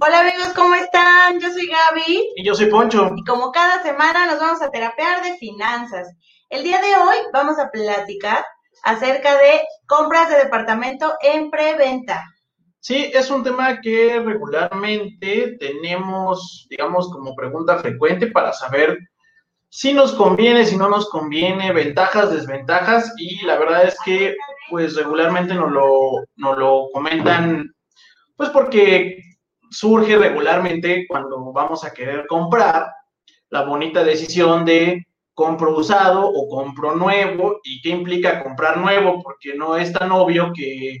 Hola 0.00 0.20
amigos, 0.20 0.52
¿cómo 0.54 0.74
están? 0.74 1.40
Yo 1.40 1.50
soy 1.50 1.66
Gaby. 1.66 2.28
Y 2.36 2.44
yo 2.44 2.54
soy 2.54 2.66
Poncho. 2.66 3.10
Y 3.16 3.24
como 3.24 3.50
cada 3.50 3.82
semana 3.82 4.26
nos 4.26 4.40
vamos 4.40 4.60
a 4.60 4.70
terapear 4.70 5.22
de 5.22 5.36
finanzas. 5.38 6.14
El 6.50 6.62
día 6.62 6.80
de 6.80 6.94
hoy 6.94 7.16
vamos 7.32 7.58
a 7.58 7.70
platicar 7.70 8.44
acerca 8.84 9.36
de 9.38 9.62
compras 9.86 10.28
de 10.28 10.36
departamento 10.36 11.14
en 11.22 11.50
preventa. 11.50 12.24
Sí, 12.80 13.10
es 13.12 13.30
un 13.30 13.42
tema 13.42 13.80
que 13.80 14.20
regularmente 14.20 15.56
tenemos, 15.58 16.66
digamos, 16.68 17.10
como 17.10 17.34
pregunta 17.34 17.78
frecuente 17.78 18.28
para 18.28 18.52
saber 18.52 18.98
si 19.68 19.92
nos 19.92 20.12
conviene, 20.12 20.64
si 20.64 20.76
no 20.76 20.88
nos 20.88 21.08
conviene, 21.10 21.72
ventajas, 21.72 22.30
desventajas, 22.30 23.12
y 23.16 23.44
la 23.44 23.58
verdad 23.58 23.84
es 23.86 23.96
que, 24.04 24.36
pues, 24.70 24.94
regularmente 24.94 25.54
nos 25.54 25.72
lo, 25.72 26.24
nos 26.36 26.58
lo 26.58 26.88
comentan, 26.92 27.74
pues, 28.36 28.50
porque 28.50 29.22
surge 29.70 30.16
regularmente 30.16 31.06
cuando 31.08 31.52
vamos 31.52 31.84
a 31.84 31.92
querer 31.92 32.26
comprar 32.26 32.92
la 33.50 33.62
bonita 33.62 34.04
decisión 34.04 34.64
de 34.64 35.06
compro 35.34 35.76
usado 35.76 36.26
o 36.26 36.48
compro 36.48 36.94
nuevo 36.94 37.60
y 37.62 37.80
qué 37.82 37.90
implica 37.90 38.42
comprar 38.42 38.78
nuevo, 38.78 39.22
porque 39.22 39.54
no 39.54 39.76
es 39.76 39.92
tan 39.92 40.10
obvio 40.12 40.52
que, 40.54 40.98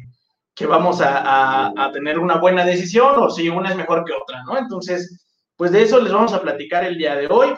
vamos 0.68 1.00
a, 1.00 1.72
a, 1.74 1.92
tener 1.92 2.18
una 2.18 2.36
buena 2.36 2.64
decisión 2.64 3.14
o 3.18 3.30
si 3.30 3.48
una 3.48 3.70
es 3.70 3.76
mejor 3.76 4.04
que 4.04 4.12
otra, 4.12 4.42
¿no? 4.44 4.58
Entonces, 4.58 5.26
pues 5.56 5.72
de 5.72 5.82
eso 5.82 6.00
les 6.00 6.12
vamos 6.12 6.32
a 6.32 6.42
platicar 6.42 6.84
el 6.84 6.98
día 6.98 7.16
de 7.16 7.28
hoy. 7.28 7.54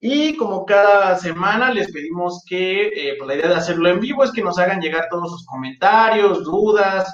Y 0.00 0.36
como 0.36 0.64
cada 0.64 1.16
semana 1.18 1.72
les 1.72 1.92
pedimos 1.92 2.42
que, 2.48 2.86
eh, 2.88 3.16
pues 3.18 3.28
la 3.28 3.34
idea 3.34 3.48
de 3.48 3.56
hacerlo 3.56 3.88
en 3.88 4.00
vivo 4.00 4.24
es 4.24 4.32
que 4.32 4.42
nos 4.42 4.58
hagan 4.58 4.80
llegar 4.80 5.08
todos 5.10 5.30
sus 5.30 5.46
comentarios, 5.46 6.42
dudas, 6.42 7.12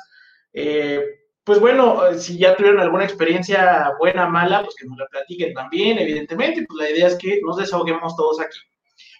eh, 0.53 1.03
pues 1.47 1.61
bueno, 1.61 2.05
eh, 2.09 2.19
si 2.19 2.37
ya 2.37 2.57
tuvieron 2.57 2.81
alguna 2.81 3.05
experiencia 3.05 3.93
buena, 4.01 4.29
mala, 4.29 4.63
pues 4.63 4.75
que 4.75 4.85
nos 4.85 4.99
la 4.99 5.07
platiquen 5.07 5.55
también, 5.55 5.97
evidentemente, 5.97 6.67
pues 6.67 6.77
la 6.81 6.91
idea 6.91 7.07
es 7.07 7.15
que 7.15 7.41
nos 7.41 7.57
desahoguemos 7.57 8.17
todos 8.17 8.41
aquí. 8.41 8.59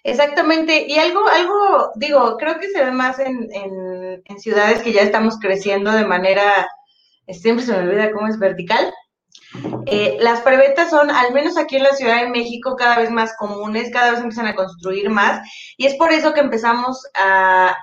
Exactamente, 0.03 0.85
y 0.89 0.97
algo, 0.99 1.25
algo, 1.25 1.91
digo, 1.95 2.35
creo 2.37 2.59
que 2.59 2.69
se 2.69 2.83
ve 2.83 2.91
más 2.91 3.17
en, 3.19 3.47
en, 3.53 4.21
en 4.25 4.39
ciudades 4.39 4.81
que 4.81 4.91
ya 4.91 5.03
estamos 5.03 5.39
creciendo 5.39 5.93
de 5.93 6.05
manera, 6.05 6.67
siempre 7.29 7.65
se 7.65 7.71
me 7.71 7.79
olvida 7.79 8.11
cómo 8.11 8.27
es 8.27 8.37
vertical, 8.37 8.93
eh, 9.85 10.17
las 10.19 10.41
preventas 10.41 10.89
son, 10.89 11.09
al 11.09 11.33
menos 11.33 11.57
aquí 11.57 11.77
en 11.77 11.83
la 11.83 11.95
Ciudad 11.95 12.21
de 12.21 12.29
México, 12.29 12.75
cada 12.75 12.97
vez 12.97 13.09
más 13.09 13.35
comunes, 13.37 13.89
cada 13.91 14.11
vez 14.11 14.19
empiezan 14.19 14.47
a 14.47 14.55
construir 14.55 15.09
más 15.09 15.47
y 15.77 15.85
es 15.85 15.95
por 15.95 16.11
eso 16.11 16.33
que 16.33 16.41
empezamos 16.41 17.05
a, 17.15 17.75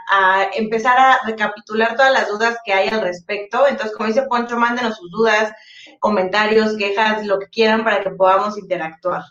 empezar 0.54 0.98
a 0.98 1.20
recapitular 1.26 1.96
todas 1.96 2.12
las 2.12 2.28
dudas 2.28 2.58
que 2.64 2.72
hay 2.72 2.88
al 2.88 3.00
respecto. 3.00 3.66
Entonces, 3.66 3.96
como 3.96 4.08
dice 4.08 4.26
Poncho, 4.28 4.56
mándenos 4.58 4.96
sus 4.96 5.10
dudas, 5.10 5.52
comentarios, 6.00 6.76
quejas, 6.76 7.24
lo 7.24 7.38
que 7.38 7.48
quieran 7.48 7.82
para 7.82 8.02
que 8.02 8.10
podamos 8.10 8.58
interactuar. 8.58 9.22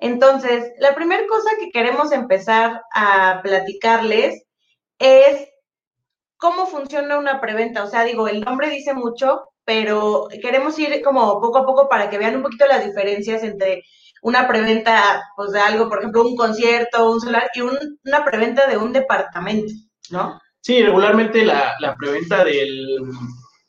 Entonces, 0.00 0.72
la 0.78 0.94
primera 0.94 1.26
cosa 1.26 1.50
que 1.58 1.70
queremos 1.70 2.12
empezar 2.12 2.82
a 2.94 3.40
platicarles 3.42 4.44
es 4.98 5.48
cómo 6.36 6.66
funciona 6.66 7.18
una 7.18 7.40
preventa. 7.40 7.84
O 7.84 7.88
sea, 7.88 8.04
digo, 8.04 8.28
el 8.28 8.40
nombre 8.40 8.70
dice 8.70 8.94
mucho, 8.94 9.48
pero 9.68 10.28
queremos 10.40 10.78
ir 10.78 11.02
como 11.04 11.42
poco 11.42 11.58
a 11.58 11.66
poco 11.66 11.90
para 11.90 12.08
que 12.08 12.16
vean 12.16 12.36
un 12.36 12.42
poquito 12.42 12.66
las 12.66 12.86
diferencias 12.86 13.42
entre 13.42 13.84
una 14.22 14.48
preventa 14.48 15.22
pues, 15.36 15.52
de 15.52 15.60
algo, 15.60 15.90
por 15.90 15.98
ejemplo, 15.98 16.22
un 16.26 16.36
concierto, 16.36 17.12
un 17.12 17.20
celular, 17.20 17.50
y 17.54 17.60
una 17.60 18.24
preventa 18.24 18.66
de 18.66 18.78
un 18.78 18.94
departamento, 18.94 19.70
¿no? 20.08 20.40
Sí, 20.62 20.82
regularmente 20.82 21.44
la, 21.44 21.74
la 21.80 21.94
preventa 21.96 22.44
del, 22.44 22.96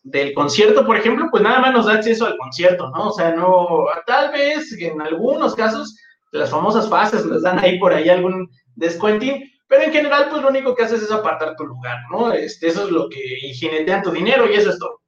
del 0.04 0.34
concierto, 0.34 0.86
por 0.86 0.96
ejemplo, 0.96 1.28
pues 1.30 1.44
nada 1.44 1.60
más 1.60 1.74
nos 1.74 1.88
da 1.88 1.96
acceso 1.96 2.28
al 2.28 2.38
concierto, 2.38 2.90
¿no? 2.92 3.10
O 3.10 3.12
sea, 3.12 3.32
no, 3.32 3.86
tal 4.08 4.32
vez 4.32 4.72
en 4.80 5.02
algunos 5.02 5.54
casos, 5.54 5.98
las 6.32 6.50
famosas 6.50 6.90
fases 6.90 7.26
les 7.26 7.42
dan 7.42 7.60
ahí 7.60 7.78
por 7.78 7.92
ahí 7.92 8.08
algún 8.08 8.50
descuentín, 8.74 9.44
pero 9.68 9.84
en 9.84 9.92
general, 9.92 10.28
pues 10.30 10.44
lo 10.44 10.48
único 10.48 10.74
que 10.74 10.84
haces 10.84 11.04
es 11.04 11.12
apartar 11.12 11.58
tu 11.58 11.66
lugar, 11.66 11.98
¿no? 12.10 12.32
Este, 12.32 12.70
eso 12.70 12.86
es 12.86 12.90
lo 12.90 13.10
que, 13.10 13.20
y 13.20 14.02
tu 14.02 14.12
dinero 14.12 14.50
y 14.50 14.54
eso 14.54 14.70
es 14.70 14.80
todo. 14.80 15.02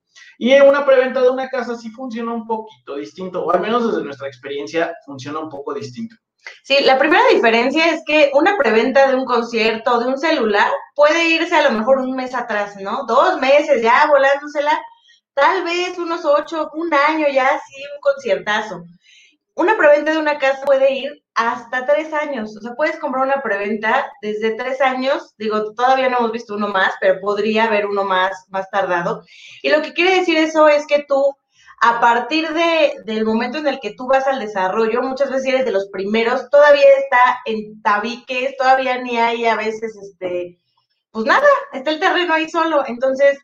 Y 0.44 0.54
en 0.54 0.68
una 0.68 0.84
preventa 0.84 1.22
de 1.22 1.30
una 1.30 1.48
casa 1.50 1.76
sí 1.76 1.92
funciona 1.92 2.34
un 2.34 2.48
poquito 2.48 2.96
distinto, 2.96 3.46
o 3.46 3.52
al 3.52 3.62
menos 3.62 3.86
desde 3.86 4.04
nuestra 4.04 4.28
experiencia 4.28 4.92
funciona 5.06 5.38
un 5.38 5.50
poco 5.50 5.72
distinto. 5.72 6.16
Sí, 6.64 6.78
la 6.84 6.98
primera 6.98 7.22
diferencia 7.32 7.92
es 7.92 8.02
que 8.08 8.32
una 8.34 8.58
preventa 8.58 9.08
de 9.08 9.16
un 9.18 9.26
concierto, 9.26 10.00
de 10.00 10.08
un 10.08 10.18
celular, 10.18 10.72
puede 10.96 11.30
irse 11.30 11.56
a 11.56 11.70
lo 11.70 11.78
mejor 11.78 12.00
un 12.00 12.16
mes 12.16 12.34
atrás, 12.34 12.76
¿no? 12.78 13.06
Dos 13.08 13.40
meses 13.40 13.84
ya 13.84 14.08
volándosela, 14.08 14.82
tal 15.36 15.64
vez 15.64 16.00
unos 16.00 16.26
ocho, 16.26 16.72
un 16.74 16.92
año 16.92 17.28
ya, 17.32 17.48
sí, 17.68 17.84
un 17.94 18.02
conciertazo. 18.02 18.82
Una 19.56 19.78
preventa 19.78 20.12
de 20.12 20.18
una 20.18 20.40
casa 20.40 20.64
puede 20.66 20.94
ir 20.94 21.24
hasta 21.36 21.86
tres 21.86 22.14
años. 22.14 22.56
O 22.56 22.62
sea, 22.62 22.74
puedes 22.76 22.98
comprar 23.00 23.26
una 23.26 23.42
preventa 23.42 24.12
desde 24.22 24.56
tres 24.56 24.80
años. 24.82 25.34
Digo, 25.38 25.74
todavía 25.74 26.10
no 26.10 26.20
hemos 26.20 26.32
visto 26.32 26.56
uno 26.56 26.70
más, 26.70 26.94
pero 27.00 27.20
podría 27.20 27.66
haber 27.66 27.86
uno 27.86 28.04
más, 28.04 28.46
más 28.50 28.70
tardado. 28.70 29.24
Y 29.62 29.70
lo 29.70 29.82
que 29.82 29.94
quiere 29.94 30.16
decir 30.16 30.38
eso 30.38 30.68
es 30.68 30.88
que 30.88 31.06
tú, 31.08 31.36
a 31.82 32.00
partir 32.00 32.48
de, 32.54 32.94
del 33.06 33.26
momento 33.26 33.58
en 33.58 33.68
el 33.68 33.80
que 33.80 33.94
tú 33.94 34.08
vas 34.08 34.26
al 34.28 34.40
desarrollo, 34.40 35.02
muchas 35.02 35.30
veces 35.30 35.48
eres 35.48 35.66
de 35.66 35.72
los 35.72 35.90
primeros, 35.90 36.50
todavía 36.50 36.88
está 37.00 37.40
en 37.46 37.82
tabiques, 37.82 38.56
todavía 38.58 39.00
ni 39.00 39.18
hay 39.18 39.46
a 39.46 39.56
veces, 39.56 39.98
este, 40.02 40.58
pues 41.12 41.26
nada, 41.26 41.48
está 41.74 41.92
el 41.92 42.00
terreno 42.00 42.34
ahí 42.34 42.50
solo. 42.50 42.84
Entonces, 42.88 43.38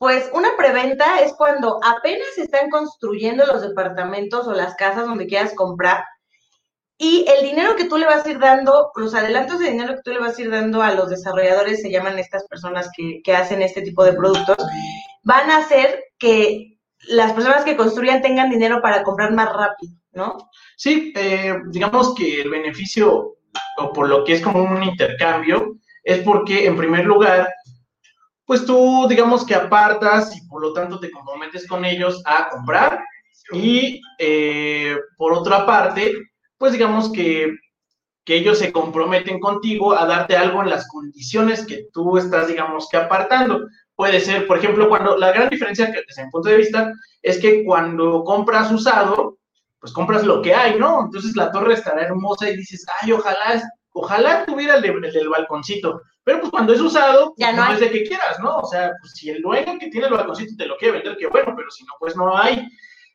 pues 0.00 0.30
una 0.32 0.56
preventa 0.56 1.20
es 1.20 1.34
cuando 1.34 1.78
apenas 1.84 2.38
están 2.38 2.70
construyendo 2.70 3.44
los 3.44 3.60
departamentos 3.60 4.46
o 4.46 4.54
las 4.54 4.74
casas 4.76 5.04
donde 5.04 5.26
quieras 5.26 5.52
comprar 5.54 6.02
y 6.96 7.26
el 7.28 7.44
dinero 7.44 7.76
que 7.76 7.84
tú 7.84 7.98
le 7.98 8.06
vas 8.06 8.24
a 8.24 8.30
ir 8.30 8.38
dando, 8.38 8.92
los 8.96 9.14
adelantos 9.14 9.58
de 9.58 9.70
dinero 9.70 9.96
que 9.96 10.02
tú 10.02 10.10
le 10.12 10.18
vas 10.18 10.38
a 10.38 10.40
ir 10.40 10.50
dando 10.50 10.80
a 10.80 10.94
los 10.94 11.10
desarrolladores, 11.10 11.82
se 11.82 11.90
llaman 11.90 12.18
estas 12.18 12.46
personas 12.46 12.88
que, 12.96 13.34
hacen 13.34 13.60
este 13.60 13.82
tipo 13.82 14.02
de 14.02 14.14
productos, 14.14 14.56
van 15.22 15.50
a 15.50 15.58
hacer 15.58 16.02
que 16.18 16.78
las 17.08 17.34
personas 17.34 17.64
que 17.64 17.76
construyan 17.76 18.22
tengan 18.22 18.48
dinero 18.48 18.80
para 18.80 19.02
comprar 19.02 19.34
más 19.34 19.52
rápido, 19.52 19.94
¿no? 20.12 20.50
Sí, 20.76 21.12
eh, 21.14 21.56
digamos 21.68 22.14
que 22.14 22.40
el 22.40 22.48
beneficio, 22.48 23.36
o 23.76 23.92
por 23.92 24.08
lo 24.08 24.24
que 24.24 24.32
es 24.32 24.40
como 24.40 24.62
un 24.62 24.82
intercambio, 24.82 25.76
es 26.04 26.20
porque 26.20 26.66
en 26.66 26.76
primer 26.78 27.04
lugar, 27.04 27.50
pues 28.50 28.66
tú 28.66 29.06
digamos 29.08 29.46
que 29.46 29.54
apartas 29.54 30.36
y 30.36 30.44
por 30.48 30.60
lo 30.60 30.72
tanto 30.72 30.98
te 30.98 31.12
comprometes 31.12 31.68
con 31.68 31.84
ellos 31.84 32.20
a 32.26 32.48
comprar 32.48 33.00
y 33.52 34.00
eh, 34.18 34.96
por 35.16 35.34
otra 35.34 35.64
parte, 35.64 36.12
pues 36.58 36.72
digamos 36.72 37.12
que, 37.12 37.54
ellos 38.26 38.58
se 38.58 38.72
comprometen 38.72 39.40
contigo 39.40 39.92
a 39.92 40.06
darte 40.06 40.36
algo 40.36 40.62
en 40.62 40.70
las 40.70 40.86
condiciones 40.86 41.66
que 41.66 41.86
tú 41.92 42.16
estás, 42.16 42.46
digamos 42.46 42.88
que 42.88 42.96
apartando. 42.96 43.66
Puede 43.96 44.20
ser, 44.20 44.46
por 44.46 44.58
ejemplo, 44.58 44.88
cuando 44.88 45.16
la 45.16 45.32
gran 45.32 45.48
diferencia 45.48 45.86
desde 45.86 46.24
mi 46.24 46.30
punto 46.30 46.48
de 46.48 46.56
vista 46.56 46.92
es 47.22 47.38
que 47.38 47.64
cuando 47.64 48.22
compras 48.22 48.70
usado, 48.70 49.38
pues 49.80 49.92
compras 49.92 50.24
lo 50.24 50.42
que 50.42 50.54
hay, 50.54 50.78
¿no? 50.78 51.06
Entonces 51.06 51.34
la 51.34 51.50
torre 51.50 51.74
estará 51.74 52.02
hermosa 52.02 52.48
y 52.48 52.56
dices, 52.56 52.86
ay, 53.00 53.10
ojalá, 53.10 53.62
ojalá 53.92 54.44
tuviera 54.46 54.76
el, 54.76 54.82
del 54.82 55.28
balconcito. 55.28 56.02
Pero 56.22 56.40
pues 56.40 56.50
cuando 56.50 56.72
es 56.72 56.80
usado, 56.80 57.34
ya 57.38 57.52
no, 57.52 57.72
es 57.72 57.80
de 57.80 57.90
que 57.90 58.04
quieras, 58.04 58.38
¿no? 58.40 58.58
O 58.58 58.66
sea, 58.66 58.92
pues 59.00 59.12
si 59.12 59.30
el 59.30 59.42
dueño 59.42 59.78
que 59.78 59.88
tiene 59.88 60.06
el 60.06 60.12
balconcito 60.12 60.54
te 60.56 60.66
lo 60.66 60.76
quiere 60.76 60.98
vender, 60.98 61.16
qué 61.18 61.26
bueno, 61.26 61.54
pero 61.56 61.70
si 61.70 61.84
no, 61.84 61.92
pues 61.98 62.14
no 62.14 62.36
hay. 62.36 62.68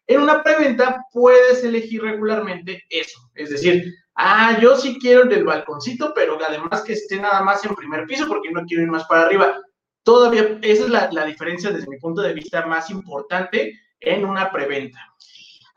En 0.07 0.21
una 0.21 0.43
preventa 0.43 1.05
puedes 1.11 1.63
elegir 1.63 2.01
regularmente 2.01 2.83
eso, 2.89 3.19
es 3.33 3.49
decir, 3.49 3.91
ah, 4.15 4.57
yo 4.59 4.75
sí 4.75 4.97
quiero 4.99 5.23
el 5.23 5.29
del 5.29 5.43
balconcito, 5.43 6.13
pero 6.13 6.37
además 6.47 6.81
que 6.81 6.93
esté 6.93 7.19
nada 7.19 7.41
más 7.41 7.65
en 7.65 7.75
primer 7.75 8.05
piso 8.05 8.27
porque 8.27 8.51
no 8.51 8.63
quiero 8.65 8.83
ir 8.83 8.89
más 8.89 9.05
para 9.05 9.23
arriba. 9.23 9.59
Todavía, 10.03 10.59
esa 10.61 10.83
es 10.83 10.89
la, 10.89 11.25
diferencia 11.25 11.71
desde 11.71 11.89
mi 11.89 11.97
punto 11.97 12.21
de 12.21 12.33
vista 12.33 12.65
más 12.67 12.91
importante 12.91 13.79
en 13.99 14.25
una 14.25 14.51
preventa. 14.51 14.99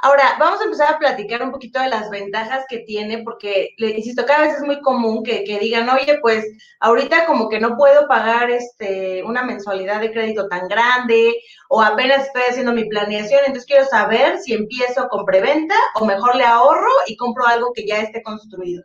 Ahora, 0.01 0.37
vamos 0.39 0.61
a 0.61 0.65
empezar 0.65 0.95
a 0.95 0.99
platicar 0.99 1.43
un 1.43 1.51
poquito 1.51 1.81
de 1.81 1.89
las 1.89 2.09
ventajas 2.09 2.65
que 2.69 2.79
tiene, 2.79 3.25
porque, 3.25 3.71
le 3.79 3.91
insisto, 3.91 4.25
cada 4.25 4.43
vez 4.43 4.55
es 4.55 4.63
muy 4.63 4.81
común 4.81 5.25
que, 5.25 5.43
que, 5.43 5.59
digan, 5.59 5.89
oye, 5.89 6.19
pues 6.21 6.47
ahorita 6.79 7.27
como 7.27 7.49
que 7.49 7.59
no 7.59 7.77
puedo 7.77 8.07
pagar 8.07 8.49
este, 8.49 9.25
una 9.25 9.43
mensualidad 9.43 10.01
de 10.01 10.13
crédito 10.13 10.47
tan 10.47 10.69
grande, 10.69 11.35
o 11.69 11.83
apenas 11.83 12.27
estoy 12.27 12.43
haciendo 12.49 12.73
mi 12.73 12.85
planeación, 12.85 13.41
entonces 13.41 13.67
quiero 13.67 13.87
saber 13.87 14.39
si 14.39 14.53
empiezo 14.55 15.09
con 15.09 15.25
preventa 15.25 15.75
o 15.97 16.05
mejor 16.07 16.37
le 16.37 16.45
ahorro 16.45 16.93
y 17.09 17.17
compro 17.17 17.45
algo 17.47 17.73
que 17.75 17.85
ya 17.85 18.01
esté 18.01 18.23
construido. 18.23 18.85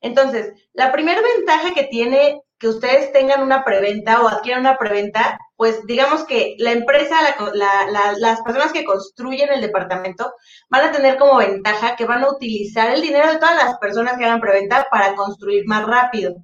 Entonces, 0.00 0.52
la 0.74 0.92
primera 0.92 1.20
ventaja 1.22 1.74
que 1.74 1.84
tiene 1.84 2.40
que 2.58 2.68
ustedes 2.68 3.12
tengan 3.12 3.42
una 3.42 3.64
preventa 3.64 4.22
o 4.22 4.28
adquieran 4.28 4.62
una 4.62 4.78
preventa, 4.78 5.38
pues 5.56 5.84
digamos 5.86 6.24
que 6.24 6.54
la 6.58 6.72
empresa, 6.72 7.16
las 8.18 8.42
personas 8.42 8.72
que 8.72 8.84
construyen 8.84 9.52
el 9.52 9.60
departamento 9.60 10.32
van 10.70 10.86
a 10.86 10.92
tener 10.92 11.18
como 11.18 11.36
ventaja 11.36 11.96
que 11.96 12.06
van 12.06 12.24
a 12.24 12.30
utilizar 12.30 12.90
el 12.90 13.02
dinero 13.02 13.30
de 13.30 13.38
todas 13.38 13.56
las 13.56 13.78
personas 13.78 14.18
que 14.18 14.24
hagan 14.24 14.40
preventa 14.40 14.86
para 14.90 15.14
construir 15.14 15.64
más 15.66 15.86
rápido. 15.86 16.36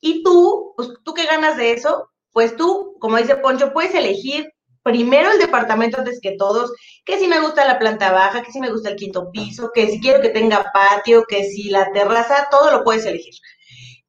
Y 0.00 0.22
tú, 0.22 0.72
pues 0.76 0.90
tú 1.04 1.14
qué 1.14 1.26
ganas 1.26 1.56
de 1.56 1.72
eso, 1.72 2.10
pues 2.32 2.56
tú, 2.56 2.96
como 3.00 3.16
dice 3.16 3.36
Poncho, 3.36 3.72
puedes 3.72 3.94
elegir 3.94 4.52
primero 4.82 5.32
el 5.32 5.38
departamento 5.38 5.98
antes 5.98 6.20
que 6.20 6.36
todos, 6.36 6.72
que 7.04 7.18
si 7.18 7.26
me 7.26 7.40
gusta 7.40 7.64
la 7.64 7.78
planta 7.78 8.12
baja, 8.12 8.42
que 8.42 8.52
si 8.52 8.60
me 8.60 8.70
gusta 8.70 8.90
el 8.90 8.96
quinto 8.96 9.30
piso, 9.30 9.70
que 9.74 9.88
si 9.88 10.00
quiero 10.00 10.20
que 10.20 10.28
tenga 10.28 10.70
patio, 10.72 11.24
que 11.26 11.44
si 11.44 11.70
la 11.70 11.90
terraza, 11.92 12.48
todo 12.50 12.70
lo 12.70 12.84
puedes 12.84 13.06
elegir. 13.06 13.34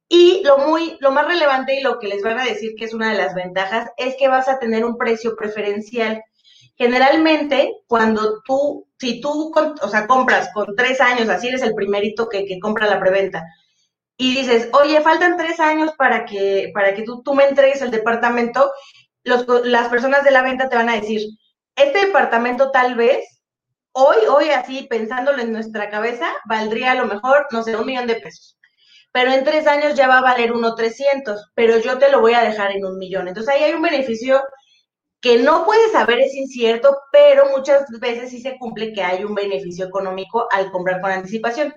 Y 0.08 0.42
lo 0.44 0.58
muy, 0.58 0.96
lo 1.00 1.10
más 1.10 1.26
relevante 1.26 1.74
y 1.74 1.82
lo 1.82 1.98
que 1.98 2.06
les 2.06 2.22
van 2.22 2.38
a 2.38 2.44
decir 2.44 2.74
que 2.78 2.84
es 2.84 2.94
una 2.94 3.10
de 3.10 3.18
las 3.18 3.34
ventajas 3.34 3.90
es 3.96 4.14
que 4.16 4.28
vas 4.28 4.48
a 4.48 4.58
tener 4.58 4.84
un 4.84 4.96
precio 4.96 5.34
preferencial. 5.36 6.22
Generalmente, 6.76 7.72
cuando 7.88 8.42
tú, 8.42 8.86
si 8.98 9.20
tú, 9.20 9.52
o 9.82 9.88
sea, 9.88 10.06
compras 10.06 10.50
con 10.54 10.76
tres 10.76 11.00
años, 11.00 11.28
así 11.28 11.48
eres 11.48 11.62
el 11.62 11.74
primerito 11.74 12.28
que, 12.28 12.44
que 12.44 12.60
compra 12.60 12.86
la 12.86 13.00
preventa, 13.00 13.44
y 14.18 14.34
dices, 14.34 14.68
oye, 14.72 15.00
faltan 15.00 15.36
tres 15.36 15.60
años 15.60 15.92
para 15.98 16.24
que, 16.24 16.70
para 16.72 16.94
que 16.94 17.02
tú, 17.02 17.22
tú 17.22 17.34
me 17.34 17.44
entregues 17.44 17.82
el 17.82 17.90
departamento, 17.90 18.70
los, 19.24 19.46
las 19.64 19.88
personas 19.88 20.24
de 20.24 20.30
la 20.30 20.42
venta 20.42 20.68
te 20.68 20.76
van 20.76 20.88
a 20.88 20.94
decir, 20.94 21.20
este 21.76 22.06
departamento 22.06 22.70
tal 22.70 22.94
vez, 22.94 23.42
hoy, 23.92 24.16
hoy 24.30 24.50
así, 24.50 24.86
pensándolo 24.88 25.42
en 25.42 25.52
nuestra 25.52 25.90
cabeza, 25.90 26.28
valdría 26.46 26.92
a 26.92 26.94
lo 26.94 27.06
mejor, 27.06 27.46
no 27.50 27.62
sé, 27.62 27.76
un 27.76 27.86
millón 27.86 28.06
de 28.06 28.16
pesos 28.16 28.56
pero 29.16 29.32
en 29.32 29.44
tres 29.44 29.66
años 29.66 29.94
ya 29.94 30.08
va 30.08 30.18
a 30.18 30.20
valer 30.20 30.52
uno 30.52 30.74
trescientos, 30.74 31.50
pero 31.54 31.78
yo 31.78 31.96
te 31.96 32.10
lo 32.10 32.20
voy 32.20 32.34
a 32.34 32.42
dejar 32.42 32.72
en 32.72 32.84
un 32.84 32.98
millón. 32.98 33.28
Entonces 33.28 33.54
ahí 33.54 33.62
hay 33.62 33.72
un 33.72 33.80
beneficio 33.80 34.42
que 35.22 35.38
no 35.38 35.64
puedes 35.64 35.92
saber, 35.92 36.18
es 36.18 36.34
incierto, 36.34 36.94
pero 37.10 37.46
muchas 37.56 37.86
veces 37.98 38.28
sí 38.28 38.42
se 38.42 38.58
cumple 38.58 38.92
que 38.92 39.02
hay 39.02 39.24
un 39.24 39.34
beneficio 39.34 39.86
económico 39.86 40.46
al 40.52 40.70
comprar 40.70 41.00
con 41.00 41.12
anticipación. 41.12 41.74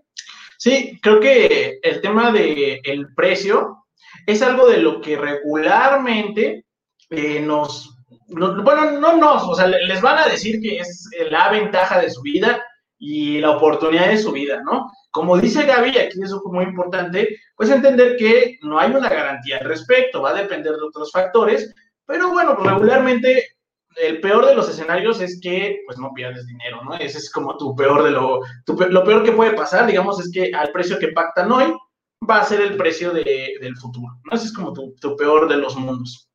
Sí, 0.57 0.99
creo 1.01 1.21
que 1.21 1.79
el 1.81 2.01
tema 2.01 2.29
del 2.33 2.81
el 2.83 3.13
precio 3.15 3.85
es 4.27 4.41
algo 4.41 4.67
de 4.67 4.79
lo 4.79 4.99
que 4.99 5.15
regularmente 5.15 6.65
eh, 7.09 7.39
nos, 7.39 7.95
bueno, 8.27 8.99
no 8.99 9.15
nos, 9.15 9.43
o 9.43 9.55
sea, 9.55 9.65
les 9.67 10.01
van 10.01 10.17
a 10.17 10.27
decir 10.27 10.59
que 10.61 10.79
es 10.79 11.09
la 11.29 11.49
ventaja 11.49 12.01
de 12.01 12.09
su 12.09 12.21
vida 12.21 12.61
y 12.99 13.39
la 13.39 13.51
oportunidad 13.51 14.09
de 14.09 14.17
su 14.17 14.31
vida, 14.31 14.61
¿no? 14.63 14.91
Como 15.09 15.37
dice 15.37 15.65
Gaby, 15.65 15.97
aquí 15.97 16.21
es 16.21 16.33
muy 16.45 16.65
importante, 16.65 17.39
pues 17.55 17.69
entender 17.69 18.17
que 18.17 18.59
no 18.61 18.77
hay 18.77 18.91
una 18.91 19.09
garantía 19.09 19.57
al 19.57 19.65
respecto, 19.65 20.21
va 20.21 20.31
a 20.31 20.41
depender 20.41 20.73
de 20.73 20.85
otros 20.85 21.11
factores, 21.11 21.73
pero 22.05 22.29
bueno, 22.29 22.55
regularmente 22.55 23.55
el 23.95 24.19
peor 24.19 24.45
de 24.45 24.55
los 24.55 24.69
escenarios 24.69 25.21
es 25.21 25.39
que 25.41 25.81
pues 25.85 25.97
no 25.97 26.13
pierdes 26.13 26.45
dinero, 26.45 26.83
¿no? 26.83 26.95
Ese 26.95 27.17
es 27.17 27.31
como 27.31 27.57
tu 27.57 27.73
peor 27.75 28.03
de 28.03 28.11
lo, 28.11 28.41
lo 28.89 29.03
peor 29.03 29.23
que 29.23 29.31
puede 29.31 29.53
pasar, 29.53 29.87
digamos, 29.87 30.19
es 30.19 30.31
que 30.31 30.51
al 30.53 30.71
precio 30.71 30.99
que 30.99 31.09
pactan 31.09 31.51
hoy 31.51 31.73
va 32.29 32.41
a 32.41 32.45
ser 32.45 32.61
el 32.61 32.77
precio 32.77 33.11
de, 33.11 33.55
del 33.61 33.77
futuro, 33.77 34.13
¿no? 34.25 34.35
Ese 34.35 34.47
es 34.47 34.53
como 34.53 34.73
tu, 34.73 34.93
tu 34.99 35.15
peor 35.15 35.47
de 35.47 35.57
los 35.57 35.75
mundos. 35.75 36.29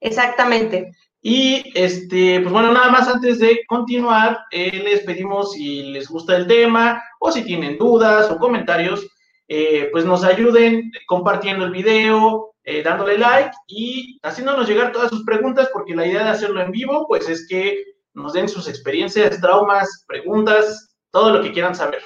Exactamente. 0.00 0.92
Y 1.26 1.72
este, 1.74 2.38
pues 2.40 2.52
bueno, 2.52 2.70
nada 2.70 2.90
más 2.90 3.08
antes 3.08 3.38
de 3.38 3.64
continuar, 3.66 4.40
eh, 4.50 4.82
les 4.84 5.00
pedimos 5.00 5.52
si 5.52 5.84
les 5.84 6.06
gusta 6.06 6.36
el 6.36 6.46
tema 6.46 7.02
o 7.18 7.32
si 7.32 7.42
tienen 7.42 7.78
dudas 7.78 8.30
o 8.30 8.36
comentarios, 8.36 9.08
eh, 9.48 9.88
pues 9.90 10.04
nos 10.04 10.22
ayuden 10.22 10.92
compartiendo 11.06 11.64
el 11.64 11.70
video, 11.70 12.52
eh, 12.62 12.82
dándole 12.82 13.16
like 13.16 13.56
y 13.66 14.20
haciéndonos 14.22 14.68
llegar 14.68 14.92
todas 14.92 15.08
sus 15.08 15.24
preguntas, 15.24 15.70
porque 15.72 15.96
la 15.96 16.06
idea 16.06 16.24
de 16.24 16.30
hacerlo 16.30 16.60
en 16.60 16.70
vivo, 16.70 17.06
pues 17.08 17.26
es 17.26 17.48
que 17.48 17.82
nos 18.12 18.34
den 18.34 18.46
sus 18.46 18.68
experiencias, 18.68 19.40
traumas, 19.40 20.04
preguntas, 20.06 20.94
todo 21.10 21.30
lo 21.30 21.42
que 21.42 21.52
quieran 21.52 21.74
saber. 21.74 22.02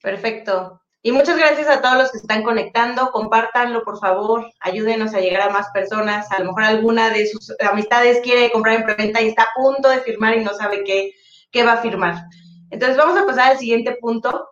Perfecto. 0.00 0.80
Y 1.06 1.12
muchas 1.12 1.38
gracias 1.38 1.68
a 1.68 1.80
todos 1.80 1.98
los 1.98 2.10
que 2.10 2.18
están 2.18 2.42
conectando. 2.42 3.12
Compártanlo, 3.12 3.84
por 3.84 4.00
favor. 4.00 4.50
Ayúdenos 4.58 5.14
a 5.14 5.20
llegar 5.20 5.42
a 5.42 5.52
más 5.52 5.68
personas. 5.70 6.28
A 6.32 6.40
lo 6.40 6.46
mejor 6.46 6.64
alguna 6.64 7.10
de 7.10 7.28
sus 7.28 7.54
amistades 7.60 8.18
quiere 8.24 8.50
comprar 8.50 8.74
en 8.74 8.82
preventa 8.82 9.22
y 9.22 9.28
está 9.28 9.44
a 9.44 9.54
punto 9.54 9.88
de 9.88 10.00
firmar 10.00 10.36
y 10.36 10.42
no 10.42 10.52
sabe 10.54 10.82
qué, 10.82 11.12
qué 11.52 11.62
va 11.62 11.74
a 11.74 11.80
firmar. 11.80 12.24
Entonces 12.72 12.96
vamos 12.96 13.16
a 13.16 13.24
pasar 13.24 13.52
al 13.52 13.58
siguiente 13.58 13.96
punto. 14.00 14.48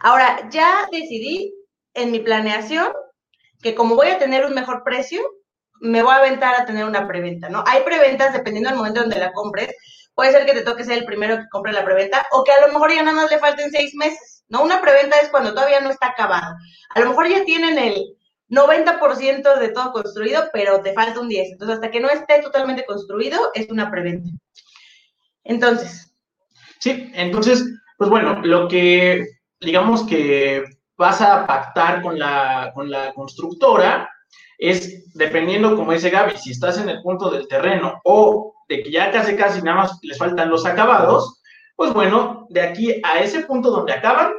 Ahora, 0.00 0.48
ya 0.50 0.88
decidí 0.90 1.54
en 1.94 2.10
mi 2.10 2.18
planeación 2.18 2.88
que 3.62 3.76
como 3.76 3.94
voy 3.94 4.08
a 4.08 4.18
tener 4.18 4.46
un 4.46 4.54
mejor 4.54 4.82
precio, 4.82 5.22
me 5.78 6.02
voy 6.02 6.14
a 6.14 6.16
aventar 6.16 6.60
a 6.60 6.66
tener 6.66 6.84
una 6.84 7.06
preventa, 7.06 7.48
¿no? 7.48 7.62
Hay 7.68 7.84
preventas 7.84 8.32
dependiendo 8.32 8.70
del 8.70 8.78
momento 8.78 9.02
donde 9.02 9.20
la 9.20 9.32
compres. 9.32 9.72
Puede 10.16 10.32
ser 10.32 10.46
que 10.46 10.52
te 10.52 10.62
toque 10.62 10.82
ser 10.82 10.98
el 10.98 11.04
primero 11.04 11.36
que 11.36 11.48
compre 11.48 11.72
la 11.72 11.84
preventa 11.84 12.26
o 12.32 12.42
que 12.42 12.50
a 12.50 12.66
lo 12.66 12.72
mejor 12.72 12.92
ya 12.92 13.04
nada 13.04 13.18
más 13.18 13.30
le 13.30 13.38
falten 13.38 13.70
seis 13.70 13.94
meses 13.94 14.33
¿no? 14.54 14.62
Una 14.62 14.80
preventa 14.80 15.18
es 15.18 15.28
cuando 15.28 15.52
todavía 15.52 15.80
no 15.80 15.90
está 15.90 16.08
acabado. 16.08 16.56
A 16.94 17.00
lo 17.00 17.08
mejor 17.10 17.28
ya 17.28 17.44
tienen 17.44 17.76
el 17.76 18.16
90% 18.48 19.58
de 19.58 19.68
todo 19.70 19.92
construido, 19.92 20.44
pero 20.52 20.80
te 20.80 20.92
falta 20.92 21.20
un 21.20 21.28
10. 21.28 21.52
Entonces, 21.52 21.74
hasta 21.74 21.90
que 21.90 22.00
no 22.00 22.08
esté 22.08 22.40
totalmente 22.40 22.86
construido, 22.86 23.50
es 23.54 23.68
una 23.68 23.90
preventa. 23.90 24.30
Entonces. 25.42 26.14
Sí, 26.78 27.10
entonces, 27.14 27.64
pues 27.98 28.08
bueno, 28.08 28.40
lo 28.42 28.68
que 28.68 29.26
digamos 29.60 30.04
que 30.04 30.64
vas 30.96 31.20
a 31.20 31.46
pactar 31.46 32.02
con 32.02 32.18
la, 32.18 32.70
con 32.74 32.90
la 32.90 33.12
constructora 33.12 34.08
es 34.58 35.12
dependiendo, 35.14 35.74
como 35.76 35.92
dice 35.92 36.10
Gaby, 36.10 36.36
si 36.36 36.52
estás 36.52 36.78
en 36.78 36.88
el 36.88 37.02
punto 37.02 37.30
del 37.30 37.48
terreno 37.48 38.00
o 38.04 38.54
de 38.68 38.82
que 38.82 38.90
ya 38.90 39.10
casi 39.10 39.36
casi 39.36 39.62
nada 39.62 39.78
más 39.78 39.98
les 40.02 40.18
faltan 40.18 40.50
los 40.50 40.64
acabados, 40.64 41.42
pues 41.76 41.92
bueno, 41.92 42.46
de 42.50 42.62
aquí 42.62 43.00
a 43.02 43.20
ese 43.20 43.40
punto 43.40 43.70
donde 43.70 43.92
acaban, 43.92 44.32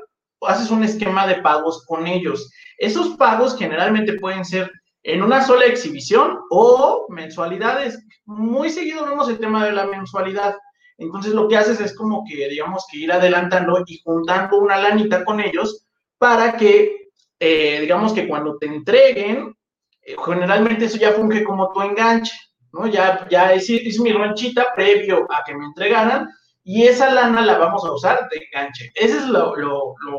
haces 0.47 0.71
un 0.71 0.83
esquema 0.83 1.27
de 1.27 1.41
pagos 1.41 1.85
con 1.85 2.07
ellos. 2.07 2.51
Esos 2.77 3.15
pagos 3.17 3.57
generalmente 3.57 4.13
pueden 4.13 4.45
ser 4.45 4.71
en 5.03 5.21
una 5.21 5.43
sola 5.43 5.65
exhibición 5.65 6.39
o 6.49 7.05
mensualidades. 7.09 8.03
Muy 8.25 8.69
seguido 8.69 9.05
vemos 9.05 9.29
el 9.29 9.39
tema 9.39 9.65
de 9.65 9.71
la 9.71 9.85
mensualidad. 9.85 10.55
Entonces 10.97 11.33
lo 11.33 11.47
que 11.47 11.57
haces 11.57 11.79
es 11.79 11.95
como 11.95 12.23
que, 12.27 12.49
digamos, 12.49 12.85
que 12.89 12.99
ir 12.99 13.11
adelantando 13.11 13.83
y 13.85 13.99
juntando 14.03 14.57
una 14.57 14.77
lanita 14.77 15.23
con 15.23 15.39
ellos 15.39 15.85
para 16.17 16.57
que, 16.57 17.09
eh, 17.39 17.79
digamos 17.81 18.13
que 18.13 18.27
cuando 18.27 18.57
te 18.57 18.65
entreguen, 18.65 19.55
eh, 20.01 20.15
generalmente 20.25 20.85
eso 20.85 20.97
ya 20.97 21.11
funge 21.11 21.43
como 21.43 21.71
tu 21.71 21.81
enganche, 21.81 22.33
¿no? 22.71 22.87
Ya, 22.87 23.27
ya 23.29 23.53
es, 23.53 23.69
es 23.69 23.99
mi 23.99 24.11
ranchita 24.11 24.67
previo 24.75 25.27
a 25.29 25.43
que 25.45 25.55
me 25.55 25.65
entregaran 25.65 26.29
y 26.67 26.87
esa 26.87 27.11
lana 27.11 27.41
la 27.41 27.59
vamos 27.59 27.85
a 27.85 27.91
usar 27.91 28.27
de 28.27 28.37
enganche. 28.37 28.91
Ese 28.95 29.17
es 29.17 29.25
lo, 29.27 29.53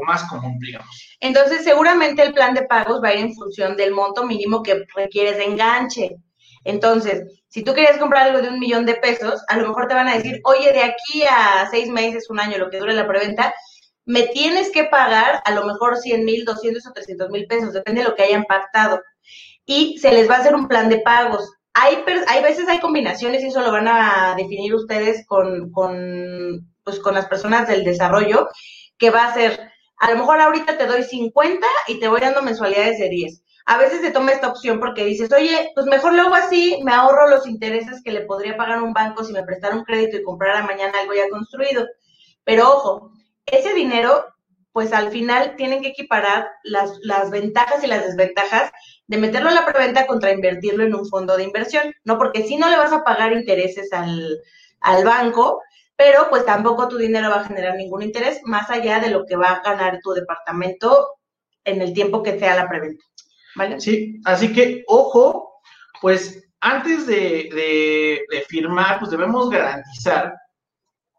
más 0.07 0.23
común, 0.29 0.57
digamos. 0.61 1.17
Entonces, 1.19 1.65
seguramente 1.65 2.23
el 2.23 2.33
plan 2.33 2.55
de 2.55 2.63
pagos 2.63 3.03
va 3.03 3.09
a 3.09 3.15
ir 3.15 3.21
en 3.21 3.35
función 3.35 3.77
del 3.77 3.91
monto 3.91 4.25
mínimo 4.25 4.63
que 4.63 4.85
requieres 4.95 5.39
de 5.39 5.45
enganche. 5.45 6.17
Entonces, 6.63 7.43
si 7.49 7.65
tú 7.65 7.75
quieres 7.75 7.99
comprar 7.99 8.29
algo 8.29 8.43
de 8.43 8.49
un 8.49 8.61
millón 8.61 8.87
de 8.87 8.95
pesos, 8.95 9.43
a 9.49 9.57
lo 9.57 9.67
mejor 9.67 9.89
te 9.89 9.95
van 9.95 10.07
a 10.07 10.15
decir, 10.15 10.41
oye, 10.45 10.73
de 10.73 10.85
aquí 10.85 11.25
a 11.29 11.67
seis 11.69 11.89
meses, 11.89 12.31
un 12.31 12.39
año, 12.39 12.59
lo 12.59 12.71
que 12.71 12.79
dure 12.79 12.95
la 12.95 13.09
preventa, 13.09 13.53
me 14.05 14.29
tienes 14.29 14.71
que 14.71 14.85
pagar 14.85 15.43
a 15.45 15.51
lo 15.51 15.65
mejor 15.65 15.97
100 15.97 16.25
mil, 16.25 16.45
200 16.45 16.87
o 16.87 16.93
300 16.93 17.29
mil 17.31 17.49
pesos, 17.49 17.73
depende 17.73 18.03
de 18.03 18.09
lo 18.09 18.15
que 18.15 18.23
hayan 18.23 18.45
pactado. 18.45 19.03
Y 19.65 19.99
se 19.99 20.13
les 20.13 20.31
va 20.31 20.37
a 20.37 20.39
hacer 20.39 20.55
un 20.55 20.69
plan 20.69 20.89
de 20.89 21.01
pagos. 21.01 21.56
Hay, 21.79 22.03
hay 22.27 22.43
veces 22.43 22.67
hay 22.69 22.81
combinaciones 22.81 23.43
y 23.43 23.49
eso 23.49 23.61
lo 23.61 23.71
van 23.71 23.87
a 23.87 24.35
definir 24.35 24.75
ustedes 24.75 25.27
con, 25.27 25.71
con, 25.73 26.67
pues, 26.83 26.99
con 27.01 27.13
las 27.13 27.27
personas 27.27 27.69
del 27.69 27.85
desarrollo, 27.85 28.49
que 28.97 29.11
va 29.11 29.27
a 29.27 29.35
ser, 29.35 29.71
a 29.99 30.11
lo 30.11 30.17
mejor 30.17 30.41
ahorita 30.41 30.79
te 30.79 30.87
doy 30.87 31.03
50 31.03 31.67
y 31.89 32.01
te 32.01 32.09
voy 32.09 32.21
dando 32.23 32.41
mensualidades 32.41 32.99
de 32.99 33.11
10. 33.11 33.43
A 33.67 33.77
veces 33.77 34.01
se 34.01 34.11
toma 34.11 34.33
esta 34.33 34.49
opción 34.49 34.81
porque 34.81 35.05
dices, 35.05 35.31
oye, 35.33 35.71
pues 35.75 35.85
mejor 35.87 36.15
luego 36.15 36.35
así 36.35 36.81
me 36.83 36.95
ahorro 36.95 37.29
los 37.29 37.47
intereses 37.47 38.01
que 38.03 38.13
le 38.13 38.23
podría 38.23 38.57
pagar 38.57 38.83
un 38.83 38.95
banco 38.95 39.23
si 39.23 39.35
me 39.35 39.43
prestara 39.43 39.77
un 39.77 39.85
crédito 39.85 40.17
y 40.17 40.23
comprara 40.23 40.65
mañana 40.65 41.01
algo 41.01 41.13
ya 41.13 41.29
construido. 41.29 41.85
Pero 42.45 42.71
ojo, 42.71 43.11
ese 43.45 43.75
dinero, 43.75 44.25
pues 44.73 44.95
al 44.95 45.11
final 45.11 45.57
tienen 45.57 45.83
que 45.83 45.89
equiparar 45.89 46.49
las, 46.63 46.99
las 47.03 47.31
ventajas 47.31 47.85
y 47.85 47.87
las 47.87 48.07
desventajas 48.07 48.73
de 49.09 49.19
meterlo 49.19 49.51
a 49.51 49.55
la 49.55 49.67
preventa 49.67 50.07
contra 50.07 50.33
invertirlo 50.33 50.85
en 50.85 50.95
un 50.95 51.09
fondo 51.09 51.37
de 51.37 51.45
inversión, 51.45 51.95
¿no? 52.05 52.19
Porque 52.19 52.43
si 52.43 52.57
no 52.57 52.69
le 52.69 52.77
vas 52.77 52.93
a 52.93 53.05
pagar 53.05 53.33
intereses 53.33 53.93
al, 53.93 54.41
banco, 55.05 55.63
pero 55.97 56.29
pues 56.31 56.45
tampoco 56.45 56.89
tu 56.89 56.97
dinero 56.97 57.31
va 57.31 57.41
a 57.41 57.45
generar 57.45 57.77
ningún 57.77 58.03
interés 58.03 58.41
más 58.45 58.71
allá 58.71 59.01
de 59.01 59.11
lo 59.11 59.25
que 59.25 59.37
va 59.37 59.53
a 59.53 59.63
ganar 59.63 59.99
tu 60.03 60.13
departamento 60.13 61.17
en 61.65 61.83
el 61.83 61.93
tiempo 61.93 62.23
que 62.23 62.39
sea 62.39 62.55
la 62.55 62.69
preventa. 62.69 63.05
¿Vale? 63.57 63.81
Sí, 63.81 64.21
así 64.25 64.53
que 64.53 64.85
ojo, 64.87 65.61
pues 66.01 66.49
antes 66.61 67.07
de, 67.07 67.49
de 68.31 68.41
firmar, 68.49 68.99
pues 68.99 69.11
debemos 69.11 69.51
garantizar 69.51 70.35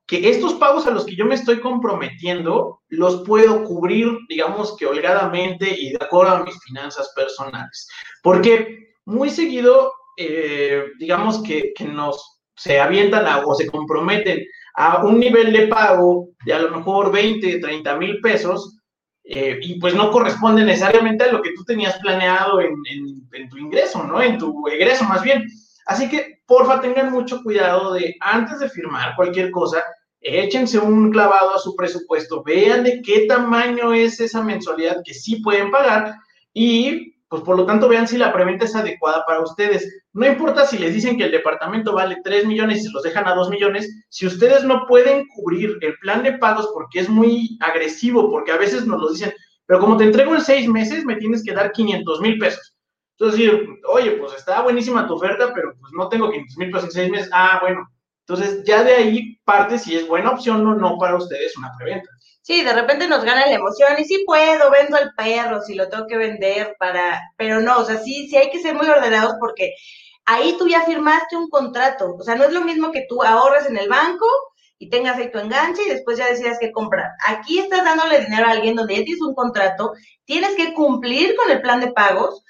que 0.08 0.30
estos 0.30 0.54
pagos 0.54 0.88
a 0.88 0.92
los 0.92 1.06
que 1.06 1.16
yo 1.16 1.26
me 1.26 1.36
estoy 1.36 1.60
comprometiendo 1.60 2.82
los 2.88 3.24
puedo 3.24 3.66
cubrir, 3.66 4.08
digamos 4.30 4.76
que 4.78 4.86
holgadamente 4.86 5.70
y 5.70 5.92
de 5.92 6.00
acuerdo 6.00 6.32
a 6.32 6.44
mis 6.44 6.58
finanzas 6.64 7.12
personales. 7.14 7.90
Porque 8.24 8.94
muy 9.06 9.30
seguido, 9.30 9.92
eh, 10.16 10.86
digamos 10.98 11.44
que, 11.44 11.74
nos 11.86 12.40
se 12.56 12.80
avientan 12.80 13.44
o 13.46 13.54
se 13.54 13.68
comprometen 13.68 14.44
a 14.76 15.06
un 15.06 15.20
nivel 15.20 15.52
de 15.54 15.68
pago 15.68 16.30
de 16.46 16.54
a 16.54 16.60
lo 16.60 16.76
mejor 16.76 17.12
20, 17.12 17.60
30 17.60 17.96
mil 17.98 18.20
pesos 18.22 18.80
eh, 19.26 19.60
y 19.62 19.80
pues 19.80 19.94
no 19.94 20.10
corresponde 20.10 20.64
necesariamente 20.64 21.26
a 21.26 21.32
lo 21.32 21.42
que 21.42 21.54
tú 21.54 21.64
tenías 21.66 22.00
planeado 22.00 22.62
en, 22.62 22.74
en 23.34 23.50
tu 23.50 23.58
ingreso, 23.58 24.04
¿no? 24.04 24.22
En 24.22 24.38
tu 24.38 24.68
egreso 24.70 25.04
más 25.04 25.22
bien. 25.22 25.46
Así 25.86 26.10
que, 26.10 26.37
porfa, 26.48 26.82
tengan 26.82 27.12
mucho 27.12 27.44
cuidado 27.44 27.94
de 27.94 28.16
antes 28.22 28.60
de 28.60 28.70
firmar 28.70 29.16
cualquier 29.16 29.51
cosa, 29.51 29.84
échense 30.22 30.80
un 30.80 31.12
clavado 31.12 31.54
a 31.54 31.60
su 31.60 31.75
presupuesto, 31.75 32.44
vean 32.44 32.84
de 32.84 33.01
qué 33.01 33.25
tamaño 33.27 33.94
es 33.94 34.20
esa 34.20 34.42
mensualidad 34.42 35.01
que 35.06 35.13
sí 35.13 35.38
pueden 35.38 35.70
pagar 35.70 36.16
y 36.54 37.13
pues 37.30 37.42
por 37.42 37.58
lo 37.58 37.66
tanto 37.66 37.89
vean 37.89 38.08
si 38.08 38.18
la 38.18 38.32
preventa 38.32 38.66
es 38.66 38.75
adecuada 38.75 39.24
para 39.25 39.42
ustedes. 39.42 40.01
No 40.13 40.25
importa 40.25 40.66
si 40.66 40.77
les 40.77 40.94
dicen 40.94 41.18
que 41.18 41.25
el 41.25 41.32
departamento 41.32 41.94
vale 41.94 42.18
3 42.24 42.46
millones 42.46 42.80
y 42.80 42.84
se 42.84 42.92
los 42.92 43.04
dejan 43.04 43.27
a 43.27 43.36
2 43.36 43.50
millones, 43.50 43.89
si 44.10 44.25
ustedes 44.25 44.63
no 44.63 44.86
pueden 44.88 45.27
cubrir 45.36 45.77
el 45.82 45.96
plan 45.98 46.24
de 46.24 46.38
pagos 46.38 46.70
porque 46.74 47.00
es 47.00 47.10
muy 47.10 47.58
agresivo, 47.60 48.32
porque 48.32 48.54
a 48.54 48.58
veces 48.58 48.86
nos 48.86 49.01
lo 49.01 49.12
dicen, 49.12 49.34
pero 49.66 49.80
como 49.80 49.98
te 49.98 50.06
entrego 50.06 50.34
en 50.34 50.42
6 50.42 50.70
meses, 50.70 51.04
me 51.04 51.18
tienes 51.18 51.44
que 51.44 51.54
dar 51.54 51.74
500 51.74 52.22
mil 52.22 52.38
pesos. 52.38 52.76
Entonces, 53.19 53.51
oye, 53.89 54.12
pues 54.12 54.33
está 54.33 54.62
buenísima 54.62 55.07
tu 55.07 55.15
oferta, 55.15 55.51
pero 55.53 55.74
pues 55.79 55.91
no 55.93 56.07
tengo 56.07 56.29
500 56.29 56.57
mil 56.57 56.71
pesos 56.71 56.86
en 56.86 56.91
6 56.91 57.12
meses. 57.12 57.29
Ah, 57.33 57.57
bueno, 57.62 57.88
entonces, 58.27 58.63
ya 58.65 58.83
de 58.83 58.93
ahí 58.93 59.39
parte 59.45 59.79
si 59.79 59.95
es 59.95 60.07
buena 60.07 60.31
opción 60.31 60.67
o 60.67 60.75
no 60.75 60.97
para 60.97 61.15
ustedes 61.15 61.57
una 61.57 61.71
preventa. 61.77 62.09
Sí, 62.41 62.63
de 62.63 62.74
repente 62.74 63.07
nos 63.07 63.24
gana 63.24 63.45
la 63.45 63.53
emoción 63.53 63.93
y 63.97 64.05
sí 64.05 64.24
puedo, 64.25 64.69
vendo 64.69 64.97
al 64.97 65.13
perro 65.15 65.62
si 65.62 65.75
lo 65.75 65.89
tengo 65.89 66.07
que 66.07 66.17
vender 66.17 66.75
para, 66.77 67.21
pero 67.38 67.62
no, 67.62 67.79
o 67.79 67.86
sea, 67.86 67.97
sí, 67.97 68.27
sí 68.29 68.38
hay 68.38 68.50
que 68.50 68.62
ser 68.62 68.75
muy 68.75 68.88
ordenados 68.88 69.33
porque 69.39 69.74
ahí 70.25 70.55
tú 70.57 70.67
ya 70.67 70.81
firmaste 70.83 71.36
un 71.38 71.50
contrato, 71.50 72.15
o 72.17 72.24
sea, 72.24 72.36
no 72.36 72.43
es 72.43 72.53
lo 72.53 72.62
mismo 72.62 72.91
que 72.91 73.05
tú 73.09 73.24
ahorres 73.24 73.65
en 73.65 73.77
el 73.77 73.89
banco 73.89 74.25
y 74.77 74.89
tengas 74.89 75.17
ahí 75.17 75.31
tu 75.31 75.39
enganche 75.39 75.83
y 75.86 75.89
después 75.89 76.17
ya 76.17 76.27
decidas 76.27 76.57
qué 76.59 76.71
comprar. 76.71 77.12
Aquí 77.27 77.59
estás 77.59 77.83
dándole 77.83 78.19
dinero 78.19 78.45
a 78.47 78.51
alguien 78.51 78.75
donde 78.75 78.97
ya 78.97 79.03
tienes 79.03 79.21
un 79.21 79.36
contrato, 79.36 79.93
tienes 80.25 80.55
que 80.55 80.74
cumplir 80.74 81.36
con 81.36 81.50
el 81.50 81.62
plan 81.62 81.79
de 81.79 81.91
pagos 81.91 82.43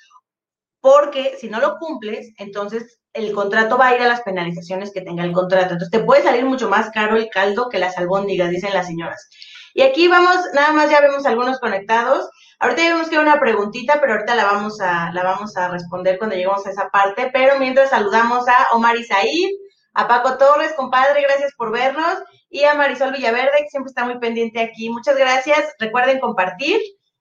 porque 0.81 1.35
si 1.39 1.49
no 1.49 1.59
lo 1.59 1.77
cumples, 1.77 2.33
entonces 2.37 2.99
el 3.13 3.33
contrato 3.33 3.77
va 3.77 3.87
a 3.87 3.95
ir 3.95 4.01
a 4.01 4.07
las 4.07 4.21
penalizaciones 4.21 4.91
que 4.93 5.01
tenga 5.01 5.23
el 5.23 5.31
contrato. 5.31 5.73
Entonces 5.73 5.89
te 5.89 6.05
puede 6.05 6.23
salir 6.23 6.45
mucho 6.45 6.69
más 6.69 6.91
caro 6.91 7.15
el 7.15 7.29
caldo 7.29 7.69
que 7.69 7.79
las 7.79 7.97
albóndigas, 7.97 8.49
dicen 8.49 8.73
las 8.73 8.87
señoras. 8.87 9.27
Y 9.73 9.81
aquí 9.81 10.07
vamos, 10.07 10.37
nada 10.53 10.71
más 10.73 10.89
ya 10.89 11.01
vemos 11.01 11.25
algunos 11.25 11.59
conectados. 11.59 12.29
Ahorita 12.59 12.81
ya 12.81 12.93
vemos 12.93 13.09
que 13.09 13.15
hay 13.15 13.21
una 13.21 13.39
preguntita, 13.39 13.99
pero 13.99 14.13
ahorita 14.13 14.35
la 14.35 14.45
vamos 14.45 14.79
a, 14.81 15.11
la 15.13 15.23
vamos 15.23 15.55
a 15.57 15.67
responder 15.67 16.17
cuando 16.17 16.35
lleguemos 16.35 16.65
a 16.65 16.71
esa 16.71 16.89
parte. 16.89 17.29
Pero 17.33 17.59
mientras 17.59 17.89
saludamos 17.89 18.47
a 18.47 18.75
Omar 18.75 18.95
Isaíd, 18.97 19.49
a 19.93 20.07
Paco 20.07 20.37
Torres, 20.37 20.73
compadre, 20.73 21.21
gracias 21.21 21.53
por 21.57 21.71
vernos, 21.71 22.19
y 22.49 22.63
a 22.63 22.75
Marisol 22.75 23.11
Villaverde, 23.13 23.51
que 23.59 23.69
siempre 23.69 23.89
está 23.89 24.05
muy 24.05 24.19
pendiente 24.19 24.59
aquí. 24.59 24.89
Muchas 24.89 25.17
gracias. 25.17 25.73
Recuerden 25.79 26.19
compartir 26.19 26.79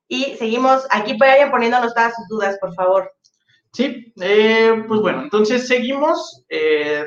y 0.08 0.36
seguimos 0.36 0.86
aquí, 0.90 1.16
vayan 1.16 1.50
poniéndonos 1.50 1.94
todas 1.94 2.14
sus 2.14 2.28
dudas, 2.28 2.58
por 2.60 2.74
favor. 2.74 3.15
Sí, 3.76 4.10
eh, 4.22 4.84
pues 4.88 5.02
bueno, 5.02 5.20
entonces 5.20 5.68
seguimos. 5.68 6.46
Eh, 6.48 7.04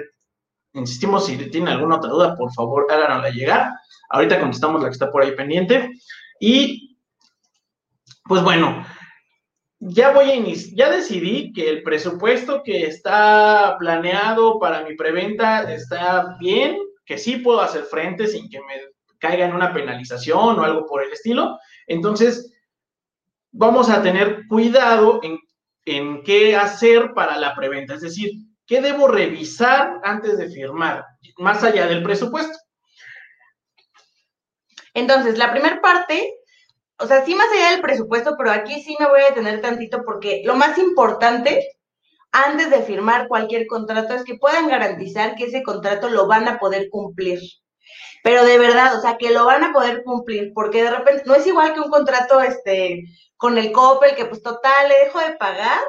insistimos, 0.74 1.26
si 1.26 1.36
tienen 1.50 1.70
alguna 1.70 1.96
otra 1.96 2.12
duda, 2.12 2.36
por 2.36 2.54
favor, 2.54 2.86
háganosla 2.88 3.32
llegar. 3.32 3.72
Ahorita 4.12 4.40
contestamos 4.40 4.80
la 4.80 4.90
que 4.90 4.94
está 4.94 5.12
por 5.12 5.24
ahí 5.24 5.32
pendiente. 5.32 5.90
Y, 6.40 6.96
pues 8.24 8.44
bueno, 8.44 8.86
ya 9.80 10.12
voy 10.14 10.30
a 10.30 10.36
iniciar, 10.36 10.76
ya 10.76 10.96
decidí 10.96 11.52
que 11.54 11.72
el 11.72 11.82
presupuesto 11.82 12.62
que 12.62 12.86
está 12.86 13.76
planeado 13.80 14.60
para 14.60 14.84
mi 14.84 14.96
preventa 14.96 15.74
está 15.74 16.38
bien, 16.40 16.78
que 17.04 17.18
sí 17.18 17.38
puedo 17.38 17.62
hacer 17.62 17.86
frente 17.86 18.28
sin 18.28 18.48
que 18.48 18.60
me 18.60 18.76
caiga 19.18 19.48
en 19.48 19.56
una 19.56 19.74
penalización 19.74 20.60
o 20.60 20.64
algo 20.64 20.86
por 20.86 21.02
el 21.02 21.12
estilo. 21.12 21.58
Entonces, 21.88 22.54
vamos 23.52 23.90
a 23.90 24.04
tener 24.04 24.46
cuidado 24.48 25.20
en 25.24 25.40
en 25.98 26.24
qué 26.24 26.56
hacer 26.56 27.14
para 27.14 27.38
la 27.38 27.56
preventa, 27.56 27.96
es 27.96 28.02
decir, 28.02 28.32
qué 28.66 28.82
debo 28.82 29.08
revisar 29.08 30.00
antes 30.04 30.38
de 30.38 30.50
firmar, 30.50 31.04
más 31.38 31.64
allá 31.64 31.88
del 31.88 32.04
presupuesto. 32.04 32.58
Entonces, 34.94 35.38
la 35.38 35.52
primera 35.52 35.82
parte, 35.82 36.36
o 36.98 37.08
sea, 37.08 37.26
sí 37.26 37.34
más 37.36 37.48
allá 37.52 37.72
del 37.72 37.82
presupuesto, 37.82 38.36
pero 38.38 38.52
aquí 38.52 38.82
sí 38.82 38.96
me 39.00 39.08
voy 39.08 39.22
a 39.22 39.30
detener 39.30 39.62
tantito 39.62 40.04
porque 40.06 40.42
lo 40.46 40.56
más 40.56 40.78
importante 40.78 41.68
antes 42.32 42.70
de 42.70 42.84
firmar 42.84 43.28
cualquier 43.28 43.66
contrato 43.66 44.14
es 44.14 44.24
que 44.24 44.36
puedan 44.36 44.68
garantizar 44.68 45.36
que 45.36 45.46
ese 45.46 45.64
contrato 45.64 46.10
lo 46.10 46.28
van 46.28 46.48
a 46.48 46.60
poder 46.60 46.90
cumplir. 46.90 47.40
Pero 48.24 48.44
de 48.46 48.58
verdad, 48.58 48.98
o 48.98 49.02
sea, 49.02 49.18
que 49.18 49.32
lo 49.32 49.46
van 49.46 49.64
a 49.64 49.74
poder 49.74 50.04
cumplir, 50.04 50.52
porque 50.54 50.84
de 50.84 50.92
repente 50.92 51.24
no 51.26 51.36
es 51.36 51.48
igual 51.48 51.74
que 51.74 51.80
un 51.80 51.90
contrato 51.90 52.42
este 52.42 53.04
con 53.38 53.58
el 53.58 53.72
COPEL, 53.72 54.16
que 54.16 54.26
pues 54.26 54.44
total, 54.44 54.90
le 54.90 55.06
dejo 55.06 55.20
de 55.20 55.38
pagar 55.38 55.80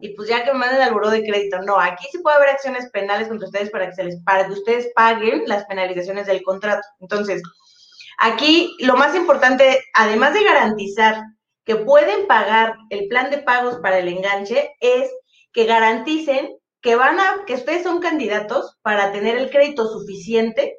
y 0.00 0.14
pues 0.14 0.28
ya 0.28 0.44
que 0.44 0.52
me 0.52 0.58
manden 0.58 0.82
al 0.82 0.92
buró 0.92 1.10
de 1.10 1.24
crédito. 1.24 1.60
No, 1.62 1.80
aquí 1.80 2.06
sí 2.12 2.18
puede 2.18 2.36
haber 2.36 2.50
acciones 2.50 2.90
penales 2.90 3.28
contra 3.28 3.46
ustedes 3.46 3.70
para 3.70 3.88
que, 3.88 3.94
se 3.94 4.04
les, 4.04 4.22
para 4.22 4.46
que 4.46 4.52
ustedes 4.52 4.90
paguen 4.94 5.44
las 5.46 5.64
penalizaciones 5.64 6.26
del 6.26 6.42
contrato. 6.42 6.86
Entonces, 7.00 7.42
aquí 8.18 8.76
lo 8.80 8.96
más 8.96 9.14
importante, 9.14 9.82
además 9.94 10.34
de 10.34 10.44
garantizar 10.44 11.22
que 11.64 11.76
pueden 11.76 12.26
pagar 12.26 12.74
el 12.90 13.08
plan 13.08 13.30
de 13.30 13.38
pagos 13.38 13.78
para 13.78 13.98
el 13.98 14.08
enganche, 14.08 14.74
es 14.80 15.10
que 15.52 15.64
garanticen 15.64 16.56
que 16.80 16.96
van 16.96 17.18
a, 17.20 17.44
que 17.46 17.54
ustedes 17.54 17.82
son 17.82 18.00
candidatos 18.00 18.78
para 18.82 19.12
tener 19.12 19.36
el 19.36 19.50
crédito 19.50 19.86
suficiente 19.86 20.78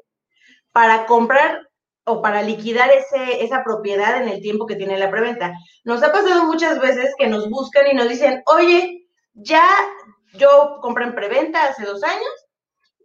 para 0.72 1.06
comprar 1.06 1.68
o 2.04 2.22
para 2.22 2.42
liquidar 2.42 2.90
ese, 2.90 3.44
esa 3.44 3.64
propiedad 3.64 4.22
en 4.22 4.30
el 4.30 4.42
tiempo 4.42 4.66
que 4.66 4.76
tiene 4.76 4.98
la 4.98 5.12
preventa. 5.12 5.54
Nos 5.84 6.02
ha 6.04 6.12
pasado 6.12 6.46
muchas 6.46 6.80
veces 6.80 7.14
que 7.18 7.28
nos 7.28 7.50
buscan 7.50 7.88
y 7.88 7.94
nos 7.94 8.10
dicen, 8.10 8.42
oye, 8.46 9.08
ya 9.34 9.68
yo 10.34 10.80
compré 10.82 11.06
en 11.06 11.16
preventa 11.16 11.66
hace 11.66 11.86
dos 11.86 12.04
años 12.04 12.48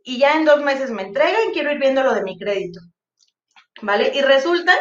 y 0.02 0.18
ya 0.18 0.36
en 0.36 0.44
dos 0.44 0.62
meses 0.62 0.90
me 0.90 1.02
entregan, 1.02 1.52
quiero 1.52 1.72
ir 1.72 1.78
viendo 1.78 2.02
lo 2.02 2.14
de 2.14 2.22
mi 2.22 2.38
crédito. 2.38 2.80
¿Vale? 3.82 4.12
Y 4.14 4.22
resulta... 4.22 4.72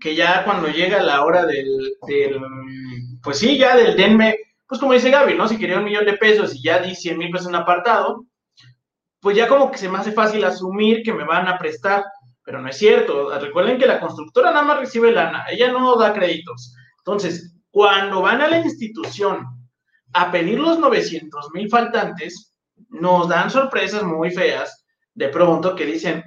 Que 0.00 0.14
ya 0.14 0.44
cuando 0.44 0.68
llega 0.68 1.02
la 1.02 1.24
hora 1.24 1.46
del, 1.46 1.96
del 2.06 2.40
pues 3.22 3.38
sí, 3.38 3.56
ya 3.56 3.76
del 3.76 3.96
denme, 3.96 4.36
pues 4.68 4.80
como 4.80 4.92
dice 4.92 5.10
Gaby, 5.10 5.34
¿no? 5.34 5.48
Si 5.48 5.58
quería 5.58 5.78
un 5.78 5.84
millón 5.84 6.06
de 6.06 6.14
pesos 6.14 6.54
y 6.54 6.62
ya 6.62 6.80
di 6.80 6.94
100 6.94 7.18
mil 7.18 7.30
pesos 7.30 7.48
en 7.48 7.54
apartado, 7.54 8.24
pues 9.20 9.36
ya 9.36 9.48
como 9.48 9.70
que 9.70 9.78
se 9.78 9.88
me 9.88 9.98
hace 9.98 10.12
fácil 10.12 10.44
asumir 10.44 11.02
que 11.02 11.12
me 11.12 11.24
van 11.24 11.48
a 11.48 11.58
prestar 11.58 12.04
pero 12.46 12.62
no 12.62 12.68
es 12.68 12.78
cierto. 12.78 13.36
Recuerden 13.40 13.76
que 13.76 13.86
la 13.86 13.98
constructora 13.98 14.52
nada 14.52 14.62
más 14.62 14.78
recibe 14.78 15.10
lana, 15.10 15.44
ella 15.50 15.72
no 15.72 15.96
da 15.96 16.14
créditos. 16.14 16.72
Entonces, 16.98 17.56
cuando 17.72 18.22
van 18.22 18.40
a 18.40 18.48
la 18.48 18.60
institución 18.60 19.44
a 20.12 20.30
pedir 20.30 20.60
los 20.60 20.78
900 20.78 21.50
mil 21.52 21.68
faltantes, 21.68 22.54
nos 22.88 23.28
dan 23.28 23.50
sorpresas 23.50 24.04
muy 24.04 24.30
feas 24.30 24.86
de 25.12 25.28
pronto 25.28 25.74
que 25.74 25.86
dicen, 25.86 26.22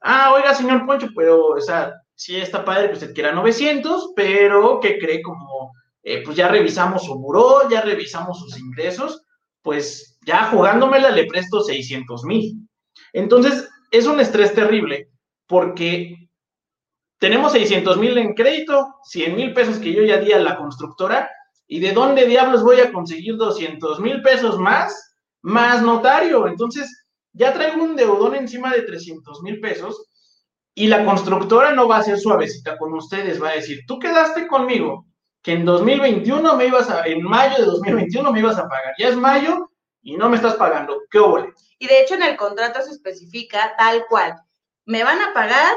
ah, 0.00 0.32
oiga, 0.34 0.54
señor 0.54 0.86
Poncho, 0.86 1.08
pero, 1.14 1.48
o 1.48 1.60
sea, 1.60 1.92
sí 2.14 2.36
está 2.36 2.64
padre 2.64 2.88
que 2.88 2.94
usted 2.94 3.14
quiera 3.14 3.32
900, 3.32 4.12
pero 4.16 4.80
que 4.80 4.98
cree 4.98 5.20
como, 5.20 5.72
eh, 6.02 6.22
pues 6.24 6.34
ya 6.34 6.48
revisamos 6.48 7.04
su 7.04 7.14
buró, 7.18 7.68
ya 7.68 7.82
revisamos 7.82 8.38
sus 8.38 8.58
ingresos, 8.58 9.22
pues 9.60 10.18
ya 10.24 10.44
jugándomela 10.46 11.10
le 11.10 11.26
presto 11.26 11.60
600 11.60 12.24
mil. 12.24 12.66
Entonces, 13.12 13.68
es 13.90 14.06
un 14.06 14.18
estrés 14.18 14.54
terrible 14.54 15.10
porque 15.48 16.28
tenemos 17.18 17.52
600 17.52 17.96
mil 17.96 18.16
en 18.16 18.34
crédito, 18.34 18.94
100 19.04 19.34
mil 19.34 19.52
pesos 19.52 19.78
que 19.78 19.92
yo 19.92 20.04
ya 20.04 20.18
di 20.18 20.30
a 20.32 20.38
la 20.38 20.56
constructora, 20.56 21.28
y 21.66 21.80
de 21.80 21.92
dónde 21.92 22.26
diablos 22.26 22.62
voy 22.62 22.80
a 22.80 22.92
conseguir 22.92 23.36
200 23.36 24.00
mil 24.00 24.22
pesos 24.22 24.58
más, 24.58 25.16
más 25.42 25.82
notario. 25.82 26.46
Entonces, 26.46 27.06
ya 27.32 27.52
traigo 27.52 27.82
un 27.82 27.96
deudón 27.96 28.34
encima 28.34 28.72
de 28.72 28.82
300 28.82 29.42
mil 29.42 29.60
pesos 29.60 30.06
y 30.74 30.86
la 30.86 31.04
constructora 31.04 31.72
no 31.72 31.88
va 31.88 31.98
a 31.98 32.02
ser 32.02 32.18
suavecita 32.18 32.78
con 32.78 32.94
ustedes, 32.94 33.42
va 33.42 33.50
a 33.50 33.54
decir, 33.54 33.80
tú 33.86 33.98
quedaste 33.98 34.46
conmigo 34.46 35.06
que 35.42 35.52
en 35.52 35.64
2021 35.64 36.56
me 36.56 36.66
ibas 36.66 36.88
a, 36.88 37.06
en 37.06 37.22
mayo 37.22 37.56
de 37.58 37.64
2021 37.64 38.32
me 38.32 38.38
ibas 38.38 38.58
a 38.58 38.68
pagar. 38.68 38.94
Ya 38.98 39.08
es 39.08 39.16
mayo 39.16 39.70
y 40.02 40.16
no 40.16 40.28
me 40.28 40.36
estás 40.36 40.54
pagando. 40.54 41.02
¿Qué 41.10 41.20
huele? 41.20 41.52
Y 41.78 41.86
de 41.86 42.00
hecho 42.00 42.14
en 42.14 42.22
el 42.22 42.36
contrato 42.36 42.80
se 42.82 42.92
especifica 42.92 43.74
tal 43.76 44.06
cual 44.08 44.40
me 44.88 45.04
van 45.04 45.20
a 45.20 45.32
pagar 45.34 45.76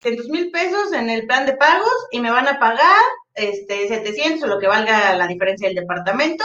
700 0.00 0.28
mil 0.30 0.50
pesos 0.50 0.92
en 0.92 1.10
el 1.10 1.26
plan 1.26 1.46
de 1.46 1.56
pagos 1.56 1.92
y 2.10 2.20
me 2.20 2.30
van 2.30 2.46
a 2.48 2.58
pagar 2.58 3.02
este 3.34 3.88
700 3.88 4.42
o 4.42 4.46
lo 4.46 4.58
que 4.58 4.66
valga 4.66 5.14
la 5.16 5.26
diferencia 5.26 5.68
del 5.68 5.76
departamento 5.76 6.44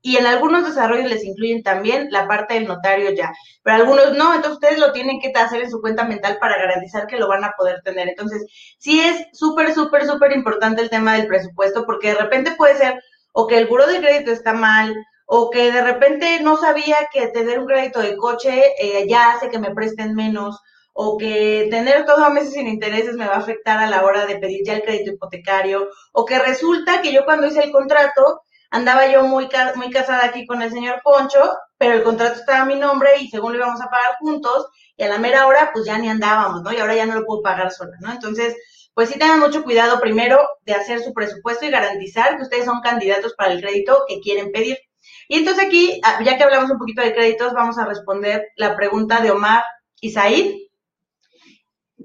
y 0.00 0.16
en 0.16 0.26
algunos 0.26 0.64
desarrollos 0.64 1.10
les 1.10 1.24
incluyen 1.24 1.62
también 1.62 2.08
la 2.10 2.28
parte 2.28 2.54
del 2.54 2.68
notario 2.68 3.10
ya, 3.10 3.32
pero 3.62 3.76
algunos 3.76 4.16
no, 4.16 4.32
entonces 4.32 4.52
ustedes 4.52 4.78
lo 4.78 4.92
tienen 4.92 5.20
que 5.20 5.32
hacer 5.36 5.62
en 5.62 5.70
su 5.70 5.80
cuenta 5.80 6.04
mental 6.04 6.38
para 6.40 6.56
garantizar 6.56 7.06
que 7.06 7.18
lo 7.18 7.28
van 7.28 7.44
a 7.44 7.52
poder 7.58 7.82
tener. 7.82 8.08
Entonces, 8.08 8.46
sí 8.78 9.00
es 9.00 9.26
súper, 9.32 9.74
súper, 9.74 10.06
súper 10.06 10.32
importante 10.32 10.82
el 10.82 10.90
tema 10.90 11.14
del 11.14 11.26
presupuesto 11.26 11.84
porque 11.84 12.08
de 12.08 12.14
repente 12.14 12.52
puede 12.52 12.76
ser 12.76 13.02
o 13.32 13.46
que 13.46 13.58
el 13.58 13.66
buro 13.66 13.86
de 13.86 14.00
crédito 14.00 14.30
está 14.30 14.52
mal 14.52 14.94
o 15.26 15.50
que 15.50 15.72
de 15.72 15.82
repente 15.82 16.40
no 16.42 16.56
sabía 16.56 16.96
que 17.12 17.26
tener 17.28 17.58
un 17.58 17.66
crédito 17.66 18.00
de 18.00 18.16
coche 18.16 18.72
eh, 18.80 19.06
ya 19.08 19.32
hace 19.32 19.50
que 19.50 19.58
me 19.58 19.74
presten 19.74 20.14
menos 20.14 20.58
o 21.00 21.16
que 21.16 21.68
tener 21.70 22.04
todo 22.04 22.28
meses 22.30 22.54
sin 22.54 22.66
intereses 22.66 23.14
me 23.14 23.24
va 23.24 23.34
a 23.34 23.38
afectar 23.38 23.78
a 23.78 23.88
la 23.88 24.02
hora 24.02 24.26
de 24.26 24.36
pedir 24.38 24.62
ya 24.66 24.74
el 24.74 24.82
crédito 24.82 25.12
hipotecario, 25.12 25.88
o 26.10 26.24
que 26.24 26.40
resulta 26.40 27.00
que 27.00 27.12
yo 27.12 27.24
cuando 27.24 27.46
hice 27.46 27.62
el 27.62 27.70
contrato 27.70 28.42
andaba 28.68 29.06
yo 29.06 29.22
muy, 29.22 29.48
muy 29.76 29.90
casada 29.90 30.24
aquí 30.24 30.44
con 30.44 30.60
el 30.60 30.72
señor 30.72 31.00
Poncho, 31.04 31.52
pero 31.78 31.94
el 31.94 32.02
contrato 32.02 32.40
estaba 32.40 32.62
a 32.62 32.64
mi 32.64 32.74
nombre 32.74 33.10
y 33.20 33.28
según 33.28 33.52
lo 33.52 33.58
íbamos 33.58 33.80
a 33.80 33.88
pagar 33.88 34.16
juntos, 34.18 34.66
y 34.96 35.04
a 35.04 35.08
la 35.08 35.18
mera 35.18 35.46
hora 35.46 35.70
pues 35.72 35.86
ya 35.86 35.98
ni 35.98 36.08
andábamos, 36.08 36.62
¿no? 36.62 36.72
Y 36.72 36.78
ahora 36.78 36.96
ya 36.96 37.06
no 37.06 37.14
lo 37.14 37.24
puedo 37.24 37.42
pagar 37.42 37.70
sola, 37.70 37.96
¿no? 38.00 38.10
Entonces, 38.10 38.56
pues 38.92 39.08
sí 39.08 39.20
tengan 39.20 39.38
mucho 39.38 39.62
cuidado 39.62 40.00
primero 40.00 40.40
de 40.66 40.74
hacer 40.74 41.00
su 41.00 41.14
presupuesto 41.14 41.64
y 41.64 41.70
garantizar 41.70 42.36
que 42.36 42.42
ustedes 42.42 42.64
son 42.64 42.80
candidatos 42.80 43.34
para 43.34 43.52
el 43.52 43.60
crédito 43.60 44.02
que 44.08 44.18
quieren 44.18 44.50
pedir. 44.50 44.76
Y 45.28 45.38
entonces 45.38 45.64
aquí, 45.64 46.00
ah, 46.02 46.18
ya 46.24 46.36
que 46.36 46.42
hablamos 46.42 46.72
un 46.72 46.78
poquito 46.78 47.02
de 47.02 47.14
créditos, 47.14 47.52
vamos 47.52 47.78
a 47.78 47.84
responder 47.84 48.48
la 48.56 48.74
pregunta 48.74 49.20
de 49.20 49.30
Omar 49.30 49.62
y 50.00 50.10
Said 50.10 50.67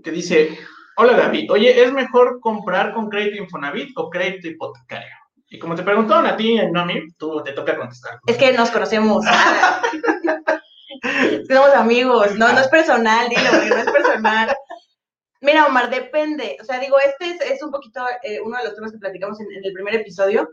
que 0.01 0.11
dice, 0.11 0.57
hola 0.97 1.17
David, 1.17 1.51
oye, 1.51 1.83
¿es 1.83 1.91
mejor 1.91 2.39
comprar 2.39 2.93
con 2.93 3.09
crédito 3.09 3.43
Infonavit 3.43 3.91
o 3.97 4.09
crédito 4.09 4.47
hipotecario? 4.47 5.15
Y 5.47 5.59
como 5.59 5.75
te 5.75 5.83
preguntaron 5.83 6.25
a 6.25 6.35
ti, 6.35 6.57
no 6.71 6.81
a 6.81 6.85
mí, 6.85 6.99
tú 7.17 7.43
te 7.43 7.51
toca 7.51 7.77
contestar. 7.77 8.19
Es 8.25 8.37
que 8.37 8.53
nos 8.53 8.71
conocemos. 8.71 9.23
Somos 11.47 11.73
amigos. 11.75 12.35
No, 12.37 12.51
no 12.51 12.59
es 12.59 12.67
personal, 12.69 13.29
dilo, 13.29 13.51
no 13.51 13.77
es 13.77 13.91
personal. 13.91 14.55
Mira, 15.41 15.67
Omar, 15.67 15.89
depende. 15.89 16.57
O 16.59 16.63
sea, 16.63 16.79
digo, 16.79 16.97
este 16.99 17.53
es, 17.53 17.61
un 17.61 17.69
poquito 17.69 18.03
eh, 18.23 18.39
uno 18.39 18.57
de 18.57 18.63
los 18.63 18.75
temas 18.75 18.91
que 18.91 18.97
platicamos 18.97 19.39
en, 19.41 19.51
en, 19.51 19.63
el 19.63 19.73
primer 19.73 19.95
episodio, 19.95 20.49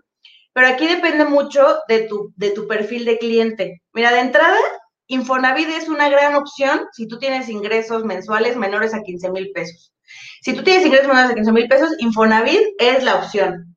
pero 0.52 0.66
aquí 0.66 0.86
depende 0.86 1.24
mucho 1.24 1.80
de 1.88 2.00
tu, 2.00 2.32
de 2.36 2.50
tu 2.50 2.66
perfil 2.66 3.04
de 3.04 3.18
cliente. 3.18 3.82
Mira, 3.92 4.12
de 4.12 4.20
entrada, 4.20 4.58
Infonavit 5.10 5.68
es 5.70 5.88
una 5.88 6.08
gran 6.08 6.36
opción 6.36 6.86
si 6.92 7.08
tú 7.08 7.18
tienes 7.18 7.48
ingresos 7.48 8.04
mensuales 8.04 8.56
menores 8.56 8.94
a 8.94 9.02
15 9.02 9.32
mil 9.32 9.50
pesos. 9.52 9.92
Si 10.40 10.54
tú 10.54 10.62
tienes 10.62 10.86
ingresos 10.86 11.08
menores 11.08 11.32
a 11.32 11.34
15 11.34 11.50
mil 11.50 11.66
pesos, 11.66 11.90
Infonavit 11.98 12.60
es 12.78 13.02
la 13.02 13.16
opción. 13.16 13.76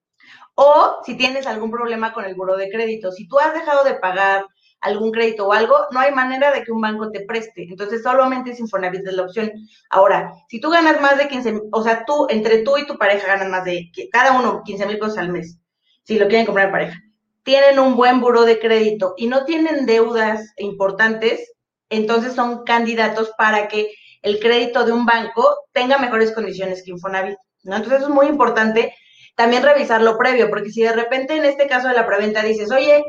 O 0.54 1.02
si 1.04 1.18
tienes 1.18 1.48
algún 1.48 1.72
problema 1.72 2.14
con 2.14 2.26
el 2.26 2.36
buro 2.36 2.56
de 2.56 2.70
crédito, 2.70 3.12
si 3.12 3.28
tú 3.28 3.40
has 3.40 3.52
dejado 3.56 3.84
de 3.84 3.96
pagar 3.96 4.46
algún 4.80 5.12
crédito 5.12 5.48
o 5.48 5.54
algo, 5.54 5.76
no 5.90 6.02
hay 6.02 6.12
manera 6.12 6.52
de 6.52 6.64
que 6.64 6.72
un 6.72 6.82
banco 6.82 7.10
te 7.10 7.26
preste. 7.26 7.64
Entonces, 7.68 8.04
solamente 8.04 8.52
es 8.52 8.60
Infonavit 8.60 9.08
es 9.08 9.14
la 9.14 9.24
opción. 9.24 9.52
Ahora, 9.90 10.32
si 10.50 10.62
tú 10.62 10.70
ganas 10.70 11.02
más 11.02 11.18
de 11.18 11.30
15, 11.30 11.62
o 11.72 11.82
sea, 11.82 12.06
tú, 12.06 12.28
entre 12.30 12.60
tú 12.60 12.78
y 12.78 12.86
tu 12.86 12.96
pareja 12.96 13.26
ganan 13.26 13.50
más 13.50 13.66
de, 13.66 13.90
cada 14.12 14.38
uno 14.38 14.62
15 14.64 14.86
mil 14.86 15.00
pesos 15.00 15.18
al 15.18 15.32
mes, 15.32 15.58
si 16.04 16.20
lo 16.20 16.28
quieren 16.28 16.46
comprar 16.46 16.68
en 16.68 16.72
pareja 16.72 17.00
tienen 17.44 17.80
un 17.80 17.96
buen 17.96 18.22
buro 18.22 18.46
de 18.46 18.60
crédito 18.60 19.14
y 19.18 19.28
no 19.28 19.46
tienen 19.46 19.86
deudas 19.86 20.54
importantes, 20.58 21.52
entonces 21.90 22.34
son 22.34 22.64
candidatos 22.64 23.32
para 23.38 23.68
que 23.68 23.94
el 24.22 24.40
crédito 24.40 24.86
de 24.86 24.94
un 24.94 25.06
banco 25.06 25.56
tenga 25.74 25.98
mejores 25.98 26.32
condiciones 26.32 26.84
que 26.84 26.92
Infonavit. 26.92 27.38
¿no? 27.64 27.76
Entonces 27.76 28.04
es 28.04 28.10
muy 28.10 28.28
importante 28.28 28.96
también 29.36 29.64
revisar 29.64 30.02
lo 30.02 30.18
previo, 30.18 30.50
porque 30.50 30.70
si 30.70 30.82
de 30.82 30.94
repente 30.94 31.36
en 31.36 31.46
este 31.46 31.68
caso 31.68 31.88
de 31.88 31.96
la 31.96 32.06
preventa 32.06 32.42
dices, 32.42 32.72
oye, 32.72 33.04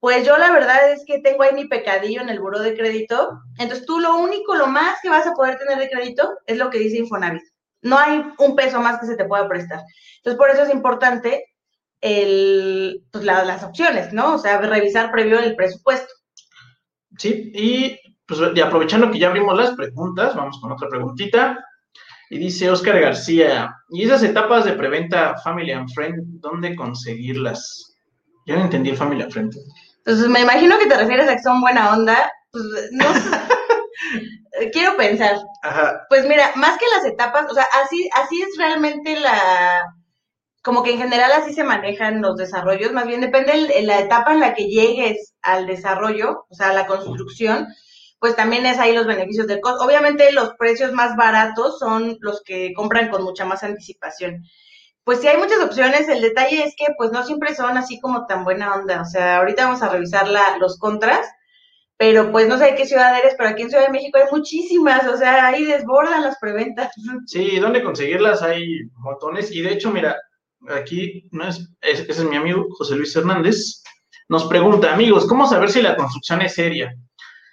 pues 0.00 0.24
yo 0.24 0.36
la 0.38 0.52
verdad 0.52 0.92
es 0.92 1.04
que 1.06 1.20
tengo 1.20 1.42
ahí 1.42 1.54
mi 1.54 1.66
pecadillo 1.66 2.20
en 2.20 2.28
el 2.28 2.40
buro 2.40 2.60
de 2.60 2.76
crédito, 2.76 3.40
entonces 3.58 3.86
tú 3.86 3.98
lo 3.98 4.16
único, 4.16 4.54
lo 4.54 4.66
más 4.66 4.98
que 5.02 5.08
vas 5.08 5.26
a 5.26 5.32
poder 5.32 5.58
tener 5.58 5.78
de 5.78 5.90
crédito 5.90 6.30
es 6.46 6.56
lo 6.56 6.70
que 6.70 6.78
dice 6.78 6.98
Infonavit. 6.98 7.42
No 7.82 7.98
hay 7.98 8.24
un 8.38 8.56
peso 8.56 8.80
más 8.80 8.98
que 9.00 9.06
se 9.06 9.16
te 9.16 9.24
pueda 9.24 9.48
prestar. 9.48 9.80
Entonces 10.18 10.38
por 10.38 10.50
eso 10.50 10.62
es 10.62 10.70
importante 10.72 11.44
el, 12.00 13.02
pues, 13.10 13.24
las 13.24 13.62
opciones, 13.62 14.12
¿no? 14.12 14.34
O 14.34 14.38
sea, 14.38 14.60
revisar 14.60 15.10
previo 15.10 15.38
el 15.38 15.56
presupuesto. 15.56 16.12
Sí, 17.18 17.50
y 17.54 17.98
pues 18.26 18.40
y 18.54 18.60
aprovechando 18.60 19.10
que 19.10 19.18
ya 19.18 19.28
abrimos 19.28 19.56
las 19.56 19.70
preguntas, 19.72 20.34
vamos 20.34 20.58
con 20.60 20.72
otra 20.72 20.88
preguntita. 20.88 21.64
Y 22.28 22.38
dice 22.38 22.68
Oscar 22.68 23.00
García, 23.00 23.72
¿y 23.90 24.04
esas 24.04 24.22
etapas 24.24 24.64
de 24.64 24.72
preventa 24.72 25.36
Family 25.44 25.70
and 25.70 25.88
Friend, 25.94 26.40
dónde 26.40 26.74
conseguirlas? 26.74 27.96
Ya 28.46 28.56
no 28.56 28.62
entendí 28.62 28.90
el 28.90 28.96
Family 28.96 29.22
and 29.22 29.32
Friend. 29.32 29.54
Pues 30.04 30.18
me 30.28 30.40
imagino 30.40 30.76
que 30.78 30.86
te 30.86 30.96
refieres 30.96 31.28
a 31.28 31.36
que 31.36 31.42
son 31.42 31.60
buena 31.60 31.94
onda. 31.94 32.30
Pues 32.50 32.64
no 32.92 33.04
quiero 34.72 34.96
pensar. 34.96 35.36
Ajá. 35.62 36.04
Pues 36.08 36.26
mira, 36.26 36.50
más 36.56 36.76
que 36.78 36.86
las 36.96 37.04
etapas, 37.06 37.50
o 37.50 37.54
sea, 37.54 37.66
así, 37.84 38.08
así 38.14 38.42
es 38.42 38.48
realmente 38.58 39.20
la, 39.20 39.84
como 40.66 40.82
que 40.82 40.90
en 40.90 40.98
general 40.98 41.30
así 41.30 41.52
se 41.52 41.62
manejan 41.62 42.20
los 42.20 42.36
desarrollos, 42.36 42.92
más 42.92 43.06
bien 43.06 43.20
depende 43.20 43.52
de 43.52 43.82
la 43.82 44.00
etapa 44.00 44.32
en 44.32 44.40
la 44.40 44.52
que 44.52 44.66
llegues 44.66 45.32
al 45.40 45.64
desarrollo, 45.64 46.44
o 46.48 46.54
sea, 46.56 46.70
a 46.70 46.72
la 46.72 46.88
construcción, 46.88 47.68
pues 48.18 48.34
también 48.34 48.66
es 48.66 48.76
ahí 48.80 48.92
los 48.92 49.06
beneficios 49.06 49.46
del 49.46 49.60
costo. 49.60 49.84
Obviamente 49.84 50.32
los 50.32 50.54
precios 50.58 50.92
más 50.92 51.14
baratos 51.14 51.78
son 51.78 52.18
los 52.20 52.42
que 52.42 52.72
compran 52.74 53.10
con 53.10 53.22
mucha 53.22 53.44
más 53.44 53.62
anticipación. 53.62 54.42
Pues 55.04 55.20
sí 55.20 55.28
hay 55.28 55.36
muchas 55.36 55.60
opciones, 55.60 56.08
el 56.08 56.20
detalle 56.20 56.64
es 56.64 56.74
que 56.76 56.86
pues 56.98 57.12
no 57.12 57.22
siempre 57.22 57.54
son 57.54 57.78
así 57.78 58.00
como 58.00 58.26
tan 58.26 58.42
buena 58.42 58.74
onda, 58.74 59.02
o 59.02 59.04
sea, 59.04 59.36
ahorita 59.36 59.66
vamos 59.66 59.82
a 59.82 59.88
revisar 59.88 60.26
la, 60.26 60.58
los 60.58 60.80
contras, 60.80 61.28
pero 61.96 62.32
pues 62.32 62.48
no 62.48 62.58
sé 62.58 62.74
qué 62.76 62.86
ciudad 62.86 63.16
eres, 63.16 63.36
pero 63.38 63.50
aquí 63.50 63.62
en 63.62 63.70
Ciudad 63.70 63.86
de 63.86 63.92
México 63.92 64.18
hay 64.18 64.24
muchísimas, 64.32 65.06
o 65.06 65.16
sea, 65.16 65.46
ahí 65.46 65.64
desbordan 65.64 66.22
las 66.22 66.38
preventas. 66.40 66.90
Sí, 67.26 67.60
¿dónde 67.60 67.84
conseguirlas? 67.84 68.42
Hay 68.42 68.80
montones, 68.96 69.52
y 69.52 69.62
de 69.62 69.72
hecho, 69.72 69.92
mira, 69.92 70.16
aquí 70.68 71.28
es, 71.32 71.68
ese 71.80 72.10
es 72.10 72.24
mi 72.24 72.36
amigo 72.36 72.66
José 72.70 72.96
Luis 72.96 73.14
Hernández, 73.14 73.82
nos 74.28 74.46
pregunta, 74.46 74.92
amigos, 74.92 75.26
¿cómo 75.26 75.46
saber 75.46 75.70
si 75.70 75.80
la 75.82 75.96
construcción 75.96 76.42
es 76.42 76.54
seria? 76.54 76.92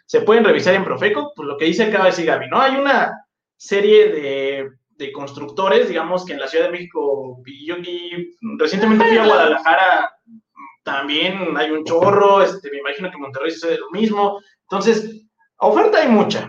¿Se 0.06 0.22
pueden 0.22 0.44
revisar 0.44 0.74
en 0.74 0.84
Profeco? 0.84 1.32
Pues 1.36 1.48
lo 1.48 1.58
que 1.58 1.66
dice 1.66 1.84
acaba 1.84 2.06
de 2.06 2.12
decir 2.12 2.26
Gaby, 2.26 2.48
¿no? 2.50 2.60
Hay 2.60 2.76
una 2.76 3.26
serie 3.56 4.10
de, 4.10 5.12
constructores, 5.12 5.90
digamos 5.90 6.26
que 6.26 6.32
en 6.32 6.40
la 6.40 6.48
Ciudad 6.48 6.66
de 6.66 6.72
México, 6.72 7.44
y 7.46 7.72
recientemente 8.58 9.06
fui 9.06 9.18
a 9.18 9.26
Guadalajara, 9.26 10.14
también 10.84 11.58
hay 11.58 11.72
un 11.72 11.84
chorro, 11.84 12.42
este, 12.42 12.72
me 12.72 12.78
imagino 12.78 13.12
que 13.12 13.18
Monterrey 13.18 13.52
sucede 13.52 13.80
lo 13.80 13.92
mismo. 13.92 14.40
Entonces, 14.62 15.26
oferta 15.58 16.00
hay 16.00 16.08
mucha. 16.08 16.48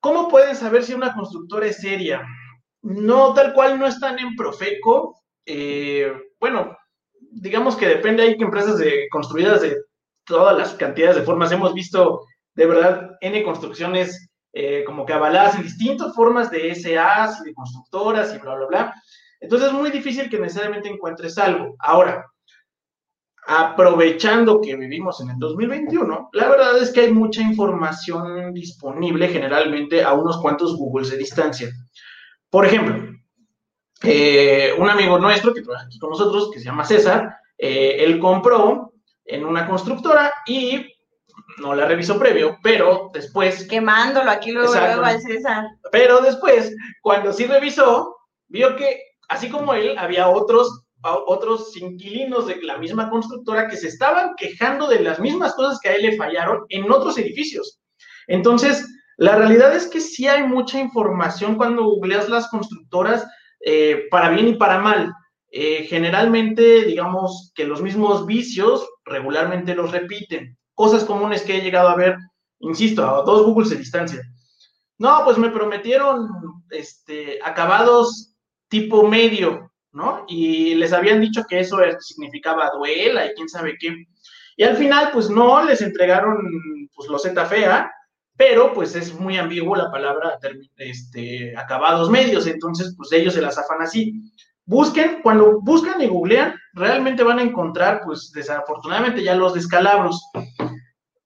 ¿Cómo 0.00 0.28
pueden 0.28 0.54
saber 0.54 0.84
si 0.84 0.92
una 0.92 1.14
constructora 1.14 1.66
es 1.66 1.80
seria? 1.80 2.22
No, 2.84 3.32
tal 3.32 3.54
cual 3.54 3.78
no 3.78 3.86
están 3.86 4.18
en 4.18 4.36
Profeco. 4.36 5.22
Eh, 5.46 6.12
bueno, 6.38 6.76
digamos 7.30 7.76
que 7.76 7.88
depende, 7.88 8.22
hay 8.22 8.36
empresas 8.38 8.76
de, 8.76 9.08
construidas 9.10 9.62
de 9.62 9.76
todas 10.26 10.56
las 10.56 10.74
cantidades 10.74 11.16
de 11.16 11.22
formas. 11.22 11.50
Hemos 11.50 11.72
visto 11.72 12.26
de 12.54 12.66
verdad 12.66 13.12
N 13.22 13.42
construcciones 13.42 14.28
eh, 14.52 14.84
como 14.84 15.06
que 15.06 15.14
avaladas 15.14 15.54
en 15.54 15.62
distintas 15.62 16.14
formas 16.14 16.50
de 16.50 16.74
SAs, 16.74 17.42
de 17.42 17.54
constructoras 17.54 18.34
y 18.34 18.38
bla, 18.38 18.54
bla, 18.54 18.66
bla. 18.66 18.94
Entonces 19.40 19.68
es 19.68 19.74
muy 19.74 19.90
difícil 19.90 20.28
que 20.28 20.38
necesariamente 20.38 20.90
encuentres 20.90 21.38
algo. 21.38 21.74
Ahora, 21.78 22.26
aprovechando 23.46 24.60
que 24.60 24.76
vivimos 24.76 25.22
en 25.22 25.30
el 25.30 25.38
2021, 25.38 26.28
la 26.34 26.48
verdad 26.50 26.76
es 26.76 26.92
que 26.92 27.00
hay 27.00 27.12
mucha 27.12 27.40
información 27.40 28.52
disponible 28.52 29.28
generalmente 29.28 30.02
a 30.02 30.12
unos 30.12 30.36
cuantos 30.42 30.76
Googles 30.76 31.10
de 31.10 31.16
distancia. 31.16 31.70
Por 32.54 32.66
ejemplo, 32.66 33.18
eh, 34.04 34.72
un 34.78 34.88
amigo 34.88 35.18
nuestro 35.18 35.52
que 35.52 35.60
trabaja 35.60 35.86
aquí 35.86 35.98
con 35.98 36.10
nosotros, 36.10 36.52
que 36.52 36.60
se 36.60 36.66
llama 36.66 36.84
César, 36.84 37.36
eh, 37.58 37.96
él 37.98 38.20
compró 38.20 38.92
en 39.24 39.44
una 39.44 39.66
constructora 39.66 40.32
y 40.46 40.86
no 41.58 41.74
la 41.74 41.88
revisó 41.88 42.16
previo, 42.16 42.56
pero 42.62 43.10
después... 43.12 43.66
Quemándolo 43.66 44.30
aquí 44.30 44.52
luego, 44.52 44.72
luego 44.72 45.02
al 45.02 45.20
César. 45.20 45.64
Pero 45.90 46.20
después, 46.20 46.72
cuando 47.02 47.32
sí 47.32 47.44
revisó, 47.46 48.18
vio 48.46 48.76
que 48.76 49.00
así 49.28 49.48
como 49.48 49.74
él, 49.74 49.98
había 49.98 50.28
otros 50.28 50.84
otros 51.02 51.76
inquilinos 51.76 52.46
de 52.46 52.62
la 52.62 52.78
misma 52.78 53.10
constructora 53.10 53.66
que 53.66 53.76
se 53.76 53.88
estaban 53.88 54.36
quejando 54.36 54.86
de 54.86 55.00
las 55.00 55.18
mismas 55.18 55.54
cosas 55.54 55.80
que 55.80 55.88
a 55.88 55.96
él 55.96 56.02
le 56.02 56.16
fallaron 56.16 56.66
en 56.68 56.88
otros 56.88 57.18
edificios. 57.18 57.80
Entonces, 58.28 58.86
la 59.16 59.36
realidad 59.36 59.74
es 59.74 59.86
que 59.86 60.00
sí 60.00 60.26
hay 60.26 60.42
mucha 60.42 60.78
información 60.78 61.56
cuando 61.56 61.84
googleas 61.84 62.28
las 62.28 62.48
constructoras, 62.48 63.26
eh, 63.64 64.06
para 64.10 64.30
bien 64.30 64.48
y 64.48 64.54
para 64.54 64.78
mal. 64.78 65.12
Eh, 65.50 65.86
generalmente, 65.88 66.84
digamos 66.84 67.52
que 67.54 67.64
los 67.64 67.80
mismos 67.80 68.26
vicios 68.26 68.88
regularmente 69.04 69.74
los 69.74 69.92
repiten. 69.92 70.58
Cosas 70.74 71.04
comunes 71.04 71.42
que 71.42 71.56
he 71.56 71.62
llegado 71.62 71.88
a 71.88 71.96
ver, 71.96 72.16
insisto, 72.58 73.06
a 73.06 73.22
dos 73.22 73.46
Googles 73.46 73.70
de 73.70 73.76
distancia. 73.76 74.22
No, 74.98 75.22
pues 75.24 75.38
me 75.38 75.50
prometieron 75.50 76.28
este, 76.70 77.38
acabados 77.42 78.34
tipo 78.68 79.06
medio, 79.06 79.70
¿no? 79.92 80.24
Y 80.26 80.74
les 80.74 80.92
habían 80.92 81.20
dicho 81.20 81.44
que 81.48 81.60
eso 81.60 81.78
significaba 82.00 82.70
duela 82.76 83.26
y 83.26 83.34
quién 83.34 83.48
sabe 83.48 83.76
qué. 83.78 83.94
Y 84.56 84.64
al 84.64 84.76
final, 84.76 85.10
pues 85.12 85.30
no, 85.30 85.64
les 85.64 85.80
entregaron 85.82 86.36
pues 86.94 87.08
los 87.08 87.22
fea, 87.48 87.90
pero 88.36 88.72
pues 88.72 88.96
es 88.96 89.14
muy 89.18 89.36
ambiguo 89.38 89.76
la 89.76 89.90
palabra 89.90 90.38
este, 90.76 91.56
acabados 91.56 92.10
medios, 92.10 92.46
entonces 92.46 92.94
pues 92.96 93.12
ellos 93.12 93.34
se 93.34 93.42
las 93.42 93.58
afan 93.58 93.82
así. 93.82 94.14
Busquen, 94.66 95.20
cuando 95.22 95.60
buscan 95.60 96.00
y 96.00 96.08
googlean, 96.08 96.54
realmente 96.72 97.22
van 97.22 97.38
a 97.38 97.42
encontrar, 97.42 98.00
pues 98.04 98.32
desafortunadamente 98.32 99.22
ya 99.22 99.34
los 99.34 99.54
descalabros 99.54 100.30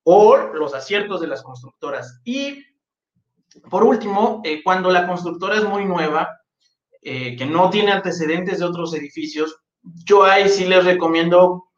o 0.03 0.37
los 0.37 0.75
aciertos 0.75 1.21
de 1.21 1.29
las 1.29 1.43
constructoras. 1.43 2.21
Y 2.25 2.65
por 3.71 3.85
último, 3.85 4.43
eh, 4.45 4.63
cuando 4.63 4.91
la 4.91 5.07
constructora 5.07 5.57
es 5.57 5.65
muy 5.65 5.85
nueva, 5.85 6.29
eh, 7.01 7.37
que 7.37 7.47
no 7.47 7.71
tiene 7.71 7.93
antecedentes 7.93 8.59
de 8.59 8.65
otros 8.65 8.93
edificios, 8.95 9.57
yo 10.05 10.25
ahí 10.25 10.49
sí 10.49 10.67
les 10.67 10.85
recomiendo 10.85 11.69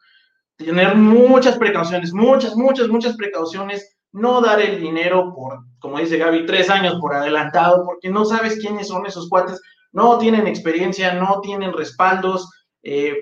tener 0.57 0.97
muchas 0.97 1.57
precauciones, 1.59 2.12
muchas, 2.12 2.57
muchas, 2.57 2.88
muchas 2.88 3.16
precauciones, 3.16 3.99
no 4.12 4.40
dar 4.40 4.61
el 4.61 4.81
dinero 4.81 5.33
por, 5.35 5.59
como 5.79 5.99
dice 5.99 6.18
Gaby, 6.18 6.46
tres 6.46 6.68
años 6.70 6.96
por 7.01 7.14
adelantado, 7.14 7.85
porque 7.85 8.09
no 8.09 8.25
sabes 8.25 8.59
quiénes 8.59 8.88
son 8.88 9.07
esos 9.07 9.29
cuates, 9.29 9.61
no 9.92 10.18
tienen 10.18 10.46
experiencia, 10.46 11.14
no 11.14 11.40
tienen 11.40 11.73
respaldos. 11.73 12.49
Eh, 12.83 13.14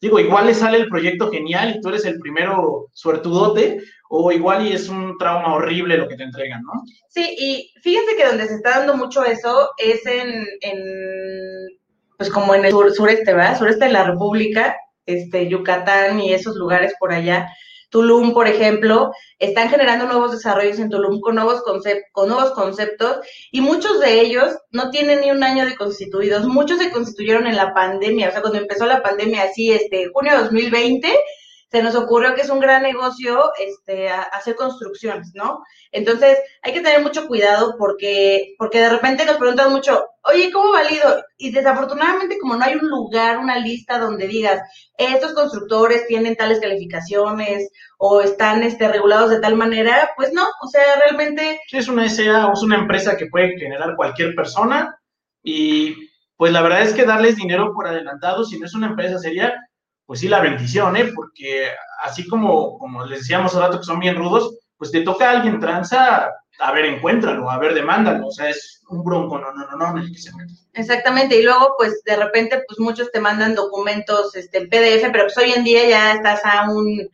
digo, 0.00 0.18
igual 0.18 0.46
le 0.46 0.54
sale 0.54 0.78
el 0.78 0.88
proyecto 0.88 1.30
genial 1.30 1.76
y 1.76 1.80
tú 1.80 1.88
eres 1.88 2.04
el 2.04 2.18
primero 2.18 2.88
suertudote, 2.92 3.80
o 4.08 4.32
igual 4.32 4.66
y 4.66 4.72
es 4.72 4.88
un 4.88 5.16
trauma 5.18 5.54
horrible 5.54 5.96
lo 5.96 6.08
que 6.08 6.16
te 6.16 6.24
entregan, 6.24 6.62
¿no? 6.62 6.82
Sí, 7.08 7.36
y 7.38 7.72
fíjense 7.80 8.16
que 8.16 8.26
donde 8.26 8.46
se 8.48 8.54
está 8.54 8.78
dando 8.78 8.96
mucho 8.96 9.24
eso 9.24 9.70
es 9.78 10.04
en, 10.04 10.46
pues 12.18 12.28
como 12.30 12.54
en 12.54 12.64
el 12.64 12.72
sureste, 12.92 13.32
¿verdad? 13.32 13.58
Sureste 13.58 13.84
de 13.84 13.92
la 13.92 14.04
República, 14.04 14.76
este, 15.06 15.48
Yucatán 15.48 16.20
y 16.20 16.32
esos 16.32 16.56
lugares 16.56 16.94
por 16.98 17.12
allá. 17.12 17.48
Tulum, 17.90 18.32
por 18.32 18.46
ejemplo, 18.48 19.12
están 19.38 19.68
generando 19.68 20.06
nuevos 20.06 20.32
desarrollos 20.32 20.78
en 20.78 20.88
Tulum 20.88 21.20
con 21.20 21.34
nuevos, 21.34 21.62
con 22.12 22.28
nuevos 22.28 22.52
conceptos 22.52 23.18
y 23.50 23.60
muchos 23.60 24.00
de 24.00 24.20
ellos 24.20 24.56
no 24.70 24.90
tienen 24.90 25.20
ni 25.20 25.30
un 25.30 25.42
año 25.42 25.66
de 25.66 25.76
constituidos. 25.76 26.46
Muchos 26.46 26.78
se 26.78 26.90
constituyeron 26.90 27.46
en 27.46 27.56
la 27.56 27.74
pandemia, 27.74 28.28
o 28.28 28.32
sea, 28.32 28.40
cuando 28.40 28.58
empezó 28.58 28.86
la 28.86 29.02
pandemia, 29.02 29.42
así, 29.42 29.72
este, 29.72 30.08
junio 30.12 30.32
de 30.32 30.38
2020, 30.44 31.08
se 31.70 31.82
nos 31.82 31.94
ocurrió 31.94 32.34
que 32.34 32.40
es 32.40 32.50
un 32.50 32.58
gran 32.58 32.82
negocio 32.82 33.52
este, 33.58 34.08
hacer 34.08 34.56
construcciones, 34.56 35.30
¿no? 35.34 35.62
Entonces, 35.92 36.38
hay 36.62 36.72
que 36.72 36.80
tener 36.80 37.00
mucho 37.00 37.28
cuidado 37.28 37.76
porque, 37.78 38.54
porque 38.58 38.80
de 38.80 38.90
repente 38.90 39.24
nos 39.24 39.36
preguntan 39.36 39.70
mucho, 39.70 40.04
oye, 40.24 40.50
¿cómo 40.50 40.72
valido? 40.72 41.24
Y 41.38 41.52
desafortunadamente, 41.52 42.38
como 42.40 42.56
no 42.56 42.64
hay 42.64 42.74
un 42.74 42.88
lugar, 42.88 43.38
una 43.38 43.58
lista 43.58 43.98
donde 43.98 44.26
digas, 44.26 44.60
estos 44.98 45.32
constructores 45.32 46.08
tienen 46.08 46.34
tales 46.34 46.58
calificaciones 46.58 47.70
o 47.98 48.20
están 48.20 48.64
este, 48.64 48.88
regulados 48.88 49.30
de 49.30 49.40
tal 49.40 49.54
manera, 49.56 50.10
pues 50.16 50.32
no, 50.32 50.42
o 50.42 50.66
sea, 50.66 50.82
realmente... 51.04 51.60
Es 51.70 51.86
una 51.86 52.08
SA 52.08 52.50
es 52.52 52.62
una 52.62 52.78
empresa 52.78 53.16
que 53.16 53.26
puede 53.26 53.56
generar 53.56 53.94
cualquier 53.94 54.34
persona 54.34 54.98
y 55.42 55.94
pues 56.36 56.52
la 56.52 56.62
verdad 56.62 56.82
es 56.82 56.94
que 56.94 57.04
darles 57.04 57.36
dinero 57.36 57.72
por 57.74 57.86
adelantado, 57.86 58.44
si 58.44 58.58
no 58.58 58.66
es 58.66 58.74
una 58.74 58.88
empresa 58.88 59.18
sería 59.18 59.54
pues 60.10 60.18
sí, 60.18 60.26
la 60.26 60.40
bendición, 60.40 60.96
¿eh? 60.96 61.12
Porque 61.14 61.68
así 62.02 62.26
como, 62.26 62.80
como 62.80 63.06
les 63.06 63.20
decíamos 63.20 63.52
hace 63.52 63.60
rato 63.60 63.78
que 63.78 63.84
son 63.84 64.00
bien 64.00 64.16
rudos, 64.16 64.58
pues 64.76 64.90
te 64.90 65.02
toca 65.02 65.30
a 65.30 65.36
alguien 65.36 65.60
tranza, 65.60 66.32
a 66.58 66.72
ver, 66.72 66.86
encuéntralo, 66.86 67.48
a 67.48 67.58
ver, 67.58 67.74
demándalo, 67.74 68.26
o 68.26 68.32
sea, 68.32 68.50
es 68.50 68.82
un 68.88 69.04
bronco, 69.04 69.38
no, 69.38 69.52
no, 69.52 69.70
no, 69.70 69.76
no, 69.76 69.90
en 69.96 69.98
el 69.98 70.12
que 70.12 70.18
se 70.18 70.34
mete. 70.34 70.52
Exactamente, 70.72 71.38
y 71.38 71.44
luego, 71.44 71.76
pues, 71.78 72.02
de 72.04 72.16
repente, 72.16 72.60
pues, 72.66 72.80
muchos 72.80 73.12
te 73.12 73.20
mandan 73.20 73.54
documentos, 73.54 74.34
este, 74.34 74.58
en 74.58 74.68
PDF, 74.68 75.12
pero 75.12 75.26
pues 75.26 75.38
hoy 75.38 75.52
en 75.52 75.62
día 75.62 75.88
ya 75.88 76.14
estás 76.14 76.40
a 76.44 76.68
un 76.68 77.08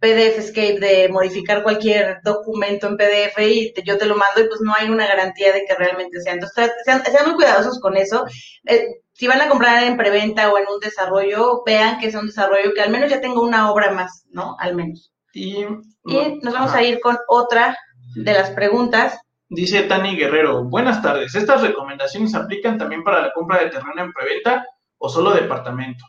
PDF 0.00 0.38
Escape 0.38 0.80
de 0.80 1.10
modificar 1.10 1.62
cualquier 1.62 2.20
documento 2.24 2.86
en 2.86 2.96
PDF 2.96 3.38
y 3.40 3.74
yo 3.84 3.98
te 3.98 4.06
lo 4.06 4.16
mando 4.16 4.40
y 4.40 4.48
pues 4.48 4.62
no 4.62 4.72
hay 4.74 4.88
una 4.88 5.06
garantía 5.06 5.52
de 5.52 5.66
que 5.66 5.74
realmente 5.74 6.18
sea. 6.22 6.32
Entonces, 6.32 6.70
sean, 6.86 7.04
sean 7.04 7.26
muy 7.26 7.34
cuidadosos 7.34 7.78
con 7.78 7.94
eso. 7.94 8.24
Eh, 8.64 8.86
si 9.18 9.26
van 9.26 9.40
a 9.40 9.48
comprar 9.48 9.82
en 9.82 9.96
preventa 9.96 10.48
o 10.52 10.58
en 10.58 10.66
un 10.72 10.78
desarrollo, 10.78 11.64
vean 11.66 11.98
que 11.98 12.06
es 12.06 12.14
un 12.14 12.26
desarrollo 12.26 12.72
que 12.72 12.82
al 12.82 12.90
menos 12.90 13.10
ya 13.10 13.20
tenga 13.20 13.40
una 13.40 13.72
obra 13.72 13.90
más, 13.90 14.24
¿no? 14.30 14.54
Al 14.60 14.76
menos. 14.76 15.12
Y, 15.32 15.64
nos 16.04 16.54
vamos 16.54 16.72
a 16.72 16.84
ir 16.84 17.00
con 17.00 17.18
otra 17.26 17.76
de 18.14 18.32
las 18.32 18.50
preguntas. 18.50 19.20
Dice 19.48 19.82
Tani 19.82 20.14
Guerrero, 20.14 20.62
buenas 20.62 21.02
tardes. 21.02 21.34
¿Estas 21.34 21.62
recomendaciones 21.62 22.32
aplican 22.36 22.78
también 22.78 23.02
para 23.02 23.20
la 23.20 23.32
compra 23.32 23.58
de 23.58 23.70
terreno 23.70 24.00
en 24.00 24.12
preventa 24.12 24.64
o 24.98 25.08
solo 25.08 25.32
departamento? 25.32 26.04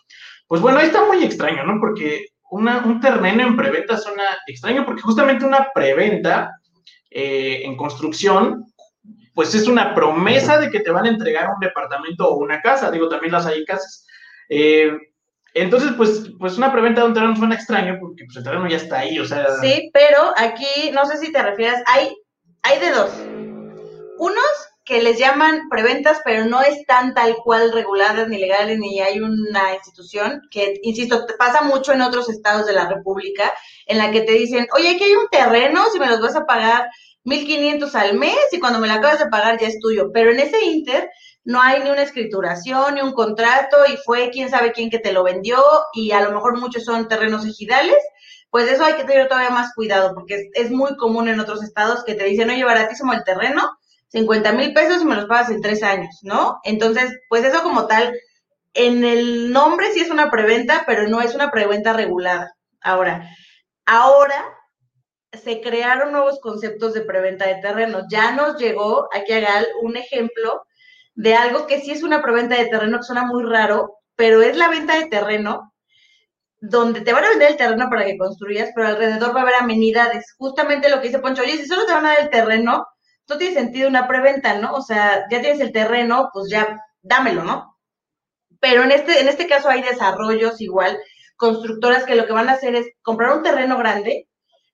Pues 0.47 0.61
bueno, 0.61 0.77
ahí 0.77 0.85
está 0.85 1.03
muy 1.03 1.23
extraño, 1.23 1.63
¿no? 1.63 1.79
Porque 1.79 2.27
un 2.51 2.99
terreno 3.01 3.41
en 3.41 3.57
preventa 3.57 3.97
suena 3.97 4.37
extraño 4.45 4.85
porque 4.85 5.01
justamente 5.01 5.45
una 5.45 5.69
preventa 5.73 6.51
eh, 7.09 7.61
en 7.63 7.75
construcción 7.75 8.65
pues 9.39 9.55
es 9.55 9.69
una 9.69 9.95
promesa 9.95 10.59
de 10.59 10.69
que 10.69 10.81
te 10.81 10.91
van 10.91 11.05
a 11.05 11.09
entregar 11.09 11.47
un 11.47 11.61
departamento 11.61 12.27
o 12.27 12.39
una 12.39 12.61
casa. 12.61 12.91
Digo, 12.91 13.07
también 13.07 13.31
las 13.31 13.45
hay 13.45 13.63
casas. 13.63 14.05
Eh, 14.49 14.91
entonces, 15.53 15.93
pues, 15.95 16.31
pues 16.37 16.57
una 16.57 16.73
preventa 16.73 16.99
de 16.99 17.07
un 17.07 17.13
terreno 17.13 17.37
suena 17.37 17.55
extraño 17.55 17.95
porque 18.01 18.25
pues, 18.25 18.35
el 18.35 18.43
terreno 18.43 18.67
ya 18.67 18.75
está 18.75 18.99
ahí, 18.99 19.17
o 19.17 19.23
sea. 19.23 19.47
Sí, 19.61 19.91
pero 19.93 20.33
aquí, 20.35 20.91
no 20.91 21.05
sé 21.05 21.19
si 21.19 21.31
te 21.31 21.41
refieres, 21.41 21.81
hay, 21.85 22.13
hay 22.63 22.79
de 22.81 22.91
dos. 22.91 23.11
Unos 24.17 24.43
que 24.83 25.01
les 25.01 25.17
llaman 25.17 25.69
preventas, 25.69 26.19
pero 26.25 26.43
no 26.43 26.61
están 26.61 27.13
tal 27.13 27.37
cual 27.37 27.71
reguladas 27.71 28.27
ni 28.27 28.39
legales, 28.39 28.77
ni 28.77 28.99
hay 28.99 29.21
una 29.21 29.73
institución 29.73 30.41
que, 30.51 30.81
insisto, 30.81 31.25
pasa 31.37 31.61
mucho 31.61 31.93
en 31.93 32.01
otros 32.01 32.27
estados 32.27 32.65
de 32.65 32.73
la 32.73 32.89
República, 32.89 33.53
en 33.85 33.99
la 33.99 34.11
que 34.11 34.19
te 34.19 34.33
dicen, 34.33 34.67
oye, 34.75 34.95
aquí 34.95 35.05
hay 35.05 35.13
un 35.13 35.29
terreno, 35.29 35.85
si 35.93 35.99
me 35.99 36.07
los 36.07 36.19
vas 36.19 36.35
a 36.35 36.45
pagar 36.45 36.89
1.500 37.29 37.93
al 37.95 38.17
mes 38.17 38.37
y 38.51 38.59
cuando 38.59 38.79
me 38.79 38.87
la 38.87 38.95
acabas 38.95 39.19
de 39.19 39.27
pagar 39.27 39.59
ya 39.59 39.67
es 39.67 39.79
tuyo. 39.79 40.11
Pero 40.11 40.31
en 40.31 40.39
ese 40.39 40.61
inter 40.65 41.09
no 41.43 41.61
hay 41.61 41.81
ni 41.81 41.89
una 41.89 42.01
escrituración, 42.01 42.95
ni 42.95 43.01
un 43.01 43.13
contrato 43.13 43.77
y 43.91 43.97
fue 43.97 44.29
quién 44.31 44.49
sabe 44.49 44.71
quién 44.71 44.89
que 44.89 44.99
te 44.99 45.13
lo 45.13 45.23
vendió 45.23 45.63
y 45.93 46.11
a 46.11 46.21
lo 46.21 46.31
mejor 46.31 46.59
muchos 46.59 46.83
son 46.83 47.07
terrenos 47.07 47.45
ejidales. 47.45 47.97
Pues 48.49 48.69
eso 48.69 48.83
hay 48.83 48.93
que 48.93 49.03
tener 49.03 49.27
todavía 49.27 49.51
más 49.51 49.73
cuidado 49.75 50.13
porque 50.15 50.49
es, 50.53 50.71
muy 50.71 50.97
común 50.97 51.27
en 51.27 51.39
otros 51.39 51.63
estados 51.63 52.03
que 52.03 52.15
te 52.15 52.23
dicen, 52.23 52.49
oye, 52.49 52.63
baratísimo 52.63 53.13
el 53.13 53.23
terreno, 53.23 53.77
50 54.07 54.51
mil 54.53 54.73
pesos 54.73 55.01
y 55.01 55.05
me 55.05 55.15
los 55.15 55.25
pagas 55.25 55.51
en 55.51 55.61
tres 55.61 55.83
años, 55.83 56.19
¿no? 56.23 56.59
Entonces, 56.63 57.11
pues 57.29 57.45
eso 57.45 57.61
como 57.61 57.85
tal, 57.85 58.11
en 58.73 59.03
el 59.03 59.51
nombre 59.51 59.93
sí 59.93 59.99
es 59.99 60.09
una 60.09 60.31
preventa, 60.31 60.83
pero 60.87 61.07
no 61.07 61.21
es 61.21 61.35
una 61.35 61.51
preventa 61.51 61.93
regulada. 61.93 62.55
Ahora, 62.81 63.29
ahora 63.85 64.58
se 65.31 65.61
crearon 65.61 66.11
nuevos 66.11 66.39
conceptos 66.39 66.93
de 66.93 67.01
preventa 67.01 67.47
de 67.47 67.61
terrenos. 67.61 68.05
Ya 68.09 68.31
nos 68.31 68.57
llegó 68.57 69.07
aquí 69.13 69.33
a 69.33 69.39
Gal 69.39 69.67
un 69.81 69.97
ejemplo 69.97 70.63
de 71.15 71.35
algo 71.35 71.67
que 71.67 71.81
sí 71.81 71.91
es 71.91 72.03
una 72.03 72.21
preventa 72.21 72.55
de 72.55 72.67
terreno 72.67 72.97
que 72.97 73.03
suena 73.03 73.25
muy 73.25 73.43
raro, 73.43 73.97
pero 74.15 74.41
es 74.41 74.57
la 74.57 74.69
venta 74.69 74.97
de 74.97 75.07
terreno 75.07 75.73
donde 76.61 77.01
te 77.01 77.13
van 77.13 77.23
a 77.23 77.29
vender 77.29 77.51
el 77.51 77.57
terreno 77.57 77.89
para 77.89 78.05
que 78.05 78.17
construyas, 78.17 78.69
pero 78.75 78.87
alrededor 78.87 79.33
va 79.35 79.39
a 79.39 79.43
haber 79.43 79.55
amenidades. 79.55 80.33
Justamente 80.37 80.89
lo 80.89 80.99
que 80.99 81.07
dice 81.07 81.19
Poncho, 81.19 81.41
oye, 81.41 81.57
si 81.57 81.65
solo 81.65 81.85
te 81.85 81.93
van 81.93 82.05
a 82.05 82.09
dar 82.09 82.19
el 82.21 82.29
terreno, 82.29 82.85
no 83.29 83.37
tiene 83.37 83.53
sentido 83.53 83.87
una 83.87 84.07
preventa, 84.07 84.57
¿no? 84.57 84.73
O 84.73 84.81
sea, 84.81 85.25
ya 85.31 85.41
tienes 85.41 85.61
el 85.61 85.71
terreno, 85.71 86.29
pues 86.33 86.49
ya 86.49 86.77
dámelo, 87.01 87.43
¿no? 87.43 87.77
Pero 88.59 88.83
en 88.83 88.91
este, 88.91 89.21
en 89.21 89.29
este 89.29 89.47
caso 89.47 89.69
hay 89.69 89.81
desarrollos 89.81 90.59
igual, 90.59 90.97
constructoras 91.37 92.03
que 92.03 92.15
lo 92.15 92.25
que 92.25 92.33
van 92.33 92.49
a 92.49 92.53
hacer 92.53 92.75
es 92.75 92.87
comprar 93.01 93.37
un 93.37 93.43
terreno 93.43 93.77
grande, 93.77 94.28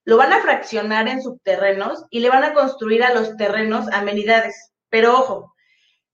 lo 0.06 0.16
van 0.16 0.32
a 0.32 0.40
fraccionar 0.40 1.08
en 1.08 1.20
subterrenos 1.20 2.06
y 2.10 2.20
le 2.20 2.30
van 2.30 2.44
a 2.44 2.54
construir 2.54 3.02
a 3.02 3.12
los 3.12 3.36
terrenos 3.36 3.88
amenidades. 3.92 4.72
Pero 4.88 5.18
ojo, 5.18 5.54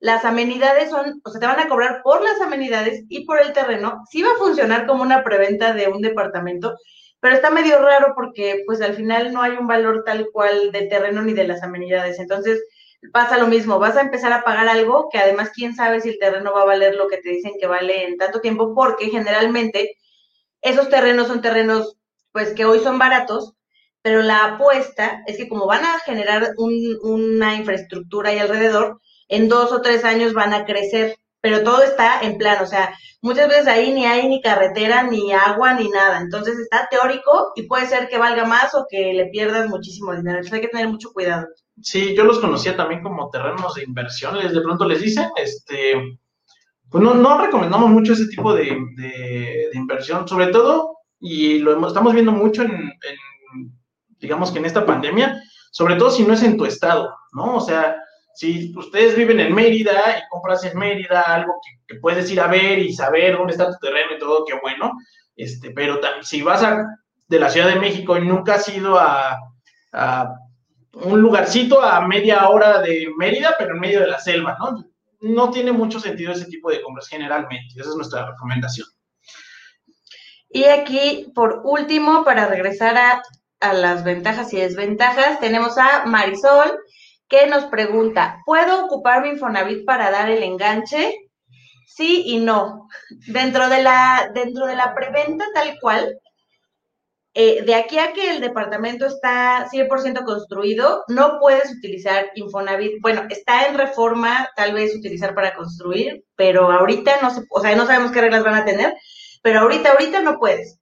las 0.01 0.25
amenidades 0.25 0.91
son, 0.91 1.21
o 1.23 1.31
sea, 1.31 1.41
te 1.41 1.47
van 1.47 1.61
a 1.61 1.69
cobrar 1.69 2.01
por 2.03 2.23
las 2.25 2.41
amenidades 2.41 3.05
y 3.11 3.27
por 3.27 3.39
el 3.39 3.53
terreno. 3.53 4.03
Sí 4.11 4.23
va 4.23 4.31
a 4.31 4.39
funcionar 4.39 4.87
como 4.87 5.03
una 5.03 5.23
preventa 5.23 5.75
de 5.75 5.89
un 5.89 6.01
departamento, 6.01 6.75
pero 7.21 7.35
está 7.35 7.51
medio 7.51 7.79
raro 7.81 8.15
porque 8.17 8.63
pues 8.67 8.81
al 8.81 8.95
final 8.95 9.31
no 9.31 9.43
hay 9.43 9.53
un 9.53 9.67
valor 9.67 10.05
tal 10.07 10.27
cual 10.33 10.73
de 10.73 10.87
terreno 10.87 11.21
ni 11.21 11.35
de 11.35 11.47
las 11.47 11.63
amenidades. 11.63 12.19
Entonces 12.19 12.65
pasa 13.13 13.37
lo 13.37 13.47
mismo, 13.47 13.79
vas 13.79 13.99
a 13.99 14.01
empezar 14.01 14.33
a 14.33 14.43
pagar 14.43 14.69
algo 14.69 15.11
que 15.13 15.19
además 15.19 15.51
quién 15.55 15.75
sabe 15.75 16.01
si 16.01 16.09
el 16.09 16.19
terreno 16.19 16.55
va 16.55 16.63
a 16.63 16.67
valer 16.67 16.95
lo 16.95 17.09
que 17.09 17.19
te 17.19 17.29
dicen 17.29 17.53
que 17.61 17.67
vale 17.67 18.07
en 18.07 18.17
tanto 18.17 18.41
tiempo, 18.41 18.75
porque 18.75 19.11
generalmente 19.11 19.99
esos 20.63 20.89
terrenos 20.89 21.29
son 21.29 21.43
terrenos 21.43 21.99
pues 22.33 22.55
que 22.55 22.65
hoy 22.65 22.81
son 22.81 22.99
baratos, 22.99 23.55
pero 24.03 24.23
la 24.23 24.45
apuesta 24.45 25.23
es 25.27 25.37
que 25.37 25.49
como 25.49 25.67
van 25.67 25.85
a 25.85 25.99
generar 26.01 26.55
una 26.59 27.57
infraestructura 27.57 28.31
ahí 28.31 28.39
alrededor, 28.39 29.01
en 29.29 29.49
dos 29.49 29.73
o 29.73 29.81
tres 29.81 30.05
años 30.05 30.33
van 30.35 30.53
a 30.53 30.65
crecer 30.65 31.17
pero 31.43 31.65
todo 31.65 31.83
está 31.83 32.21
en 32.23 32.39
plan, 32.39 32.63
o 32.63 32.67
sea, 32.67 32.95
muchas 33.21 33.49
veces 33.49 33.67
ahí 33.67 33.93
ni 33.93 34.07
hay 34.07 34.29
ni 34.29 34.41
carretera, 34.41 35.03
ni 35.03 35.33
agua, 35.33 35.75
ni 35.75 35.89
nada. 35.89 36.21
Entonces 36.21 36.57
está 36.57 36.89
teórico 36.89 37.53
y 37.57 37.65
puede 37.65 37.87
ser 37.87 38.09
que 38.09 38.17
valga 38.17 38.47
más 38.47 38.73
o 38.75 38.87
que 38.89 39.13
le 39.13 39.27
pierdas 39.27 39.69
muchísimo 39.69 40.15
dinero. 40.15 40.39
Entonces 40.39 40.53
hay 40.53 40.61
que 40.61 40.69
tener 40.69 40.89
mucho 40.89 41.13
cuidado. 41.13 41.49
Sí, 41.83 42.15
yo 42.17 42.23
los 42.23 42.39
conocía 42.39 42.77
también 42.77 43.03
como 43.03 43.29
terrenos 43.29 43.75
de 43.75 43.83
inversión, 43.83 44.39
les 44.39 44.55
de 44.55 44.61
pronto 44.61 44.87
les 44.87 45.03
dicen, 45.03 45.31
este, 45.35 45.95
pues 46.89 47.03
no, 47.03 47.15
no 47.15 47.43
recomendamos 47.43 47.91
mucho 47.91 48.13
ese 48.13 48.29
tipo 48.29 48.55
de, 48.55 48.79
inversión, 49.73 50.29
sobre 50.29 50.47
todo, 50.49 50.99
y 51.19 51.59
lo 51.59 51.89
estamos 51.89 52.15
viendo 52.15 52.31
mucho 52.31 52.63
en, 52.63 52.93
digamos 54.23 54.53
que 54.53 54.61
en 54.61 54.67
esta 54.67 54.87
pandemia, 54.87 55.43
sobre 55.73 55.97
todo 55.97 56.11
si 56.11 56.23
no 56.23 56.33
es 56.33 56.43
en 56.43 56.57
tu 56.57 56.65
estado, 56.65 57.15
¿no? 57.33 57.57
O 57.57 57.61
sea, 57.61 57.97
si 58.35 58.73
ustedes 58.77 59.17
viven 59.17 59.41
en 59.41 59.55
Mérida 59.55 60.19
y 60.19 60.29
compras 60.31 60.65
en 60.65 60.79
Mérida 60.79 61.21
algo 61.23 61.61
que, 61.87 61.97
puedes 61.97 62.31
ir 62.31 62.41
a 62.41 62.47
ver 62.47 62.79
y 62.79 62.93
saber 62.95 63.37
dónde 63.37 63.53
está 63.53 63.71
tu 63.71 63.79
terreno 63.79 64.17
y 64.17 64.19
todo, 64.19 64.45
qué 64.47 64.55
bueno, 64.63 64.93
este, 65.37 65.71
pero 65.73 66.01
si 66.23 66.41
vas 66.41 66.65
de 67.29 67.39
la 67.39 67.51
Ciudad 67.51 67.69
de 67.69 67.81
México 67.81 68.17
y 68.17 68.27
nunca 68.27 68.55
has 68.55 68.69
ido 68.69 68.99
a, 68.99 69.39
un 70.95 71.21
lugarcito 71.21 71.83
a 71.83 72.07
media 72.07 72.49
hora 72.49 72.81
de 72.81 73.09
Mérida, 73.19 73.55
pero 73.59 73.75
en 73.75 73.81
medio 73.81 74.01
de 74.01 74.07
la 74.07 74.19
selva, 74.19 74.57
¿no? 74.59 74.85
No 75.21 75.51
tiene 75.51 75.73
mucho 75.73 76.01
sentido 76.01 76.33
ese 76.33 76.47
tipo 76.47 76.71
de 76.71 76.83
compras 76.83 77.09
generalmente, 77.09 77.75
esa 77.77 77.91
es 77.91 77.97
nuestra 77.97 78.27
recomendación. 78.27 78.87
Y 80.49 80.65
aquí, 80.65 81.33
por 81.35 81.63
último, 81.65 82.25
para 82.25 82.47
regresar 82.47 82.97
a, 82.97 83.23
a 83.63 83.73
las 83.73 84.05
ventajas 84.05 84.53
y 84.53 84.57
desventajas, 84.59 85.41
tenemos 85.41 85.79
a 85.79 86.05
Marisol, 86.05 86.79
que 87.29 87.47
nos 87.47 87.65
pregunta, 87.67 88.43
¿puedo 88.45 88.85
ocupar 88.85 89.23
mi 89.23 89.31
Infonavit 89.31 89.87
para 89.87 90.11
dar 90.11 90.29
el 90.29 90.43
enganche? 90.43 91.17
Sí 91.87 92.25
y 92.27 92.39
no. 92.39 92.89
Dentro 93.29 93.69
de 93.69 93.83
la, 93.83 94.31
dentro 94.35 94.67
de 94.67 94.77
la 94.77 94.95
preventa 94.95 95.47
tal 95.55 95.79
cual, 95.81 96.19
eh, 97.35 97.63
de 97.63 97.75
aquí 97.75 97.99
a 97.99 98.13
que 98.13 98.31
el 98.31 98.43
departamento 98.43 99.07
está 99.07 99.67
100% 99.71 100.25
construido, 100.25 101.05
no 101.09 101.39
puedes 101.41 101.73
utilizar 101.73 102.31
Infonavit. 102.35 103.01
Bueno, 103.01 103.23
está 103.31 103.67
en 103.67 103.79
reforma, 103.79 104.51
tal 104.55 104.75
vez 104.75 104.95
utilizar 104.95 105.35
para 105.35 105.55
construir, 105.55 106.25
pero 106.37 106.71
ahorita 106.71 107.13
no 107.23 107.31
se, 107.31 107.43
o 107.49 107.61
sea, 107.61 107.75
no 107.77 107.87
sabemos 107.87 108.13
qué 108.13 108.21
reglas 108.21 108.45
van 108.45 108.57
a 108.57 108.65
tener, 108.67 108.95
pero 109.43 109.61
ahorita, 109.61 109.93
ahorita 109.93 110.21
no 110.21 110.39
puedes 110.39 110.82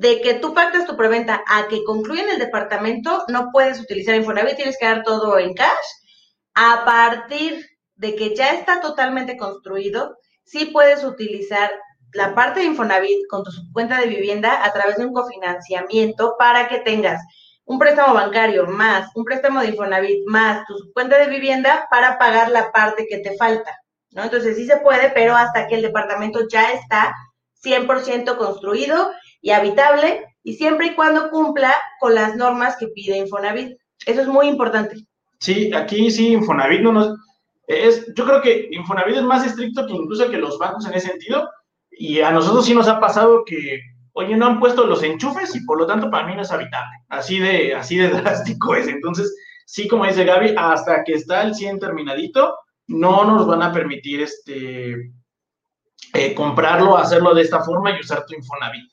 de 0.00 0.22
que 0.22 0.32
tú 0.32 0.54
pactas 0.54 0.86
tu 0.86 0.96
preventa 0.96 1.44
a 1.46 1.68
que 1.68 1.84
concluyen 1.84 2.30
el 2.30 2.38
departamento, 2.38 3.22
no 3.28 3.50
puedes 3.52 3.78
utilizar 3.78 4.14
Infonavit, 4.14 4.56
tienes 4.56 4.78
que 4.78 4.86
dar 4.86 5.02
todo 5.02 5.38
en 5.38 5.52
cash. 5.52 5.88
A 6.54 6.86
partir 6.86 7.66
de 7.96 8.16
que 8.16 8.34
ya 8.34 8.54
está 8.54 8.80
totalmente 8.80 9.36
construido, 9.36 10.16
sí 10.42 10.70
puedes 10.72 11.04
utilizar 11.04 11.70
la 12.14 12.34
parte 12.34 12.60
de 12.60 12.66
Infonavit 12.66 13.26
con 13.28 13.44
tu 13.44 13.50
cuenta 13.74 14.00
de 14.00 14.06
vivienda 14.06 14.64
a 14.64 14.72
través 14.72 14.96
de 14.96 15.04
un 15.04 15.12
cofinanciamiento 15.12 16.34
para 16.38 16.66
que 16.66 16.78
tengas 16.78 17.22
un 17.66 17.78
préstamo 17.78 18.14
bancario 18.14 18.66
más 18.66 19.10
un 19.14 19.24
préstamo 19.24 19.60
de 19.60 19.68
Infonavit 19.68 20.26
más 20.26 20.66
tu 20.66 20.74
cuenta 20.94 21.18
de 21.18 21.28
vivienda 21.28 21.86
para 21.90 22.18
pagar 22.18 22.48
la 22.48 22.72
parte 22.72 23.06
que 23.06 23.18
te 23.18 23.36
falta, 23.36 23.76
¿no? 24.12 24.24
Entonces 24.24 24.56
sí 24.56 24.66
se 24.66 24.78
puede, 24.78 25.10
pero 25.10 25.36
hasta 25.36 25.68
que 25.68 25.74
el 25.74 25.82
departamento 25.82 26.48
ya 26.50 26.72
está 26.72 27.14
100% 27.62 28.38
construido 28.38 29.12
y 29.40 29.50
habitable 29.50 30.26
y 30.42 30.54
siempre 30.54 30.88
y 30.88 30.94
cuando 30.94 31.30
cumpla 31.30 31.74
con 31.98 32.14
las 32.14 32.36
normas 32.36 32.76
que 32.78 32.88
pide 32.88 33.18
Infonavit. 33.18 33.76
Eso 34.06 34.22
es 34.22 34.26
muy 34.26 34.48
importante. 34.48 34.96
Sí, 35.38 35.72
aquí 35.74 36.10
sí, 36.10 36.32
Infonavit 36.32 36.80
no 36.80 36.92
nos... 36.92 37.18
Es, 37.66 38.12
yo 38.14 38.24
creo 38.24 38.42
que 38.42 38.68
Infonavit 38.72 39.16
es 39.16 39.22
más 39.22 39.46
estricto 39.46 39.86
que 39.86 39.92
incluso 39.92 40.28
que 40.30 40.38
los 40.38 40.58
bancos 40.58 40.86
en 40.86 40.94
ese 40.94 41.08
sentido 41.08 41.48
y 41.90 42.20
a 42.20 42.30
nosotros 42.30 42.64
sí 42.64 42.74
nos 42.74 42.88
ha 42.88 42.98
pasado 42.98 43.44
que, 43.44 43.80
oye, 44.12 44.36
no 44.36 44.46
han 44.46 44.58
puesto 44.58 44.86
los 44.86 45.02
enchufes 45.02 45.54
y 45.54 45.64
por 45.64 45.78
lo 45.78 45.86
tanto 45.86 46.10
para 46.10 46.26
mí 46.26 46.34
no 46.34 46.42
es 46.42 46.50
habitable. 46.50 46.96
Así 47.08 47.38
de, 47.38 47.74
así 47.74 47.96
de 47.96 48.08
drástico 48.10 48.74
es. 48.74 48.88
Entonces, 48.88 49.34
sí, 49.66 49.86
como 49.86 50.06
dice 50.06 50.24
Gaby, 50.24 50.54
hasta 50.56 51.04
que 51.04 51.14
está 51.14 51.42
el 51.42 51.54
100 51.54 51.78
terminadito, 51.78 52.56
no 52.88 53.24
nos 53.24 53.46
van 53.46 53.62
a 53.62 53.72
permitir 53.72 54.22
este, 54.22 55.12
eh, 56.14 56.34
comprarlo, 56.34 56.96
hacerlo 56.96 57.34
de 57.34 57.42
esta 57.42 57.62
forma 57.62 57.92
y 57.92 58.00
usar 58.00 58.24
tu 58.26 58.34
Infonavit. 58.34 58.90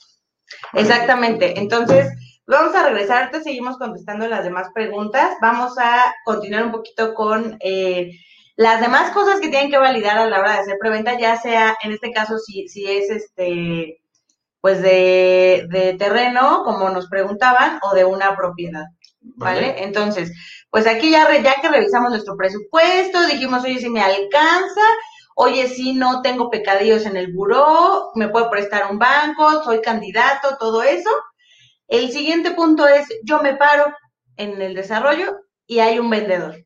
Exactamente. 0.74 1.60
Entonces, 1.60 2.08
vamos 2.46 2.76
a 2.76 2.84
regresar, 2.84 3.32
te 3.32 3.42
seguimos 3.42 3.78
contestando 3.78 4.28
las 4.28 4.44
demás 4.44 4.68
preguntas. 4.74 5.36
Vamos 5.42 5.78
a 5.78 6.14
continuar 6.26 6.64
un 6.66 6.72
poquito 6.72 7.14
con 7.14 7.58
eh, 7.60 8.12
las 8.56 8.82
demás 8.82 9.12
cosas 9.12 9.40
que 9.40 9.50
tienen 9.50 9.70
que 9.70 9.78
validar 9.78 10.18
a 10.18 10.26
la 10.28 10.40
hora 10.40 10.54
de 10.54 10.60
hacer 10.60 10.78
preventa, 10.80 11.18
ya 11.18 11.38
sea, 11.38 11.78
en 11.84 11.92
este 11.92 12.12
caso, 12.12 12.38
si, 12.40 12.68
si 12.68 12.86
es 12.90 13.10
este, 13.10 14.02
pues 14.62 14.82
de, 14.82 15.68
de 15.70 15.94
terreno, 15.94 16.64
como 16.64 16.90
nos 16.90 17.08
preguntaban, 17.08 17.80
o 17.84 17.94
de 17.94 18.06
una 18.06 18.36
propiedad. 18.36 18.86
¿Vale? 19.36 19.84
Entonces, 19.84 20.32
pues 20.70 20.88
aquí 20.88 21.12
ya, 21.12 21.28
ya 21.42 21.56
que 21.62 21.70
revisamos 21.70 22.12
nuestro 22.12 22.38
presupuesto, 22.38 23.26
dijimos, 23.28 23.64
oye, 23.64 23.80
si 23.80 23.90
me 23.90 24.02
alcanza, 24.02 24.82
oye, 25.40 25.68
sí, 25.68 25.94
no 25.94 26.24
tengo 26.24 26.50
pecadillos 26.50 27.06
en 27.06 27.16
el 27.16 27.32
buró, 27.32 28.12
me 28.16 28.28
puedo 28.28 28.50
prestar 28.50 28.92
un 28.92 28.98
banco, 28.98 29.64
soy 29.64 29.82
candidato, 29.82 30.58
todo 30.60 30.82
eso. 30.82 31.12
El 31.88 32.12
siguiente 32.12 32.52
punto 32.52 32.88
es, 32.88 33.08
yo 33.24 33.40
me 33.44 33.56
paro 33.56 33.86
en 34.36 34.60
el 34.64 34.74
desarrollo 34.74 35.38
y 35.68 35.78
hay 35.78 36.00
un 36.00 36.10
vendedor. 36.10 36.66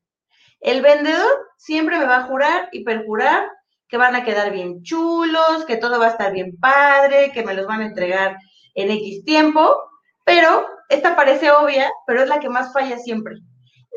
El 0.62 0.82
vendedor 0.82 1.50
siempre 1.58 2.00
me 2.00 2.06
va 2.06 2.20
a 2.20 2.24
jurar 2.24 2.70
y 2.72 2.86
perjurar 2.86 3.52
que 3.90 3.98
van 3.98 4.16
a 4.16 4.24
quedar 4.24 4.54
bien 4.54 4.84
chulos, 4.84 5.66
que 5.68 5.76
todo 5.76 6.00
va 6.00 6.06
a 6.06 6.12
estar 6.12 6.32
bien 6.32 6.58
padre, 6.58 7.34
que 7.34 7.44
me 7.44 7.54
los 7.54 7.68
van 7.68 7.82
a 7.82 7.88
entregar 7.88 8.38
en 8.74 8.90
X 8.90 9.26
tiempo, 9.26 9.76
pero 10.24 10.66
esta 10.88 11.18
parece 11.18 11.52
obvia, 11.52 11.92
pero 12.08 12.24
es 12.24 12.30
la 12.30 12.40
que 12.40 12.48
más 12.48 12.72
falla 12.72 12.98
siempre. 12.98 13.36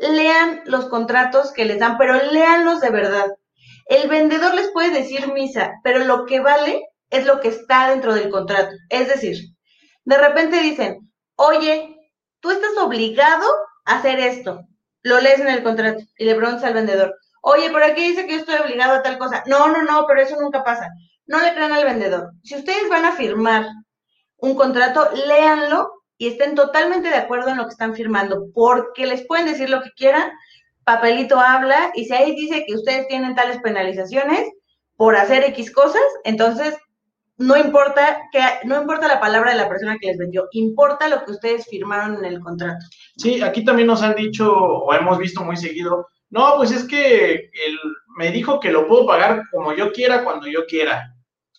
Lean 0.01 0.63
los 0.65 0.89
contratos 0.89 1.53
que 1.53 1.63
les 1.63 1.79
dan, 1.79 1.97
pero 1.97 2.21
léanlos 2.29 2.81
de 2.81 2.89
verdad. 2.89 3.27
El 3.85 4.09
vendedor 4.09 4.55
les 4.55 4.69
puede 4.71 4.91
decir 4.91 5.31
misa, 5.31 5.73
pero 5.83 5.99
lo 5.99 6.25
que 6.25 6.39
vale 6.39 6.81
es 7.09 7.25
lo 7.25 7.39
que 7.39 7.49
está 7.49 7.89
dentro 7.89 8.13
del 8.13 8.29
contrato. 8.29 8.75
Es 8.89 9.07
decir, 9.07 9.37
de 10.05 10.17
repente 10.17 10.59
dicen, 10.61 11.11
oye, 11.35 11.95
tú 12.39 12.51
estás 12.51 12.77
obligado 12.79 13.45
a 13.85 13.97
hacer 13.97 14.19
esto. 14.19 14.61
Lo 15.03 15.19
lees 15.19 15.39
en 15.39 15.49
el 15.49 15.63
contrato 15.63 16.03
y 16.17 16.25
le 16.25 16.35
preguntas 16.35 16.63
al 16.63 16.73
vendedor, 16.73 17.15
oye, 17.41 17.69
pero 17.71 17.85
aquí 17.85 18.01
dice 18.01 18.25
que 18.25 18.33
yo 18.33 18.39
estoy 18.39 18.55
obligado 18.55 18.95
a 18.95 19.03
tal 19.03 19.19
cosa. 19.19 19.43
No, 19.45 19.67
no, 19.67 19.83
no, 19.83 20.05
pero 20.07 20.21
eso 20.21 20.39
nunca 20.41 20.63
pasa. 20.63 20.89
No 21.27 21.39
le 21.41 21.53
crean 21.53 21.73
al 21.73 21.85
vendedor. 21.85 22.31
Si 22.43 22.55
ustedes 22.55 22.89
van 22.89 23.05
a 23.05 23.11
firmar 23.11 23.67
un 24.37 24.55
contrato, 24.55 25.09
léanlo 25.27 25.91
y 26.17 26.29
estén 26.29 26.55
totalmente 26.55 27.09
de 27.09 27.17
acuerdo 27.17 27.49
en 27.49 27.57
lo 27.57 27.65
que 27.65 27.71
están 27.71 27.93
firmando, 27.93 28.47
porque 28.53 29.05
les 29.05 29.25
pueden 29.27 29.45
decir 29.45 29.69
lo 29.69 29.81
que 29.81 29.91
quieran, 29.91 30.31
papelito 30.85 31.39
habla 31.39 31.91
y 31.95 32.05
si 32.05 32.13
ahí 32.13 32.35
dice 32.35 32.63
que 32.65 32.75
ustedes 32.75 33.07
tienen 33.07 33.35
tales 33.35 33.59
penalizaciones 33.61 34.49
por 34.95 35.15
hacer 35.15 35.43
X 35.43 35.71
cosas, 35.71 36.03
entonces 36.23 36.77
no 37.37 37.57
importa 37.57 38.21
que 38.31 38.39
no 38.63 38.79
importa 38.79 39.07
la 39.07 39.19
palabra 39.19 39.51
de 39.51 39.57
la 39.57 39.67
persona 39.67 39.97
que 39.99 40.07
les 40.07 40.17
vendió, 40.17 40.47
importa 40.51 41.09
lo 41.09 41.25
que 41.25 41.31
ustedes 41.31 41.65
firmaron 41.65 42.23
en 42.23 42.25
el 42.25 42.39
contrato. 42.39 42.85
Sí, 43.17 43.41
aquí 43.41 43.65
también 43.65 43.87
nos 43.87 44.01
han 44.01 44.15
dicho 44.15 44.53
o 44.53 44.93
hemos 44.93 45.17
visto 45.17 45.43
muy 45.43 45.57
seguido, 45.57 46.07
no, 46.29 46.53
pues 46.57 46.71
es 46.71 46.87
que 46.87 47.33
él 47.33 47.79
me 48.17 48.31
dijo 48.31 48.59
que 48.59 48.71
lo 48.71 48.87
puedo 48.87 49.05
pagar 49.05 49.41
como 49.51 49.73
yo 49.73 49.91
quiera 49.91 50.23
cuando 50.23 50.47
yo 50.47 50.65
quiera. 50.65 51.11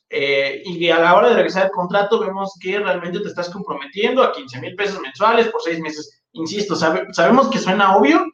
Eh, 0.08 0.62
y 0.64 0.88
a 0.88 1.00
la 1.00 1.16
hora 1.16 1.30
de 1.30 1.34
revisar 1.34 1.64
el 1.64 1.70
contrato 1.72 2.20
vemos 2.20 2.56
que 2.60 2.78
realmente 2.78 3.20
te 3.20 3.28
estás 3.28 3.50
comprometiendo 3.50 4.22
a 4.22 4.32
15 4.32 4.60
mil 4.60 4.76
pesos 4.76 5.00
mensuales 5.00 5.48
por 5.48 5.62
seis 5.62 5.80
meses. 5.80 6.22
Insisto, 6.32 6.76
sabemos 6.76 7.50
que 7.50 7.58
suena 7.58 7.96
obvio, 7.96 8.24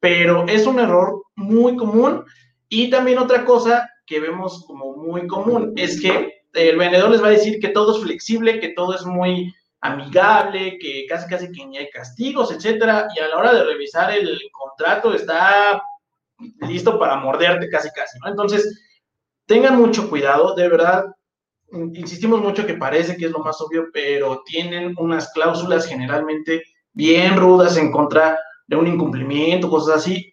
pero 0.00 0.46
es 0.48 0.66
un 0.66 0.80
error 0.80 1.22
muy 1.36 1.76
común. 1.76 2.24
Y 2.68 2.90
también 2.90 3.18
otra 3.18 3.44
cosa 3.44 3.88
que 4.06 4.20
vemos 4.20 4.64
como 4.66 4.96
muy 4.96 5.26
común 5.26 5.72
es 5.76 6.00
que 6.00 6.42
el 6.52 6.76
vendedor 6.76 7.10
les 7.10 7.22
va 7.22 7.28
a 7.28 7.32
decir 7.32 7.60
que 7.60 7.68
todo 7.68 7.96
es 7.96 8.02
flexible, 8.02 8.58
que 8.58 8.72
todo 8.74 8.94
es 8.94 9.04
muy 9.04 9.54
amigable, 9.82 10.78
que 10.78 11.06
casi 11.08 11.28
casi 11.28 11.52
que 11.52 11.64
ni 11.66 11.78
hay 11.78 11.88
castigos, 11.90 12.52
etcétera, 12.52 13.08
y 13.16 13.20
a 13.20 13.28
la 13.28 13.36
hora 13.36 13.54
de 13.54 13.64
revisar 13.64 14.10
el 14.12 14.38
contrato 14.52 15.14
está 15.14 15.82
listo 16.60 16.98
para 16.98 17.16
morderte 17.16 17.68
casi 17.68 17.88
casi, 17.90 18.18
¿no? 18.18 18.30
Entonces, 18.30 18.82
tengan 19.46 19.78
mucho 19.78 20.08
cuidado, 20.08 20.54
de 20.54 20.68
verdad, 20.68 21.04
insistimos 21.72 22.40
mucho 22.40 22.66
que 22.66 22.74
parece 22.74 23.16
que 23.16 23.26
es 23.26 23.30
lo 23.30 23.40
más 23.40 23.60
obvio, 23.60 23.86
pero 23.92 24.42
tienen 24.44 24.94
unas 24.98 25.32
cláusulas 25.32 25.86
generalmente 25.86 26.64
bien 26.92 27.36
rudas 27.36 27.76
en 27.76 27.90
contra 27.92 28.38
de 28.70 28.76
un 28.76 28.86
incumplimiento, 28.86 29.68
cosas 29.68 29.96
así, 29.96 30.32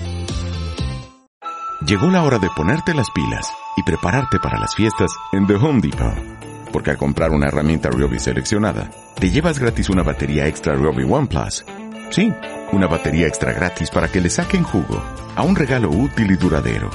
Llegó 1.85 2.11
la 2.11 2.21
hora 2.21 2.37
de 2.37 2.47
ponerte 2.55 2.93
las 2.93 3.09
pilas 3.09 3.51
y 3.75 3.81
prepararte 3.81 4.37
para 4.39 4.59
las 4.59 4.75
fiestas 4.75 5.11
en 5.31 5.47
The 5.47 5.55
Home 5.55 5.81
Depot. 5.81 6.13
Porque 6.71 6.91
al 6.91 6.97
comprar 6.97 7.31
una 7.31 7.47
herramienta 7.47 7.89
Ryobi 7.89 8.19
seleccionada, 8.19 8.91
te 9.15 9.31
llevas 9.31 9.57
gratis 9.57 9.89
una 9.89 10.03
batería 10.03 10.45
extra 10.45 10.75
Ryobi 10.75 11.05
One 11.09 11.25
Plus. 11.25 11.65
Sí, 12.11 12.31
una 12.71 12.85
batería 12.85 13.25
extra 13.25 13.51
gratis 13.53 13.89
para 13.89 14.09
que 14.09 14.21
le 14.21 14.29
saquen 14.29 14.63
jugo 14.63 15.01
a 15.35 15.41
un 15.41 15.55
regalo 15.55 15.89
útil 15.89 16.29
y 16.29 16.35
duradero. 16.35 16.91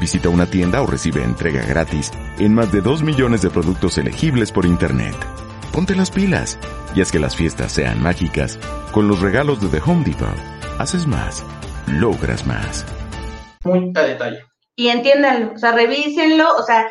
Visita 0.00 0.30
una 0.30 0.46
tienda 0.46 0.82
o 0.82 0.86
recibe 0.86 1.22
entrega 1.22 1.64
gratis 1.64 2.10
en 2.40 2.54
más 2.54 2.72
de 2.72 2.80
2 2.80 3.04
millones 3.04 3.40
de 3.42 3.50
productos 3.50 3.98
elegibles 3.98 4.50
por 4.50 4.66
Internet. 4.66 5.14
Ponte 5.70 5.94
las 5.94 6.10
pilas 6.10 6.58
y 6.96 7.02
haz 7.02 7.12
que 7.12 7.20
las 7.20 7.36
fiestas 7.36 7.70
sean 7.70 8.02
mágicas 8.02 8.58
con 8.90 9.06
los 9.06 9.20
regalos 9.20 9.60
de 9.60 9.68
The 9.68 9.80
Home 9.86 10.02
Depot. 10.04 10.36
Haces 10.80 11.06
más, 11.06 11.44
logras 11.86 12.44
más 12.48 12.84
muy 13.64 13.92
a 13.94 14.02
detalle. 14.02 14.44
Y 14.76 14.88
entiéndanlo, 14.88 15.52
o 15.54 15.58
sea, 15.58 15.72
revísenlo, 15.72 16.56
o 16.56 16.62
sea, 16.62 16.90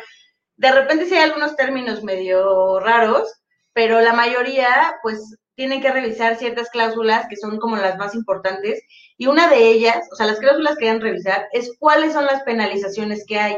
de 0.56 0.72
repente 0.72 1.06
sí 1.06 1.14
hay 1.14 1.24
algunos 1.24 1.56
términos 1.56 2.02
medio 2.02 2.80
raros, 2.80 3.28
pero 3.72 4.00
la 4.00 4.12
mayoría, 4.12 4.94
pues, 5.02 5.36
tienen 5.54 5.80
que 5.82 5.92
revisar 5.92 6.36
ciertas 6.36 6.70
cláusulas 6.70 7.26
que 7.28 7.36
son 7.36 7.58
como 7.58 7.76
las 7.76 7.98
más 7.98 8.14
importantes. 8.14 8.82
Y 9.18 9.26
una 9.26 9.48
de 9.48 9.68
ellas, 9.68 10.08
o 10.10 10.16
sea, 10.16 10.26
las 10.26 10.38
cláusulas 10.38 10.76
que 10.76 10.86
deben 10.86 11.00
revisar 11.00 11.46
es 11.52 11.72
cuáles 11.78 12.12
son 12.14 12.24
las 12.26 12.42
penalizaciones 12.42 13.24
que 13.26 13.38
hay. 13.38 13.56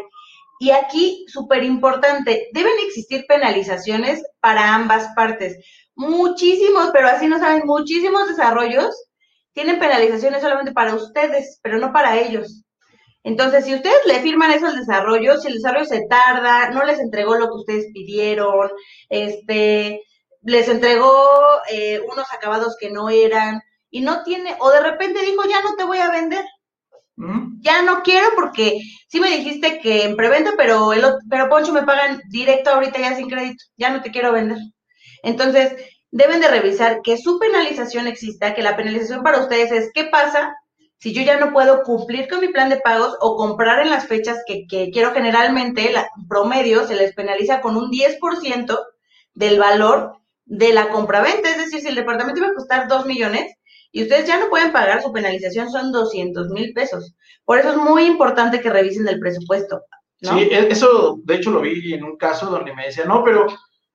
Y 0.58 0.70
aquí, 0.70 1.24
súper 1.28 1.62
importante, 1.62 2.48
deben 2.52 2.72
existir 2.86 3.24
penalizaciones 3.28 4.22
para 4.40 4.74
ambas 4.74 5.08
partes. 5.14 5.56
Muchísimos, 5.94 6.90
pero 6.92 7.08
así 7.08 7.26
no 7.28 7.38
saben, 7.38 7.62
muchísimos 7.64 8.28
desarrollos 8.28 8.94
tienen 9.52 9.78
penalizaciones 9.78 10.42
solamente 10.42 10.72
para 10.72 10.94
ustedes, 10.94 11.60
pero 11.62 11.78
no 11.78 11.92
para 11.92 12.18
ellos. 12.18 12.63
Entonces, 13.24 13.64
si 13.64 13.74
ustedes 13.74 14.04
le 14.06 14.20
firman 14.20 14.52
eso 14.52 14.66
al 14.66 14.76
desarrollo, 14.76 15.38
si 15.38 15.48
el 15.48 15.54
desarrollo 15.54 15.86
se 15.86 16.06
tarda, 16.08 16.70
no 16.70 16.84
les 16.84 17.00
entregó 17.00 17.34
lo 17.36 17.46
que 17.48 17.54
ustedes 17.54 17.86
pidieron, 17.92 18.70
este, 19.08 20.02
les 20.42 20.68
entregó 20.68 21.26
eh, 21.70 22.00
unos 22.00 22.26
acabados 22.32 22.76
que 22.78 22.90
no 22.90 23.08
eran, 23.08 23.62
y 23.90 24.02
no 24.02 24.22
tiene, 24.24 24.56
o 24.58 24.70
de 24.70 24.80
repente 24.80 25.22
dijo, 25.22 25.42
ya 25.48 25.62
no 25.62 25.76
te 25.76 25.84
voy 25.84 25.98
a 25.98 26.10
vender. 26.10 26.44
¿Mm? 27.16 27.60
Ya 27.60 27.82
no 27.82 28.02
quiero 28.02 28.26
porque 28.34 28.80
sí 29.08 29.20
me 29.20 29.30
dijiste 29.30 29.78
que 29.78 30.02
en 30.02 30.16
preventa, 30.16 30.52
pero 30.56 30.92
el 30.92 31.04
pero 31.30 31.48
Poncho 31.48 31.72
me 31.72 31.84
pagan 31.84 32.20
directo 32.28 32.70
ahorita 32.70 32.98
ya 32.98 33.16
sin 33.16 33.30
crédito, 33.30 33.64
ya 33.76 33.90
no 33.90 34.02
te 34.02 34.10
quiero 34.10 34.32
vender. 34.32 34.58
Entonces, 35.22 35.76
deben 36.10 36.40
de 36.40 36.48
revisar 36.48 37.02
que 37.02 37.16
su 37.16 37.38
penalización 37.38 38.06
exista, 38.08 38.54
que 38.54 38.62
la 38.62 38.76
penalización 38.76 39.22
para 39.22 39.38
ustedes 39.38 39.72
es 39.72 39.90
qué 39.94 40.06
pasa 40.06 40.54
si 41.04 41.12
yo 41.12 41.20
ya 41.20 41.38
no 41.38 41.52
puedo 41.52 41.82
cumplir 41.82 42.28
con 42.28 42.40
mi 42.40 42.48
plan 42.48 42.70
de 42.70 42.78
pagos 42.78 43.14
o 43.20 43.36
comprar 43.36 43.82
en 43.82 43.90
las 43.90 44.08
fechas 44.08 44.38
que, 44.46 44.64
quiero 44.66 45.12
generalmente, 45.12 45.92
la, 45.92 46.08
promedio 46.30 46.86
se 46.86 46.96
les 46.96 47.14
penaliza 47.14 47.60
con 47.60 47.76
un 47.76 47.90
10% 47.90 48.78
del 49.34 49.58
valor 49.58 50.14
de 50.46 50.72
la 50.72 50.88
compraventa. 50.88 51.50
Es 51.50 51.58
decir, 51.58 51.82
si 51.82 51.88
el 51.88 51.94
departamento 51.94 52.40
iba 52.40 52.48
a 52.48 52.54
costar 52.54 52.88
2 52.88 53.04
millones 53.04 53.54
y 53.92 54.04
ustedes 54.04 54.26
ya 54.26 54.38
no 54.38 54.48
pueden 54.48 54.72
pagar, 54.72 55.02
su 55.02 55.12
penalización 55.12 55.70
son 55.70 55.92
200 55.92 56.48
mil 56.48 56.72
pesos. 56.72 57.14
Por 57.44 57.58
eso 57.58 57.72
es 57.72 57.76
muy 57.76 58.06
importante 58.06 58.62
que 58.62 58.70
revisen 58.70 59.06
el 59.06 59.20
presupuesto. 59.20 59.82
Sí, 60.22 60.48
e, 60.50 60.68
eso 60.70 61.20
de 61.22 61.34
hecho 61.34 61.50
lo 61.50 61.60
vi 61.60 61.92
en 61.92 62.02
un 62.02 62.16
caso 62.16 62.46
donde 62.46 62.74
me 62.74 62.86
decía, 62.86 63.04
no, 63.04 63.22
pero 63.22 63.46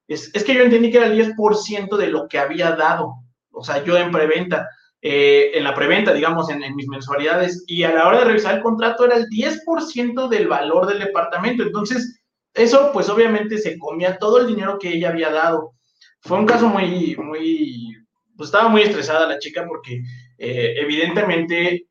es, 0.08 0.30
es 0.36 0.44
que 0.44 0.54
yo 0.54 0.62
entendí 0.62 0.92
que 0.92 0.98
era 0.98 1.08
el 1.08 1.36
10% 1.36 1.98
de 1.98 2.08
lo 2.08 2.28
que 2.28 2.38
había 2.38 2.74
dado. 2.74 3.16
O 3.50 3.64
sea, 3.64 3.84
yo 3.84 3.98
en 3.98 4.12
preventa 4.12 4.70
eh, 5.02 5.52
en 5.54 5.64
la 5.64 5.74
preventa, 5.74 6.14
digamos, 6.14 6.50
en, 6.50 6.76
mis 6.76 6.88
mensualidades, 6.88 7.64
y 7.68 7.84
a 7.84 7.94
la 7.94 8.08
hora 8.08 8.20
de 8.20 8.26
revisar 8.26 8.56
el 8.56 8.62
contrato 8.62 9.06
era 9.06 9.16
el 9.16 9.28
10% 9.28 10.28
del 10.28 10.48
valor 10.48 10.88
del 10.88 11.00
departamento. 11.00 11.64
Entonces, 11.64 12.22
eso, 12.54 12.92
pues 12.92 13.10
obviamente 13.10 13.58
se 13.58 13.78
comía 13.78 14.18
todo 14.18 14.40
el 14.40 14.48
dinero 14.48 14.78
que 14.78 14.90
ella 14.90 15.10
había 15.10 15.30
dado. 15.30 15.74
Fue 16.22 16.38
un 16.38 16.46
caso 16.46 16.68
muy, 16.68 17.16
muy, 17.16 17.96
pues 18.36 18.50
estaba 18.50 18.68
muy 18.68 18.82
estresada 18.82 19.28
la 19.28 19.40
chica 19.40 19.66
porque 19.66 20.02
eh, 20.38 20.74
evidentemente 20.78 21.86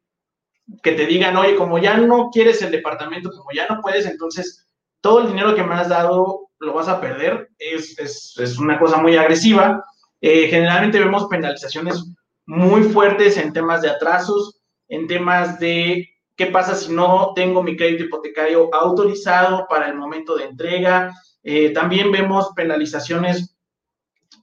que 0.83 0.93
te 0.93 1.07
digan, 1.07 1.35
oye, 1.37 1.57
como 1.57 1.79
ya 1.79 1.97
no 1.97 2.29
quieres 2.31 2.61
el 2.61 2.71
departamento, 2.71 3.31
como 3.31 3.51
ya 3.55 3.67
no 3.69 3.81
puedes, 3.81 4.05
entonces 4.05 4.69
todo 5.01 5.21
el 5.21 5.29
dinero 5.29 5.55
que 5.55 5.63
me 5.63 5.75
has 5.75 5.89
dado 5.89 6.49
lo 6.59 6.75
vas 6.75 6.89
a 6.89 7.01
perder. 7.01 7.49
Es, 7.59 7.99
es, 7.99 8.35
es 8.39 8.59
una 8.59 8.79
cosa 8.79 8.99
muy 8.99 9.17
agresiva. 9.17 9.83
Eh, 10.21 10.49
generalmente 10.49 10.99
vemos 10.99 11.27
penalizaciones 11.29 12.05
muy 12.49 12.83
fuertes 12.85 13.37
en 13.37 13.53
temas 13.53 13.83
de 13.83 13.91
atrasos, 13.91 14.59
en 14.89 15.07
temas 15.07 15.61
de 15.61 16.09
qué 16.35 16.47
pasa 16.47 16.75
si 16.75 16.91
no 16.91 17.33
tengo 17.35 17.63
mi 17.63 17.77
crédito 17.77 18.05
hipotecario 18.05 18.75
autorizado 18.75 19.67
para 19.69 19.89
el 19.89 19.97
momento 19.97 20.35
de 20.35 20.45
entrega. 20.45 21.15
Eh, 21.43 21.75
también 21.75 22.11
vemos 22.11 22.49
penalizaciones 22.57 23.55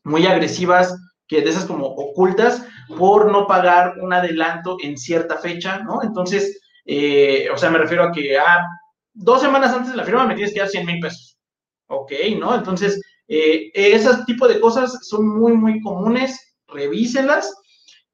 muy 0.03 0.27
agresivas, 0.27 0.95
que 1.27 1.41
de 1.41 1.49
esas 1.49 1.65
como 1.65 1.87
ocultas, 1.87 2.63
por 2.95 3.31
no 3.31 3.47
pagar 3.47 3.95
un 3.99 4.13
adelanto 4.13 4.77
en 4.83 4.97
cierta 4.97 5.39
fecha, 5.39 5.79
¿no? 5.79 6.03
Entonces, 6.03 6.61
eh, 6.85 7.49
o 7.51 7.57
sea, 7.57 7.71
me 7.71 7.79
refiero 7.79 8.03
a 8.03 8.11
que 8.11 8.37
ah, 8.37 8.67
dos 9.13 9.41
semanas 9.41 9.73
antes 9.73 9.89
de 9.89 9.97
la 9.97 10.03
firma 10.03 10.27
me 10.27 10.35
tienes 10.35 10.53
que 10.53 10.59
dar 10.59 10.69
100 10.69 10.85
mil 10.85 10.99
pesos. 10.99 11.39
Ok, 11.87 12.11
¿no? 12.37 12.53
Entonces, 12.53 13.01
eh, 13.27 13.71
ese 13.73 14.11
tipo 14.27 14.47
de 14.47 14.59
cosas 14.59 14.95
son 15.01 15.27
muy, 15.27 15.53
muy 15.53 15.81
comunes, 15.81 16.55
revíselas 16.67 17.51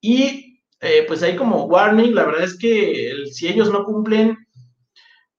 y 0.01 0.51
eh, 0.81 1.05
pues 1.07 1.21
ahí 1.21 1.35
como 1.35 1.65
warning, 1.65 2.15
la 2.15 2.25
verdad 2.25 2.43
es 2.43 2.57
que 2.57 3.13
si 3.31 3.47
ellos 3.47 3.71
no 3.71 3.85
cumplen, 3.85 4.35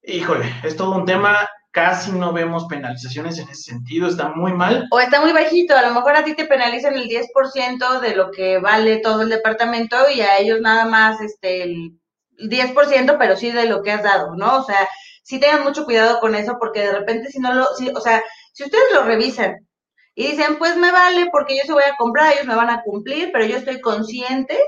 híjole, 0.04 0.46
es 0.62 0.76
todo 0.76 0.92
un 0.94 1.04
tema. 1.04 1.48
Casi 1.72 2.12
no 2.12 2.34
vemos 2.34 2.66
penalizaciones 2.66 3.38
en 3.38 3.48
ese 3.48 3.62
sentido, 3.62 4.06
está 4.06 4.28
muy 4.28 4.52
mal. 4.52 4.86
O 4.90 5.00
está 5.00 5.22
muy 5.22 5.32
bajito, 5.32 5.74
a 5.74 5.80
lo 5.80 5.94
mejor 5.94 6.14
a 6.14 6.22
ti 6.22 6.36
te 6.36 6.44
penalizan 6.44 6.94
el 6.94 7.08
10% 7.08 8.00
de 8.00 8.14
lo 8.14 8.30
que 8.30 8.58
vale 8.58 8.98
todo 8.98 9.22
el 9.22 9.30
departamento 9.30 9.96
y 10.14 10.20
a 10.20 10.38
ellos 10.38 10.60
nada 10.60 10.84
más 10.84 11.18
este, 11.22 11.62
el 11.62 11.98
10%, 12.38 13.16
pero 13.18 13.36
sí 13.36 13.50
de 13.50 13.66
lo 13.66 13.82
que 13.82 13.90
has 13.90 14.02
dado, 14.02 14.36
¿no? 14.36 14.58
O 14.58 14.64
sea, 14.64 14.86
sí 15.22 15.40
tengan 15.40 15.64
mucho 15.64 15.86
cuidado 15.86 16.20
con 16.20 16.34
eso 16.34 16.56
porque 16.60 16.80
de 16.80 16.92
repente 16.92 17.30
si 17.30 17.38
no 17.38 17.54
lo, 17.54 17.66
si, 17.74 17.88
o 17.88 18.00
sea, 18.00 18.22
si 18.52 18.64
ustedes 18.64 18.84
lo 18.92 19.04
revisan 19.04 19.66
y 20.14 20.28
dicen, 20.28 20.58
pues 20.58 20.76
me 20.76 20.90
vale 20.90 21.28
porque 21.30 21.56
yo 21.56 21.62
se 21.64 21.72
voy 21.72 21.84
a 21.84 21.96
comprar, 21.96 22.32
ellos 22.32 22.46
me 22.46 22.54
van 22.54 22.70
a 22.70 22.82
cumplir, 22.82 23.30
pero 23.32 23.46
yo 23.46 23.56
estoy 23.56 23.80
consciente 23.80 24.58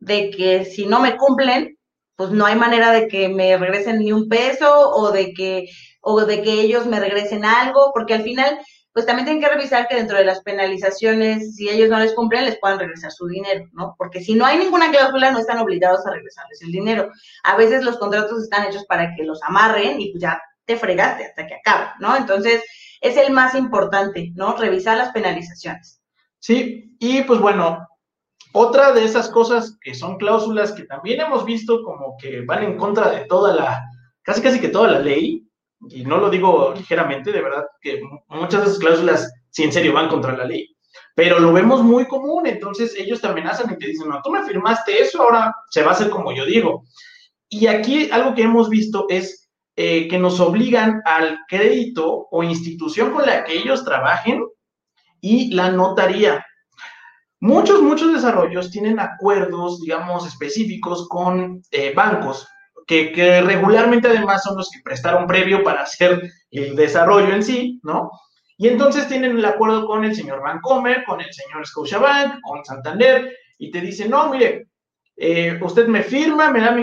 de 0.00 0.30
que 0.30 0.64
si 0.64 0.86
no 0.86 0.98
me 1.00 1.16
cumplen, 1.16 1.78
pues 2.16 2.30
no 2.30 2.46
hay 2.46 2.56
manera 2.56 2.90
de 2.90 3.06
que 3.08 3.28
me 3.28 3.56
regresen 3.56 4.00
ni 4.00 4.12
un 4.12 4.28
peso 4.28 4.90
o 4.90 5.12
de 5.12 5.32
que, 5.32 5.68
o 6.00 6.24
de 6.24 6.42
que 6.42 6.52
ellos 6.52 6.86
me 6.86 6.98
regresen 6.98 7.44
algo, 7.44 7.92
porque 7.94 8.14
al 8.14 8.22
final, 8.22 8.58
pues 8.92 9.06
también 9.06 9.26
tienen 9.26 9.42
que 9.42 9.48
revisar 9.48 9.86
que 9.86 9.94
dentro 9.94 10.18
de 10.18 10.24
las 10.24 10.42
penalizaciones, 10.42 11.54
si 11.54 11.68
ellos 11.68 11.88
no 11.88 11.98
les 12.00 12.14
cumplen, 12.14 12.44
les 12.44 12.58
puedan 12.58 12.80
regresar 12.80 13.12
su 13.12 13.26
dinero, 13.28 13.66
¿no? 13.72 13.94
Porque 13.96 14.20
si 14.20 14.34
no 14.34 14.44
hay 14.44 14.58
ninguna 14.58 14.90
cláusula, 14.90 15.30
no 15.30 15.38
están 15.38 15.58
obligados 15.58 16.04
a 16.06 16.10
regresarles 16.10 16.60
el 16.62 16.72
dinero. 16.72 17.10
A 17.44 17.56
veces 17.56 17.84
los 17.84 17.98
contratos 17.98 18.42
están 18.42 18.66
hechos 18.66 18.84
para 18.86 19.14
que 19.14 19.22
los 19.22 19.40
amarren 19.44 20.00
y 20.00 20.10
pues 20.10 20.22
ya 20.22 20.42
te 20.64 20.76
fregaste 20.76 21.24
hasta 21.24 21.46
que 21.46 21.54
acabe, 21.54 21.90
¿no? 22.00 22.16
Entonces, 22.16 22.62
es 23.02 23.16
el 23.16 23.32
más 23.32 23.54
importante, 23.54 24.32
¿no? 24.34 24.56
Revisar 24.56 24.96
las 24.96 25.10
penalizaciones. 25.10 26.00
Sí, 26.38 26.96
y 26.98 27.22
pues 27.22 27.40
bueno, 27.40 27.86
otra 28.52 28.92
de 28.92 29.04
esas 29.04 29.28
cosas 29.28 29.76
que 29.82 29.94
son 29.94 30.16
cláusulas 30.16 30.72
que 30.72 30.84
también 30.84 31.20
hemos 31.20 31.44
visto 31.44 31.82
como 31.82 32.16
que 32.16 32.42
van 32.42 32.62
en 32.62 32.76
contra 32.76 33.10
de 33.10 33.24
toda 33.26 33.54
la, 33.54 33.82
casi 34.22 34.40
casi 34.40 34.60
que 34.60 34.68
toda 34.68 34.88
la 34.88 34.98
ley, 35.00 35.46
y 35.88 36.04
no 36.04 36.18
lo 36.18 36.30
digo 36.30 36.72
ligeramente, 36.76 37.32
de 37.32 37.42
verdad 37.42 37.64
que 37.80 38.00
muchas 38.28 38.60
de 38.60 38.66
esas 38.68 38.78
cláusulas 38.78 39.32
sí 39.50 39.64
en 39.64 39.72
serio 39.72 39.92
van 39.92 40.08
contra 40.08 40.36
la 40.36 40.44
ley, 40.44 40.76
pero 41.16 41.40
lo 41.40 41.52
vemos 41.52 41.82
muy 41.82 42.06
común, 42.06 42.46
entonces 42.46 42.94
ellos 42.96 43.20
te 43.20 43.26
amenazan 43.26 43.72
y 43.72 43.78
te 43.78 43.88
dicen, 43.88 44.08
no, 44.08 44.20
tú 44.22 44.30
me 44.30 44.44
firmaste 44.44 45.02
eso, 45.02 45.22
ahora 45.22 45.54
se 45.70 45.82
va 45.82 45.90
a 45.90 45.94
hacer 45.94 46.08
como 46.08 46.32
yo 46.32 46.44
digo. 46.44 46.84
Y 47.48 47.66
aquí 47.66 48.10
algo 48.10 48.34
que 48.34 48.42
hemos 48.42 48.70
visto 48.70 49.06
es 49.08 49.41
eh, 49.76 50.06
que 50.08 50.18
nos 50.18 50.38
obligan 50.40 51.00
al 51.04 51.40
crédito 51.48 52.28
o 52.30 52.42
institución 52.42 53.10
con 53.12 53.24
la 53.24 53.44
que 53.44 53.54
ellos 53.54 53.84
trabajen 53.84 54.44
y 55.20 55.54
la 55.54 55.70
notaría. 55.70 56.44
Muchos, 57.40 57.82
muchos 57.82 58.12
desarrollos 58.12 58.70
tienen 58.70 59.00
acuerdos, 59.00 59.80
digamos, 59.80 60.26
específicos 60.26 61.08
con 61.08 61.62
eh, 61.70 61.92
bancos, 61.94 62.46
que, 62.86 63.12
que, 63.12 63.40
regularmente 63.40 64.08
además 64.08 64.42
son 64.42 64.56
los 64.56 64.70
que 64.70 64.82
prestaron 64.84 65.26
previo 65.26 65.64
para 65.64 65.82
hacer 65.82 66.30
el 66.50 66.76
desarrollo 66.76 67.34
en 67.34 67.42
sí, 67.42 67.80
¿no? 67.82 68.10
Y 68.58 68.68
entonces 68.68 69.08
tienen 69.08 69.38
el 69.38 69.44
acuerdo 69.44 69.86
con 69.86 70.04
el 70.04 70.14
señor 70.14 70.40
Bancomer, 70.40 71.02
con 71.04 71.20
el 71.20 71.32
señor 71.32 71.66
Scotiabank, 71.66 72.40
con 72.42 72.64
Santander, 72.64 73.36
y 73.58 73.70
te 73.70 73.80
dicen, 73.80 74.10
no, 74.10 74.28
mire, 74.28 74.68
eh, 75.16 75.58
usted 75.62 75.86
me 75.86 76.02
firma, 76.02 76.50
me 76.50 76.60
da 76.60 76.76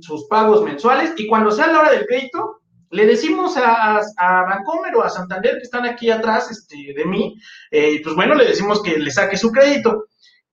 sus 0.00 0.26
pagos 0.28 0.62
mensuales, 0.62 1.12
y 1.16 1.26
cuando 1.26 1.50
sea 1.50 1.68
la 1.68 1.80
hora 1.80 1.90
del 1.92 2.06
crédito, 2.06 2.62
le 2.90 3.06
decimos 3.06 3.56
a, 3.56 4.00
a, 4.18 4.42
Bancomer 4.44 4.94
o 4.96 5.02
a 5.02 5.08
Santander 5.08 5.56
que 5.56 5.62
están 5.62 5.86
aquí 5.86 6.10
atrás 6.10 6.50
este, 6.50 6.92
de 6.94 7.04
mí, 7.06 7.34
eh, 7.70 8.00
pues 8.02 8.14
bueno, 8.14 8.34
le 8.34 8.44
decimos 8.44 8.82
que 8.82 8.98
le 8.98 9.10
saque 9.10 9.36
su 9.36 9.50
crédito 9.50 10.04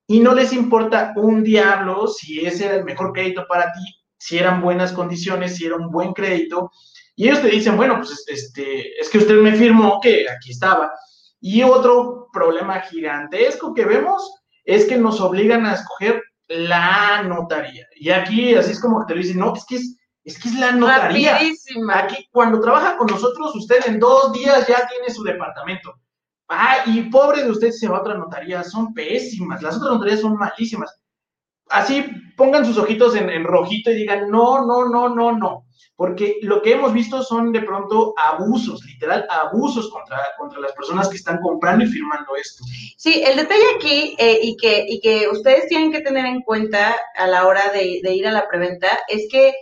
y 0.08 0.22
no 0.22 0.34
les 0.34 0.54
importa 0.54 1.14
un 1.18 1.44
diablo 1.44 2.08
si 2.08 2.46
ese 2.46 2.66
era 2.66 2.76
el 2.76 2.86
mejor 2.86 3.12
crédito 3.14 3.46
para 3.48 3.72
ti, 3.74 3.82
si 4.18 4.38
eran 4.38 4.62
buenas 4.62 4.94
condiciones, 4.94 5.58
si 5.58 5.66
era 5.66 5.76
un 5.76 5.92
buen 5.92 6.14
crédito. 6.14 6.72
Y 7.16 7.28
ellos 7.28 7.42
te 7.42 7.50
dicen, 7.50 7.76
bueno, 7.76 7.98
pues 7.98 8.24
este, 8.28 9.00
es 9.00 9.10
que 9.10 9.18
usted 9.18 9.36
me 9.36 9.54
firmó 9.54 10.00
que 10.02 10.26
aquí 10.30 10.52
estaba. 10.52 10.92
Y 11.42 11.62
otro 11.62 12.30
problema 12.32 12.80
gigantesco 12.80 13.74
que 13.74 13.86
vemos 13.86 14.34
es 14.64 14.86
que 14.86 14.98
nos 14.98 15.20
obligan 15.20 15.66
a 15.66 15.74
escoger 15.74 16.24
la 16.50 17.24
notaría. 17.24 17.88
Y 17.96 18.10
aquí 18.10 18.56
así 18.56 18.72
es 18.72 18.82
como 18.82 19.00
que 19.00 19.14
te 19.14 19.20
dicen, 19.20 19.40
no, 19.40 19.56
es 19.56 19.66
que 19.66 19.78
es 19.78 19.96
es 20.24 20.40
que 20.40 20.50
es 20.50 20.56
la 20.56 20.72
notaría. 20.72 21.40
Aquí, 21.94 22.28
cuando 22.32 22.62
trabaja 22.62 22.98
con 22.98 23.08
nosotros, 23.08 23.56
usted 23.56 23.88
en 23.88 24.00
dos 24.00 24.34
días 24.34 24.68
ya 24.68 24.88
tiene 24.88 25.10
su 25.10 25.24
departamento. 25.24 25.96
Ah, 26.48 26.84
y 26.86 27.04
pobre 27.04 27.44
de 27.44 27.52
usted 27.52 27.72
se 27.72 27.88
va 27.88 27.98
a 27.98 28.02
otra 28.02 28.16
notaría, 28.16 28.64
son 28.64 28.94
pésimas, 28.94 29.62
las 29.62 29.78
otras 29.78 29.94
notarías 29.94 30.22
son 30.22 30.36
malísimas. 30.36 31.00
Así 31.70 32.06
pongan 32.36 32.66
sus 32.66 32.78
ojitos 32.78 33.16
en, 33.16 33.30
en, 33.30 33.44
rojito 33.44 33.92
y 33.92 33.96
digan, 33.96 34.30
no, 34.30 34.66
no, 34.66 34.88
no, 34.90 35.10
no, 35.10 35.38
no. 35.38 35.66
Porque 35.96 36.38
lo 36.42 36.62
que 36.62 36.74
hemos 36.74 36.94
visto 36.94 37.22
son 37.24 37.52
de 37.52 37.62
pronto 37.62 38.14
abusos, 38.18 38.84
literal, 38.86 39.28
abusos 39.30 39.90
contra, 39.90 40.18
contra 40.38 40.60
las 40.62 40.72
personas 40.72 41.10
que 41.10 41.18
están 41.18 41.40
comprando 41.42 41.84
y 41.84 41.88
firmando 41.88 42.36
esto. 42.38 42.64
Sí, 42.98 43.22
el 43.26 43.36
detalle 43.36 43.76
aquí 43.76 44.16
eh, 44.18 44.40
y, 44.42 44.56
que, 44.56 44.86
y 44.88 45.02
que 45.02 45.28
ustedes 45.28 45.68
tienen 45.68 45.92
que 45.92 46.00
tener 46.02 46.26
en 46.26 46.42
cuenta 46.42 46.96
a 47.16 47.28
la 47.28 47.46
hora 47.46 47.70
de, 47.74 48.00
de 48.02 48.14
ir 48.14 48.26
a 48.28 48.32
la 48.32 48.48
preventa 48.48 48.88
es 49.10 49.28
que 49.30 49.54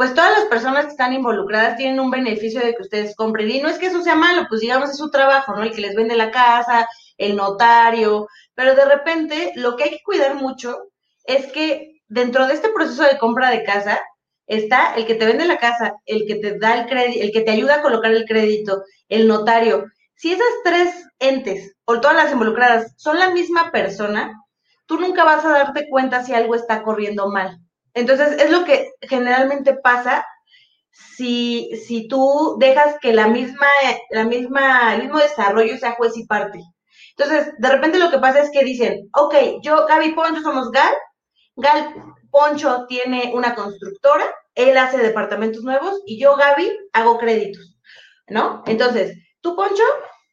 pues 0.00 0.14
todas 0.14 0.32
las 0.32 0.46
personas 0.46 0.86
que 0.86 0.92
están 0.92 1.12
involucradas 1.12 1.76
tienen 1.76 2.00
un 2.00 2.10
beneficio 2.10 2.60
de 2.60 2.74
que 2.74 2.80
ustedes 2.80 3.14
compren. 3.14 3.50
Y 3.50 3.60
no 3.60 3.68
es 3.68 3.76
que 3.76 3.88
eso 3.88 4.02
sea 4.02 4.14
malo, 4.14 4.46
pues 4.48 4.62
digamos 4.62 4.88
es 4.88 4.96
su 4.96 5.10
trabajo, 5.10 5.54
¿no? 5.54 5.62
El 5.62 5.72
que 5.72 5.82
les 5.82 5.94
vende 5.94 6.16
la 6.16 6.30
casa, 6.30 6.88
el 7.18 7.36
notario, 7.36 8.26
pero 8.54 8.74
de 8.74 8.86
repente 8.86 9.52
lo 9.56 9.76
que 9.76 9.84
hay 9.84 9.90
que 9.90 10.02
cuidar 10.02 10.36
mucho 10.36 10.89
es 11.30 11.52
que 11.52 12.02
dentro 12.08 12.46
de 12.46 12.54
este 12.54 12.70
proceso 12.70 13.04
de 13.04 13.18
compra 13.18 13.50
de 13.50 13.64
casa 13.64 14.00
está 14.46 14.94
el 14.94 15.06
que 15.06 15.14
te 15.14 15.26
vende 15.26 15.46
la 15.46 15.58
casa, 15.58 15.94
el 16.06 16.26
que 16.26 16.34
te 16.36 16.58
da 16.58 16.80
el 16.80 16.86
crédito, 16.86 17.24
el 17.24 17.30
que 17.30 17.42
te 17.42 17.52
ayuda 17.52 17.76
a 17.76 17.82
colocar 17.82 18.10
el 18.10 18.24
crédito, 18.24 18.82
el 19.08 19.28
notario. 19.28 19.86
Si 20.16 20.32
esas 20.32 20.48
tres 20.64 21.06
entes 21.20 21.76
o 21.84 22.00
todas 22.00 22.16
las 22.16 22.32
involucradas 22.32 22.92
son 22.96 23.18
la 23.18 23.30
misma 23.30 23.70
persona, 23.70 24.32
tú 24.86 24.98
nunca 24.98 25.24
vas 25.24 25.44
a 25.44 25.50
darte 25.50 25.88
cuenta 25.88 26.24
si 26.24 26.34
algo 26.34 26.56
está 26.56 26.82
corriendo 26.82 27.28
mal. 27.30 27.58
Entonces, 27.94 28.42
es 28.42 28.50
lo 28.50 28.64
que 28.64 28.90
generalmente 29.02 29.74
pasa 29.74 30.26
si, 30.90 31.70
si 31.86 32.08
tú 32.08 32.56
dejas 32.58 32.96
que 33.00 33.12
la 33.12 33.28
misma, 33.28 33.66
la 34.10 34.24
misma, 34.24 34.94
el 34.94 35.02
mismo 35.02 35.18
desarrollo 35.18 35.78
sea 35.78 35.92
juez 35.92 36.16
y 36.16 36.26
parte. 36.26 36.60
Entonces, 37.16 37.54
de 37.58 37.68
repente 37.68 37.98
lo 37.98 38.10
que 38.10 38.18
pasa 38.18 38.42
es 38.42 38.50
que 38.50 38.64
dicen, 38.64 39.08
ok, 39.14 39.34
yo, 39.62 39.86
Gaby 39.86 40.12
Poncho 40.12 40.40
somos 40.40 40.70
Gal, 40.70 40.92
Gal 41.60 41.94
Poncho 42.30 42.86
tiene 42.88 43.32
una 43.34 43.54
constructora, 43.54 44.24
él 44.54 44.76
hace 44.76 44.98
departamentos 44.98 45.62
nuevos 45.62 46.00
y 46.06 46.20
yo, 46.20 46.36
Gaby, 46.36 46.70
hago 46.92 47.18
créditos, 47.18 47.78
¿no? 48.28 48.62
Entonces, 48.66 49.16
tú, 49.40 49.56
Poncho, 49.56 49.82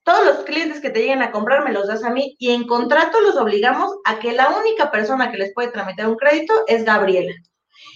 todos 0.04 0.26
los 0.26 0.38
clientes 0.46 0.80
que 0.80 0.90
te 0.90 1.02
lleguen 1.02 1.22
a 1.22 1.32
comprar 1.32 1.64
me 1.64 1.74
los 1.74 1.88
das 1.88 2.04
a 2.04 2.10
mí 2.10 2.36
y 2.40 2.52
en 2.52 2.66
contrato 2.66 3.20
los 3.22 3.36
obligamos 3.36 3.92
a 4.06 4.20
que 4.20 4.32
la 4.32 4.50
única 4.50 4.90
persona 4.90 5.32
que 5.32 5.38
les 5.38 5.54
puede 5.54 5.72
tramitar 5.72 6.08
un 6.08 6.16
crédito 6.16 6.54
es 6.68 6.86
Gabriela. 6.86 7.34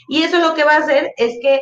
Y 0.09 0.23
eso 0.23 0.39
lo 0.39 0.53
que 0.53 0.63
va 0.63 0.73
a 0.73 0.79
hacer 0.79 1.11
es 1.17 1.37
que 1.41 1.61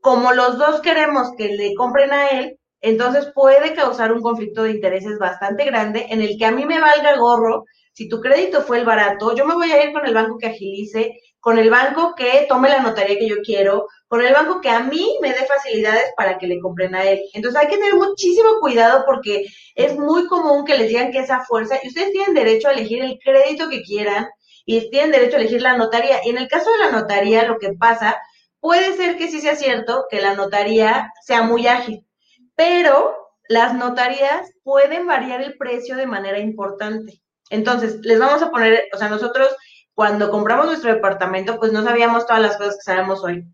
como 0.00 0.32
los 0.32 0.56
dos 0.56 0.80
queremos 0.80 1.32
que 1.36 1.48
le 1.48 1.74
compren 1.74 2.12
a 2.12 2.28
él, 2.28 2.58
entonces 2.80 3.30
puede 3.34 3.74
causar 3.74 4.12
un 4.12 4.22
conflicto 4.22 4.62
de 4.62 4.70
intereses 4.70 5.18
bastante 5.18 5.64
grande 5.64 6.06
en 6.10 6.22
el 6.22 6.38
que 6.38 6.46
a 6.46 6.52
mí 6.52 6.64
me 6.64 6.80
valga 6.80 7.16
gorro 7.16 7.64
si 7.96 8.10
tu 8.10 8.20
crédito 8.20 8.60
fue 8.60 8.78
el 8.78 8.84
barato, 8.84 9.34
yo 9.34 9.46
me 9.46 9.54
voy 9.54 9.72
a 9.72 9.82
ir 9.82 9.90
con 9.94 10.04
el 10.04 10.12
banco 10.12 10.36
que 10.36 10.48
agilice, 10.48 11.18
con 11.40 11.58
el 11.58 11.70
banco 11.70 12.14
que 12.14 12.44
tome 12.46 12.68
la 12.68 12.80
notaría 12.80 13.18
que 13.18 13.26
yo 13.26 13.36
quiero, 13.42 13.86
con 14.06 14.20
el 14.20 14.34
banco 14.34 14.60
que 14.60 14.68
a 14.68 14.80
mí 14.80 15.16
me 15.22 15.30
dé 15.30 15.46
facilidades 15.46 16.12
para 16.14 16.36
que 16.36 16.46
le 16.46 16.60
compren 16.60 16.94
a 16.94 17.04
él. 17.04 17.22
Entonces 17.32 17.58
hay 17.58 17.68
que 17.68 17.78
tener 17.78 17.94
muchísimo 17.94 18.60
cuidado 18.60 19.04
porque 19.06 19.46
es 19.74 19.96
muy 19.96 20.26
común 20.26 20.66
que 20.66 20.76
les 20.76 20.88
digan 20.88 21.10
que 21.10 21.20
esa 21.20 21.40
fuerza, 21.46 21.78
y 21.82 21.88
ustedes 21.88 22.12
tienen 22.12 22.34
derecho 22.34 22.68
a 22.68 22.72
elegir 22.72 23.02
el 23.02 23.18
crédito 23.18 23.70
que 23.70 23.80
quieran, 23.80 24.26
y 24.66 24.90
tienen 24.90 25.12
derecho 25.12 25.38
a 25.38 25.40
elegir 25.40 25.62
la 25.62 25.78
notaría. 25.78 26.18
Y 26.22 26.28
en 26.28 26.36
el 26.36 26.48
caso 26.48 26.70
de 26.72 26.78
la 26.78 26.90
notaría, 26.90 27.48
lo 27.48 27.58
que 27.58 27.72
pasa, 27.72 28.20
puede 28.60 28.94
ser 28.94 29.16
que 29.16 29.28
sí 29.28 29.40
sea 29.40 29.56
cierto 29.56 30.04
que 30.10 30.20
la 30.20 30.34
notaría 30.34 31.14
sea 31.24 31.40
muy 31.40 31.66
ágil, 31.66 32.06
pero 32.54 33.16
las 33.48 33.72
notarías 33.72 34.50
pueden 34.64 35.06
variar 35.06 35.40
el 35.40 35.56
precio 35.56 35.96
de 35.96 36.06
manera 36.06 36.38
importante. 36.40 37.22
Entonces, 37.50 37.98
les 38.02 38.18
vamos 38.18 38.42
a 38.42 38.50
poner, 38.50 38.84
o 38.92 38.98
sea, 38.98 39.08
nosotros 39.08 39.48
cuando 39.94 40.30
compramos 40.30 40.66
nuestro 40.66 40.92
departamento, 40.92 41.58
pues 41.58 41.72
no 41.72 41.82
sabíamos 41.82 42.26
todas 42.26 42.42
las 42.42 42.56
cosas 42.56 42.76
que 42.76 42.82
sabemos 42.82 43.24
hoy. 43.24 43.44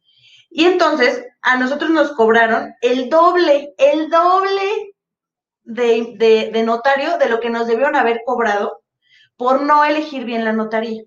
Y 0.51 0.65
entonces, 0.65 1.25
a 1.41 1.57
nosotros 1.57 1.91
nos 1.91 2.13
cobraron 2.13 2.75
el 2.81 3.09
doble, 3.09 3.75
el 3.79 4.11
doble 4.11 4.95
de, 5.63 6.51
de, 6.53 6.63
notario 6.63 7.17
de 7.19 7.29
lo 7.29 7.41
que 7.41 7.49
nos 7.49 7.67
debieron 7.67 7.97
haber 7.97 8.23
cobrado 8.27 8.83
por 9.37 9.63
no 9.63 9.85
elegir 9.85 10.25
bien 10.25 10.45
la 10.45 10.53
notaría, 10.53 11.05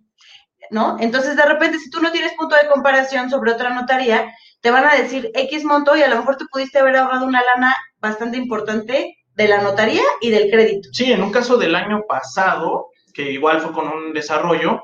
¿no? 0.71 0.97
Entonces, 0.99 1.35
de 1.35 1.45
repente, 1.45 1.79
si 1.79 1.89
tú 1.89 2.01
no 2.01 2.11
tienes 2.11 2.33
punto 2.33 2.55
de 2.55 2.69
comparación 2.69 3.29
sobre 3.29 3.51
otra 3.51 3.71
notaría, 3.71 4.33
te 4.61 4.71
van 4.71 4.85
a 4.85 4.95
decir 4.95 5.31
X 5.33 5.63
monto 5.63 5.95
y 5.95 6.01
a 6.01 6.07
lo 6.07 6.17
mejor 6.17 6.37
te 6.37 6.45
pudiste 6.45 6.79
haber 6.79 6.95
ahorrado 6.95 7.25
una 7.25 7.43
lana 7.43 7.75
bastante 7.99 8.37
importante 8.37 9.17
de 9.35 9.47
la 9.47 9.61
notaría 9.61 10.03
y 10.21 10.29
del 10.29 10.49
crédito. 10.49 10.89
Sí, 10.91 11.11
en 11.11 11.21
un 11.21 11.31
caso 11.31 11.57
del 11.57 11.75
año 11.75 12.03
pasado, 12.07 12.87
que 13.13 13.31
igual 13.31 13.59
fue 13.61 13.73
con 13.73 13.87
un 13.87 14.13
desarrollo, 14.13 14.83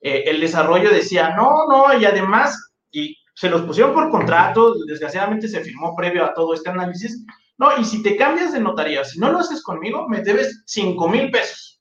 eh, 0.00 0.24
el 0.26 0.40
desarrollo 0.40 0.90
decía, 0.90 1.34
no, 1.36 1.66
no, 1.68 1.98
y 1.98 2.04
además, 2.04 2.72
y 2.90 3.16
se 3.34 3.48
los 3.48 3.62
pusieron 3.62 3.94
por 3.94 4.10
contrato, 4.10 4.74
desgraciadamente 4.86 5.48
se 5.48 5.60
firmó 5.60 5.94
previo 5.96 6.24
a 6.24 6.34
todo 6.34 6.54
este 6.54 6.70
análisis, 6.70 7.24
no, 7.58 7.78
y 7.78 7.84
si 7.84 8.02
te 8.02 8.16
cambias 8.16 8.52
de 8.52 8.60
notaría, 8.60 9.04
si 9.04 9.20
no 9.20 9.30
lo 9.30 9.38
haces 9.38 9.62
conmigo, 9.62 10.08
me 10.08 10.20
debes 10.20 10.62
5 10.66 11.08
mil 11.08 11.30
pesos. 11.30 11.80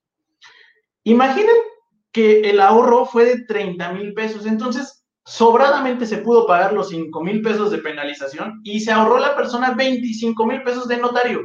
Imaginen 1.04 1.56
que 2.12 2.42
el 2.42 2.60
ahorro 2.60 3.06
fue 3.06 3.26
de 3.26 3.46
30 3.46 3.92
mil 3.94 4.14
pesos, 4.14 4.46
entonces 4.46 5.04
sobradamente 5.26 6.06
se 6.06 6.18
pudo 6.18 6.46
pagar 6.46 6.74
los 6.74 6.90
5 6.90 7.24
mil 7.24 7.42
pesos 7.42 7.72
de 7.72 7.80
penalización 7.80 8.60
y 8.64 8.82
se 8.82 8.92
ahorró 8.92 9.18
la 9.18 9.36
persona 9.36 9.72
25 9.72 10.46
mil 10.46 10.62
pesos 10.62 10.88
de 10.88 10.98
notario. 10.98 11.42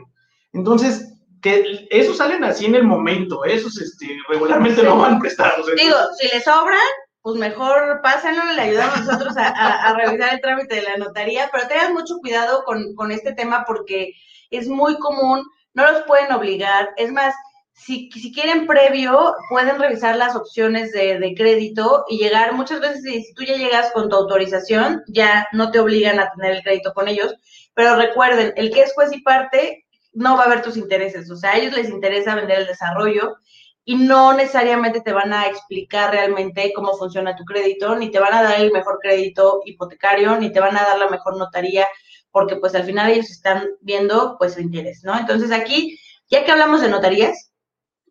Entonces, 0.57 1.13
que 1.43 1.87
esos 1.91 2.17
salen 2.17 2.43
así 2.45 2.65
en 2.65 2.75
el 2.75 2.85
momento, 2.85 3.45
esos 3.45 3.79
este, 3.79 4.19
regularmente 4.29 4.83
no 4.83 4.97
van 4.97 5.21
prestados. 5.21 5.67
Digo, 5.77 5.97
si 6.19 6.29
le 6.35 6.41
sobran, 6.41 6.79
pues 7.21 7.37
mejor 7.37 8.01
pásenlo, 8.03 8.43
le 8.55 8.63
ayudamos 8.63 9.05
nosotros 9.05 9.37
a, 9.37 9.49
a, 9.49 9.95
revisar 9.95 10.33
el 10.33 10.41
trámite 10.41 10.77
de 10.77 10.83
la 10.83 10.97
notaría, 10.97 11.51
pero 11.53 11.69
tengan 11.69 11.93
mucho 11.93 12.17
cuidado 12.21 12.65
con, 12.65 12.95
con 12.95 13.13
este 13.13 13.33
tema 13.35 13.65
porque 13.67 14.15
es 14.51 14.67
muy 14.67 14.97
común, 14.99 15.45
no 15.75 15.93
los 15.93 16.05
pueden 16.05 16.33
obligar, 16.33 16.91
es 16.97 17.13
más, 17.13 17.35
si, 17.75 18.11
si, 18.13 18.33
quieren 18.33 18.67
previo, 18.67 19.35
pueden 19.51 19.79
revisar 19.79 20.17
las 20.17 20.35
opciones 20.35 20.93
de, 20.93 21.19
de, 21.19 21.35
crédito 21.35 22.07
y 22.09 22.17
llegar, 22.17 22.55
muchas 22.55 22.81
veces 22.81 23.03
si 23.03 23.35
tú 23.35 23.45
ya 23.45 23.57
llegas 23.57 23.93
con 23.93 24.09
tu 24.09 24.17
autorización, 24.17 25.03
ya 25.09 25.47
no 25.53 25.71
te 25.71 25.81
obligan 25.81 26.19
a 26.19 26.31
tener 26.31 26.57
el 26.57 26.63
crédito 26.63 26.95
con 26.95 27.09
ellos, 27.09 27.35
pero 27.75 27.97
recuerden, 27.97 28.55
el 28.57 28.71
que 28.71 28.81
es 28.81 28.95
juez 28.95 29.13
y 29.13 29.21
parte 29.21 29.86
no 30.17 30.37
va 30.37 30.45
a 30.45 30.49
ver 30.49 30.63
tus 30.63 30.77
intereses, 30.79 31.31
o 31.31 31.37
sea, 31.37 31.53
a 31.53 31.59
ellos 31.59 31.75
les 31.75 31.91
interesa 31.91 32.35
vender 32.35 32.61
el 32.61 32.67
desarrollo 32.67 33.37
y 33.85 33.97
no 33.97 34.33
necesariamente 34.33 35.03
te 35.03 35.13
van 35.13 35.33
a 35.33 35.47
explicar 35.47 36.11
realmente 36.11 36.73
cómo 36.75 36.97
funciona 36.97 37.37
tu 37.37 37.45
crédito, 37.45 37.95
ni 37.97 38.11
te 38.11 38.19
van 38.19 38.35
a 38.35 38.43
dar 38.43 38.59
el 38.61 38.73
mejor 38.73 38.99
crédito 39.01 39.61
hipotecario, 39.67 40.37
ni 40.39 40.51
te 40.51 40.59
van 40.59 40.77
a 40.77 40.83
dar 40.83 40.99
la 40.99 41.09
mejor 41.09 41.37
notaría, 41.37 41.87
porque 42.33 42.57
pues 42.57 42.75
al 42.75 42.85
final 42.85 43.11
ellos 43.11 43.31
están 43.31 43.65
viendo 43.83 44.37
pues 44.39 44.55
su 44.55 44.61
interés, 44.61 45.03
¿no? 45.05 45.17
Entonces 45.19 45.53
aquí, 45.53 46.01
ya 46.31 46.45
que 46.45 46.51
hablamos 46.51 46.81
de 46.81 46.89
notarías, 46.89 47.53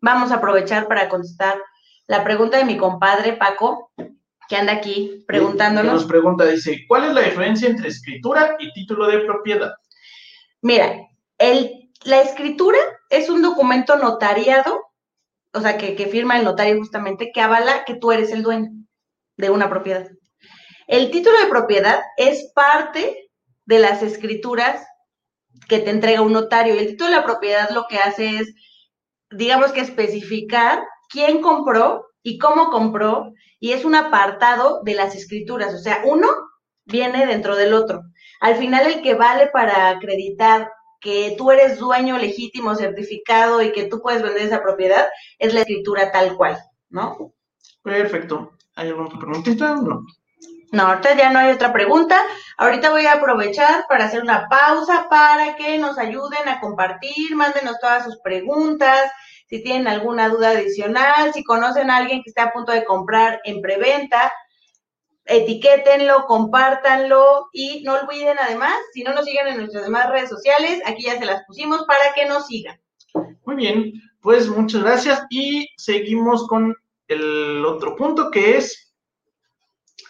vamos 0.00 0.30
a 0.30 0.36
aprovechar 0.36 0.86
para 0.86 1.08
contestar 1.08 1.58
la 2.06 2.22
pregunta 2.22 2.56
de 2.56 2.64
mi 2.64 2.76
compadre 2.76 3.32
Paco, 3.32 3.90
que 4.48 4.56
anda 4.56 4.72
aquí 4.74 5.08
Que 5.08 5.16
nos 5.16 5.24
preguntándonos. 5.26 6.04
pregunta, 6.04 6.44
dice, 6.44 6.84
¿cuál 6.86 7.04
es 7.04 7.14
la 7.14 7.22
diferencia 7.22 7.68
entre 7.68 7.88
escritura 7.88 8.56
y 8.60 8.72
título 8.72 9.08
de 9.08 9.18
propiedad? 9.20 9.74
Mira, 10.62 11.00
el, 11.38 11.75
la 12.04 12.20
escritura 12.20 12.78
es 13.10 13.28
un 13.28 13.42
documento 13.42 13.96
notariado, 13.96 14.86
o 15.52 15.60
sea, 15.60 15.78
que, 15.78 15.94
firma 16.06 16.38
el 16.38 16.44
notario 16.44 16.78
justamente, 16.78 17.30
que 17.32 17.40
avala 17.40 17.84
que 17.84 17.94
tú 17.94 18.12
eres 18.12 18.30
el 18.30 18.42
dueño 18.42 18.70
de 19.36 19.50
una 19.50 19.68
propiedad. 19.68 20.08
El 20.86 21.10
título 21.10 21.38
de 21.40 21.46
propiedad 21.46 22.00
es 22.16 22.52
parte 22.54 23.30
de 23.64 23.78
las 23.78 24.02
escrituras 24.02 24.86
que 25.68 25.80
te 25.80 25.90
entrega 25.90 26.20
un 26.20 26.32
notario. 26.32 26.74
El 26.74 26.86
título 26.86 27.10
de 27.10 27.16
la 27.16 27.24
propiedad 27.24 27.70
lo 27.70 27.86
que 27.88 27.98
hace 27.98 28.36
es, 28.36 28.54
digamos 29.30 29.72
que 29.72 29.80
especificar 29.80 30.82
quién 31.08 31.40
compró 31.40 32.06
y 32.22 32.38
cómo 32.38 32.70
compró, 32.70 33.32
y 33.58 33.72
es 33.72 33.84
un 33.84 33.94
apartado 33.94 34.82
de 34.84 34.94
las 34.94 35.14
escrituras. 35.14 35.74
O 35.74 35.78
sea, 35.78 36.02
uno 36.04 36.28
viene 36.84 37.26
dentro 37.26 37.56
del 37.56 37.72
otro. 37.72 38.02
Al 38.40 38.56
final, 38.56 38.86
el 38.86 39.02
que 39.02 39.14
vale 39.14 39.48
para 39.48 39.88
acreditar 39.88 40.70
que 41.00 41.34
tú 41.36 41.50
eres 41.50 41.78
dueño 41.78 42.18
legítimo, 42.18 42.74
certificado 42.74 43.62
y 43.62 43.72
que 43.72 43.84
tú 43.84 44.00
puedes 44.00 44.22
vender 44.22 44.42
esa 44.42 44.62
propiedad 44.62 45.06
es 45.38 45.54
la 45.54 45.60
escritura 45.60 46.12
tal 46.12 46.36
cual, 46.36 46.58
¿no? 46.88 47.32
Perfecto. 47.82 48.52
¿Hay 48.74 48.88
alguna 48.88 49.06
otra 49.06 49.18
preguntita? 49.18 49.76
No. 49.76 50.04
No, 50.72 50.82
ahorita 50.82 51.16
ya 51.16 51.30
no 51.30 51.38
hay 51.38 51.52
otra 51.52 51.72
pregunta. 51.72 52.20
Ahorita 52.58 52.90
voy 52.90 53.06
a 53.06 53.14
aprovechar 53.14 53.86
para 53.88 54.06
hacer 54.06 54.22
una 54.22 54.48
pausa 54.48 55.06
para 55.08 55.56
que 55.56 55.78
nos 55.78 55.96
ayuden 55.98 56.48
a 56.48 56.60
compartir, 56.60 57.34
mándenos 57.36 57.78
todas 57.80 58.04
sus 58.04 58.18
preguntas, 58.20 59.10
si 59.48 59.62
tienen 59.62 59.86
alguna 59.86 60.28
duda 60.28 60.50
adicional, 60.50 61.32
si 61.32 61.44
conocen 61.44 61.90
a 61.90 61.98
alguien 61.98 62.22
que 62.22 62.30
está 62.30 62.44
a 62.44 62.52
punto 62.52 62.72
de 62.72 62.84
comprar 62.84 63.40
en 63.44 63.62
preventa, 63.62 64.32
etiquétenlo, 65.26 66.24
compártanlo 66.26 67.48
y 67.52 67.82
no 67.84 67.94
olviden 67.94 68.36
además, 68.38 68.74
si 68.92 69.02
no 69.02 69.14
nos 69.14 69.24
siguen 69.24 69.48
en 69.48 69.58
nuestras 69.58 69.84
demás 69.84 70.10
redes 70.10 70.30
sociales, 70.30 70.80
aquí 70.84 71.04
ya 71.04 71.18
se 71.18 71.26
las 71.26 71.44
pusimos 71.46 71.84
para 71.84 72.12
que 72.14 72.26
nos 72.26 72.46
sigan. 72.46 72.80
Muy 73.44 73.56
bien, 73.56 73.92
pues 74.20 74.48
muchas 74.48 74.82
gracias 74.82 75.22
y 75.30 75.68
seguimos 75.76 76.46
con 76.46 76.74
el 77.08 77.64
otro 77.64 77.96
punto 77.96 78.30
que 78.30 78.56
es 78.56 78.94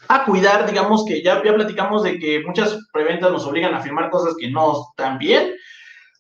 a 0.09 0.25
cuidar, 0.25 0.67
digamos 0.67 1.05
que 1.05 1.23
ya, 1.23 1.43
ya 1.45 1.55
platicamos 1.55 2.03
de 2.03 2.19
que 2.19 2.43
muchas 2.45 2.79
preventas 2.93 3.33
nos 3.33 3.47
obligan 3.47 3.75
a 3.75 3.81
firmar 3.81 4.11
cosas 4.11 4.35
que 4.39 4.51
no 4.51 4.89
están 4.91 5.19
bien. 5.19 5.55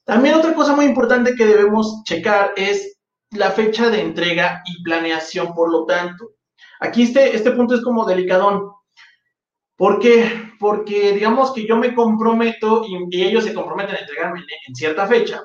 También 0.04 0.34
otra 0.34 0.54
cosa 0.54 0.74
muy 0.74 0.84
importante 0.86 1.34
que 1.34 1.46
debemos 1.46 2.02
checar 2.04 2.52
es 2.56 2.98
la 3.30 3.50
fecha 3.50 3.90
de 3.90 4.00
entrega 4.00 4.62
y 4.66 4.82
planeación, 4.82 5.54
por 5.54 5.70
lo 5.70 5.84
tanto. 5.84 6.32
Aquí 6.80 7.02
este, 7.02 7.34
este 7.34 7.52
punto 7.52 7.74
es 7.74 7.82
como 7.82 8.04
delicadón. 8.04 8.70
¿Por 9.76 9.98
qué? 9.98 10.52
Porque 10.58 11.12
digamos 11.12 11.52
que 11.52 11.66
yo 11.66 11.76
me 11.76 11.94
comprometo 11.94 12.84
y, 12.86 12.96
y 13.10 13.24
ellos 13.24 13.44
se 13.44 13.54
comprometen 13.54 13.96
a 13.96 13.98
entregarme 13.98 14.40
en, 14.40 14.46
en 14.68 14.74
cierta 14.74 15.06
fecha. 15.06 15.42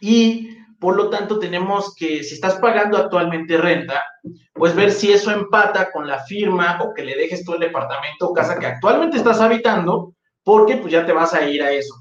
Y 0.00 0.58
por 0.78 0.96
lo 0.96 1.10
tanto 1.10 1.38
tenemos 1.38 1.94
que, 1.94 2.22
si 2.22 2.34
estás 2.34 2.56
pagando 2.56 2.98
actualmente 2.98 3.56
renta, 3.56 4.04
pues 4.52 4.74
ver 4.74 4.90
si 4.92 5.10
eso 5.12 5.30
empata 5.30 5.90
con 5.90 6.06
la 6.06 6.20
firma 6.24 6.80
o 6.82 6.94
que 6.94 7.04
le 7.04 7.16
dejes 7.16 7.44
tú 7.44 7.54
el 7.54 7.60
departamento 7.60 8.28
o 8.28 8.34
casa 8.34 8.58
que 8.58 8.66
actualmente 8.66 9.16
estás 9.16 9.40
habitando, 9.40 10.14
porque 10.44 10.76
pues 10.76 10.92
ya 10.92 11.04
te 11.04 11.12
vas 11.12 11.34
a 11.34 11.48
ir 11.48 11.62
a 11.62 11.72
eso. 11.72 11.94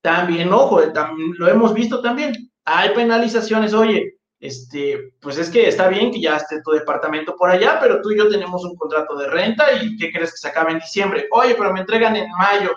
También, 0.00 0.52
ojo, 0.52 0.80
lo 1.38 1.48
hemos 1.48 1.74
visto 1.74 2.00
también, 2.00 2.32
hay 2.64 2.90
penalizaciones, 2.90 3.74
oye, 3.74 4.14
este, 4.40 5.12
pues 5.20 5.36
es 5.36 5.50
que 5.50 5.68
está 5.68 5.88
bien 5.88 6.10
que 6.10 6.20
ya 6.20 6.36
esté 6.36 6.62
tu 6.62 6.70
departamento 6.70 7.36
por 7.36 7.50
allá, 7.50 7.78
pero 7.78 8.00
tú 8.00 8.10
y 8.10 8.18
yo 8.18 8.28
tenemos 8.28 8.64
un 8.64 8.74
contrato 8.74 9.14
de 9.16 9.28
renta 9.28 9.70
y 9.72 9.96
¿qué 9.98 10.10
crees 10.10 10.32
que 10.32 10.38
se 10.38 10.48
acabe 10.48 10.72
en 10.72 10.78
diciembre? 10.78 11.28
Oye, 11.30 11.54
pero 11.54 11.72
me 11.72 11.80
entregan 11.80 12.16
en 12.16 12.30
mayo. 12.32 12.70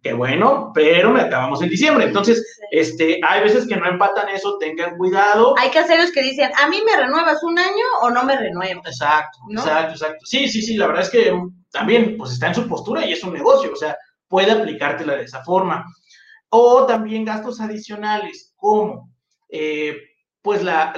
Qué 0.00 0.12
bueno, 0.12 0.72
pero 0.74 1.10
me 1.10 1.20
acabamos 1.20 1.62
en 1.62 1.68
diciembre. 1.68 2.06
Entonces, 2.06 2.58
este, 2.70 3.20
hay 3.22 3.40
veces 3.42 3.68
que 3.68 3.76
no 3.76 3.86
empatan 3.86 4.28
eso, 4.28 4.58
tengan 4.58 4.96
cuidado. 4.96 5.54
Hay 5.58 5.70
caseros 5.70 6.10
que 6.10 6.22
dicen, 6.22 6.50
a 6.60 6.68
mí 6.68 6.80
me 6.84 6.96
renuevas 6.96 7.42
un 7.44 7.58
año 7.58 7.84
o 8.02 8.10
no 8.10 8.24
me 8.24 8.36
renuevas. 8.36 8.86
Exacto, 8.86 9.38
¿no? 9.48 9.60
exacto, 9.60 9.92
exacto. 9.92 10.26
Sí, 10.26 10.48
sí, 10.48 10.62
sí, 10.62 10.76
la 10.76 10.88
verdad 10.88 11.02
es 11.04 11.10
que 11.10 11.32
también, 11.70 12.16
pues 12.16 12.32
está 12.32 12.48
en 12.48 12.54
su 12.56 12.68
postura 12.68 13.04
y 13.06 13.12
es 13.12 13.22
un 13.22 13.32
negocio, 13.32 13.72
o 13.72 13.76
sea, 13.76 13.96
puede 14.26 14.50
aplicártela 14.50 15.14
de 15.14 15.24
esa 15.24 15.44
forma. 15.44 15.84
O 16.48 16.84
también 16.84 17.24
gastos 17.24 17.60
adicionales, 17.60 18.52
como, 18.56 19.08
eh, 19.48 19.96
pues 20.42 20.62
la, 20.62 20.92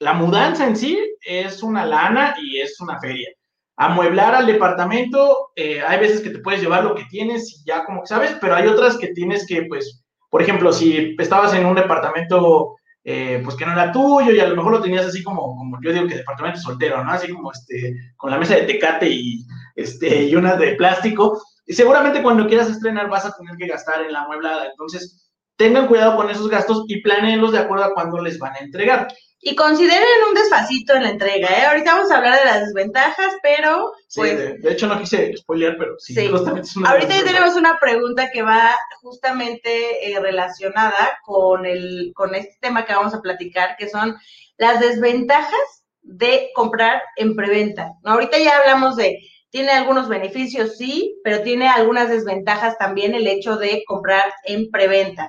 la, 0.00 0.12
mudanza 0.14 0.66
en 0.66 0.76
sí 0.76 0.98
es 1.20 1.62
una 1.62 1.84
lana 1.84 2.36
y 2.40 2.60
es 2.60 2.80
una 2.80 2.98
feria. 3.00 3.28
Amueblar 3.76 4.34
al 4.34 4.46
departamento, 4.46 5.50
eh, 5.54 5.82
hay 5.82 6.00
veces 6.00 6.20
que 6.20 6.30
te 6.30 6.38
puedes 6.38 6.60
llevar 6.60 6.84
lo 6.84 6.94
que 6.94 7.04
tienes 7.04 7.52
y 7.52 7.64
ya 7.64 7.84
como 7.84 8.02
que 8.02 8.08
sabes, 8.08 8.36
pero 8.40 8.54
hay 8.54 8.66
otras 8.66 8.96
que 8.96 9.08
tienes 9.08 9.46
que, 9.46 9.62
pues, 9.62 10.02
por 10.30 10.42
ejemplo, 10.42 10.72
si 10.72 11.16
estabas 11.18 11.54
en 11.54 11.66
un 11.66 11.76
departamento 11.76 12.76
eh, 13.10 13.40
pues 13.42 13.56
que 13.56 13.64
no 13.64 13.72
era 13.72 13.90
tuyo 13.90 14.32
y 14.32 14.40
a 14.40 14.48
lo 14.48 14.54
mejor 14.54 14.72
lo 14.72 14.82
tenías 14.82 15.06
así 15.06 15.22
como, 15.22 15.56
como 15.56 15.78
yo 15.80 15.94
digo 15.94 16.06
que 16.06 16.16
departamento 16.16 16.60
soltero, 16.60 17.02
¿no? 17.02 17.10
Así 17.10 17.32
como 17.32 17.50
este, 17.50 17.96
con 18.16 18.30
la 18.30 18.36
mesa 18.36 18.54
de 18.54 18.64
tecate 18.64 19.08
y, 19.08 19.46
este, 19.76 20.24
y 20.24 20.36
una 20.36 20.56
de 20.56 20.74
plástico. 20.74 21.40
Y 21.66 21.72
seguramente 21.72 22.22
cuando 22.22 22.46
quieras 22.46 22.68
estrenar 22.68 23.08
vas 23.08 23.24
a 23.24 23.34
tener 23.34 23.56
que 23.56 23.66
gastar 23.66 24.02
en 24.02 24.12
la 24.12 24.24
amueblada. 24.24 24.66
Entonces, 24.66 25.27
tengan 25.58 25.86
cuidado 25.88 26.16
con 26.16 26.30
esos 26.30 26.48
gastos 26.48 26.84
y 26.88 27.02
planeenlos 27.02 27.52
de 27.52 27.58
acuerdo 27.58 27.84
a 27.84 27.92
cuándo 27.92 28.22
les 28.22 28.38
van 28.38 28.54
a 28.54 28.58
entregar. 28.60 29.08
Y 29.40 29.54
consideren 29.54 30.02
un 30.28 30.34
desfacito 30.34 30.94
en 30.94 31.02
la 31.04 31.10
entrega, 31.10 31.48
¿eh? 31.48 31.66
Ahorita 31.66 31.94
vamos 31.94 32.10
a 32.10 32.16
hablar 32.16 32.38
de 32.40 32.44
las 32.44 32.60
desventajas, 32.60 33.34
pero 33.42 33.92
Sí, 34.08 34.20
pues 34.20 34.36
de, 34.36 34.58
de 34.58 34.72
hecho, 34.72 34.86
no 34.88 34.98
quise 34.98 35.36
spoilear, 35.36 35.76
pero 35.78 35.94
sí, 35.98 36.12
Sí. 36.14 36.28
justamente 36.28 36.62
es 36.68 36.76
una 36.76 36.90
ahorita 36.90 37.14
ya 37.16 37.24
tenemos 37.24 37.54
una 37.54 37.78
pregunta 37.80 38.30
que 38.32 38.42
va 38.42 38.74
justamente 39.00 40.10
eh, 40.10 40.18
relacionada 40.20 41.18
con 41.24 41.66
el 41.66 42.12
con 42.14 42.34
este 42.34 42.56
tema 42.60 42.84
que 42.84 42.94
vamos 42.94 43.14
a 43.14 43.20
platicar, 43.20 43.76
que 43.76 43.88
son 43.88 44.16
las 44.56 44.80
desventajas 44.80 45.84
de 46.02 46.50
comprar 46.54 47.02
en 47.16 47.36
preventa. 47.36 47.92
¿no? 48.02 48.12
Ahorita 48.12 48.38
ya 48.38 48.58
hablamos 48.58 48.96
de 48.96 49.18
tiene 49.50 49.72
algunos 49.72 50.08
beneficios, 50.08 50.76
sí, 50.76 51.18
pero 51.24 51.42
tiene 51.42 51.68
algunas 51.68 52.08
desventajas 52.08 52.76
también 52.78 53.14
el 53.14 53.26
hecho 53.26 53.56
de 53.56 53.82
comprar 53.86 54.32
en 54.44 54.70
preventa. 54.70 55.28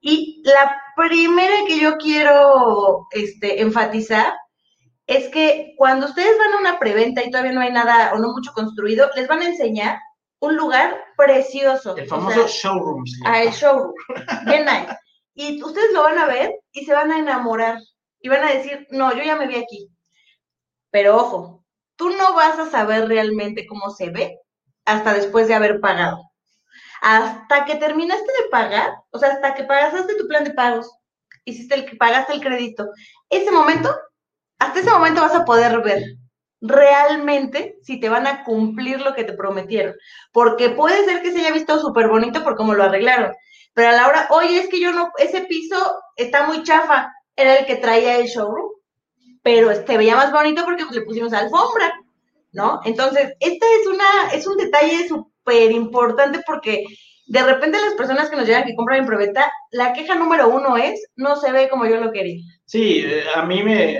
Y 0.00 0.42
la 0.44 0.80
primera 0.96 1.64
que 1.66 1.78
yo 1.78 1.96
quiero 1.98 3.06
este, 3.12 3.60
enfatizar 3.60 4.32
es 5.06 5.28
que 5.28 5.74
cuando 5.76 6.06
ustedes 6.06 6.38
van 6.38 6.54
a 6.54 6.58
una 6.58 6.78
preventa 6.78 7.22
y 7.22 7.30
todavía 7.30 7.52
no 7.52 7.60
hay 7.60 7.72
nada 7.72 8.12
o 8.14 8.18
no 8.18 8.32
mucho 8.32 8.52
construido, 8.52 9.10
les 9.16 9.28
van 9.28 9.42
a 9.42 9.46
enseñar 9.46 9.98
un 10.40 10.56
lugar 10.56 10.96
precioso. 11.16 11.96
El 11.96 12.04
o 12.04 12.08
famoso 12.08 12.48
sea, 12.48 12.70
showroom. 12.70 13.04
sí. 13.04 13.20
a 13.26 13.42
el 13.42 13.50
showroom. 13.50 13.94
Bien 14.46 14.64
nice. 14.64 14.96
Y 15.34 15.62
ustedes 15.62 15.92
lo 15.92 16.02
van 16.02 16.18
a 16.18 16.26
ver 16.26 16.54
y 16.72 16.84
se 16.84 16.92
van 16.92 17.12
a 17.12 17.18
enamorar. 17.18 17.78
Y 18.20 18.28
van 18.28 18.44
a 18.44 18.52
decir, 18.52 18.86
no, 18.90 19.14
yo 19.14 19.22
ya 19.22 19.36
me 19.36 19.46
vi 19.46 19.56
aquí. 19.56 19.88
Pero 20.90 21.16
ojo, 21.16 21.59
tú 22.00 22.08
no 22.08 22.32
vas 22.32 22.58
a 22.58 22.70
saber 22.70 23.08
realmente 23.08 23.66
cómo 23.66 23.90
se 23.90 24.08
ve 24.08 24.38
hasta 24.86 25.12
después 25.12 25.48
de 25.48 25.54
haber 25.54 25.80
pagado. 25.80 26.30
Hasta 27.02 27.66
que 27.66 27.74
terminaste 27.74 28.24
de 28.24 28.48
pagar, 28.50 28.94
o 29.10 29.18
sea, 29.18 29.32
hasta 29.32 29.54
que 29.54 29.64
pagaste 29.64 30.14
tu 30.14 30.26
plan 30.26 30.44
de 30.44 30.54
pagos, 30.54 30.90
hiciste 31.44 31.74
el 31.74 31.84
que 31.84 31.96
pagaste 31.96 32.32
el 32.32 32.40
crédito, 32.40 32.88
ese 33.28 33.50
momento, 33.50 33.94
hasta 34.58 34.80
ese 34.80 34.90
momento 34.90 35.20
vas 35.20 35.34
a 35.34 35.44
poder 35.44 35.82
ver 35.82 36.02
realmente 36.62 37.76
si 37.82 38.00
te 38.00 38.08
van 38.08 38.26
a 38.26 38.44
cumplir 38.44 39.02
lo 39.02 39.14
que 39.14 39.24
te 39.24 39.34
prometieron. 39.34 39.94
Porque 40.32 40.70
puede 40.70 41.04
ser 41.04 41.20
que 41.20 41.32
se 41.32 41.40
haya 41.40 41.52
visto 41.52 41.78
súper 41.80 42.08
bonito 42.08 42.42
por 42.42 42.56
cómo 42.56 42.72
lo 42.72 42.84
arreglaron. 42.84 43.34
Pero 43.74 43.90
a 43.90 43.92
la 43.92 44.08
hora, 44.08 44.26
oye, 44.30 44.58
es 44.58 44.70
que 44.70 44.80
yo 44.80 44.92
no, 44.92 45.12
ese 45.18 45.42
piso 45.42 46.00
está 46.16 46.46
muy 46.46 46.62
chafa, 46.62 47.12
era 47.36 47.56
el 47.56 47.66
que 47.66 47.76
traía 47.76 48.16
el 48.16 48.26
showroom, 48.26 48.70
pero 49.42 49.84
te 49.84 49.96
veía 49.96 50.16
más 50.16 50.32
bonito 50.32 50.64
porque 50.64 50.84
pues, 50.84 50.96
le 50.96 51.02
pusimos 51.02 51.32
alfombra, 51.32 51.92
¿no? 52.52 52.80
Entonces, 52.84 53.34
este 53.40 53.66
es 53.80 53.86
una, 53.86 54.32
es 54.32 54.46
un 54.46 54.56
detalle 54.56 55.08
súper 55.08 55.72
importante 55.72 56.40
porque 56.46 56.84
de 57.26 57.42
repente 57.44 57.78
las 57.80 57.94
personas 57.94 58.28
que 58.28 58.36
nos 58.36 58.46
llegan 58.46 58.64
que 58.64 58.74
compran 58.74 59.06
en 59.06 59.34
la 59.70 59.92
queja 59.92 60.16
número 60.16 60.48
uno 60.48 60.76
es, 60.76 61.10
no 61.16 61.36
se 61.36 61.52
ve 61.52 61.68
como 61.68 61.86
yo 61.86 62.00
lo 62.00 62.10
quería. 62.10 62.42
Sí, 62.64 63.04
eh, 63.06 63.24
a 63.34 63.44
mí 63.44 63.62
me, 63.62 63.98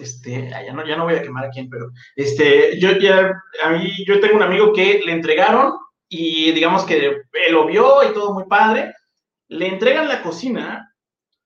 este, 0.00 0.50
ya 0.50 0.72
no, 0.72 0.86
ya 0.86 0.96
no 0.96 1.04
voy 1.04 1.14
a 1.14 1.22
quemar 1.22 1.44
a 1.44 1.50
quién, 1.50 1.70
pero, 1.70 1.90
este, 2.16 2.78
yo 2.80 2.92
ya, 2.98 3.32
a 3.62 3.70
mí, 3.70 3.92
yo 4.04 4.20
tengo 4.20 4.36
un 4.36 4.42
amigo 4.42 4.72
que 4.72 5.00
le 5.04 5.12
entregaron 5.12 5.74
y 6.08 6.52
digamos 6.52 6.84
que 6.84 7.06
él 7.06 7.52
lo 7.52 7.66
vio 7.66 8.02
y 8.02 8.12
todo 8.12 8.34
muy 8.34 8.44
padre, 8.44 8.94
le 9.48 9.68
entregan 9.68 10.08
la 10.08 10.22
cocina, 10.22 10.92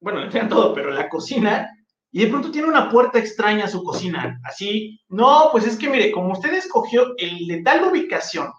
bueno, 0.00 0.20
le 0.20 0.26
entregan 0.26 0.48
todo, 0.48 0.74
pero 0.74 0.90
la 0.90 1.08
cocina, 1.08 1.68
y 2.12 2.24
de 2.24 2.26
pronto 2.26 2.50
tiene 2.50 2.68
una 2.68 2.90
puerta 2.90 3.18
extraña 3.18 3.66
a 3.66 3.68
su 3.68 3.82
cocina, 3.84 4.40
así, 4.44 5.00
no, 5.08 5.48
pues 5.52 5.66
es 5.66 5.76
que 5.76 5.88
mire, 5.88 6.10
como 6.10 6.32
usted 6.32 6.52
escogió 6.54 7.14
el 7.18 7.46
de 7.46 7.62
tal 7.62 7.84
ubicación 7.84 8.50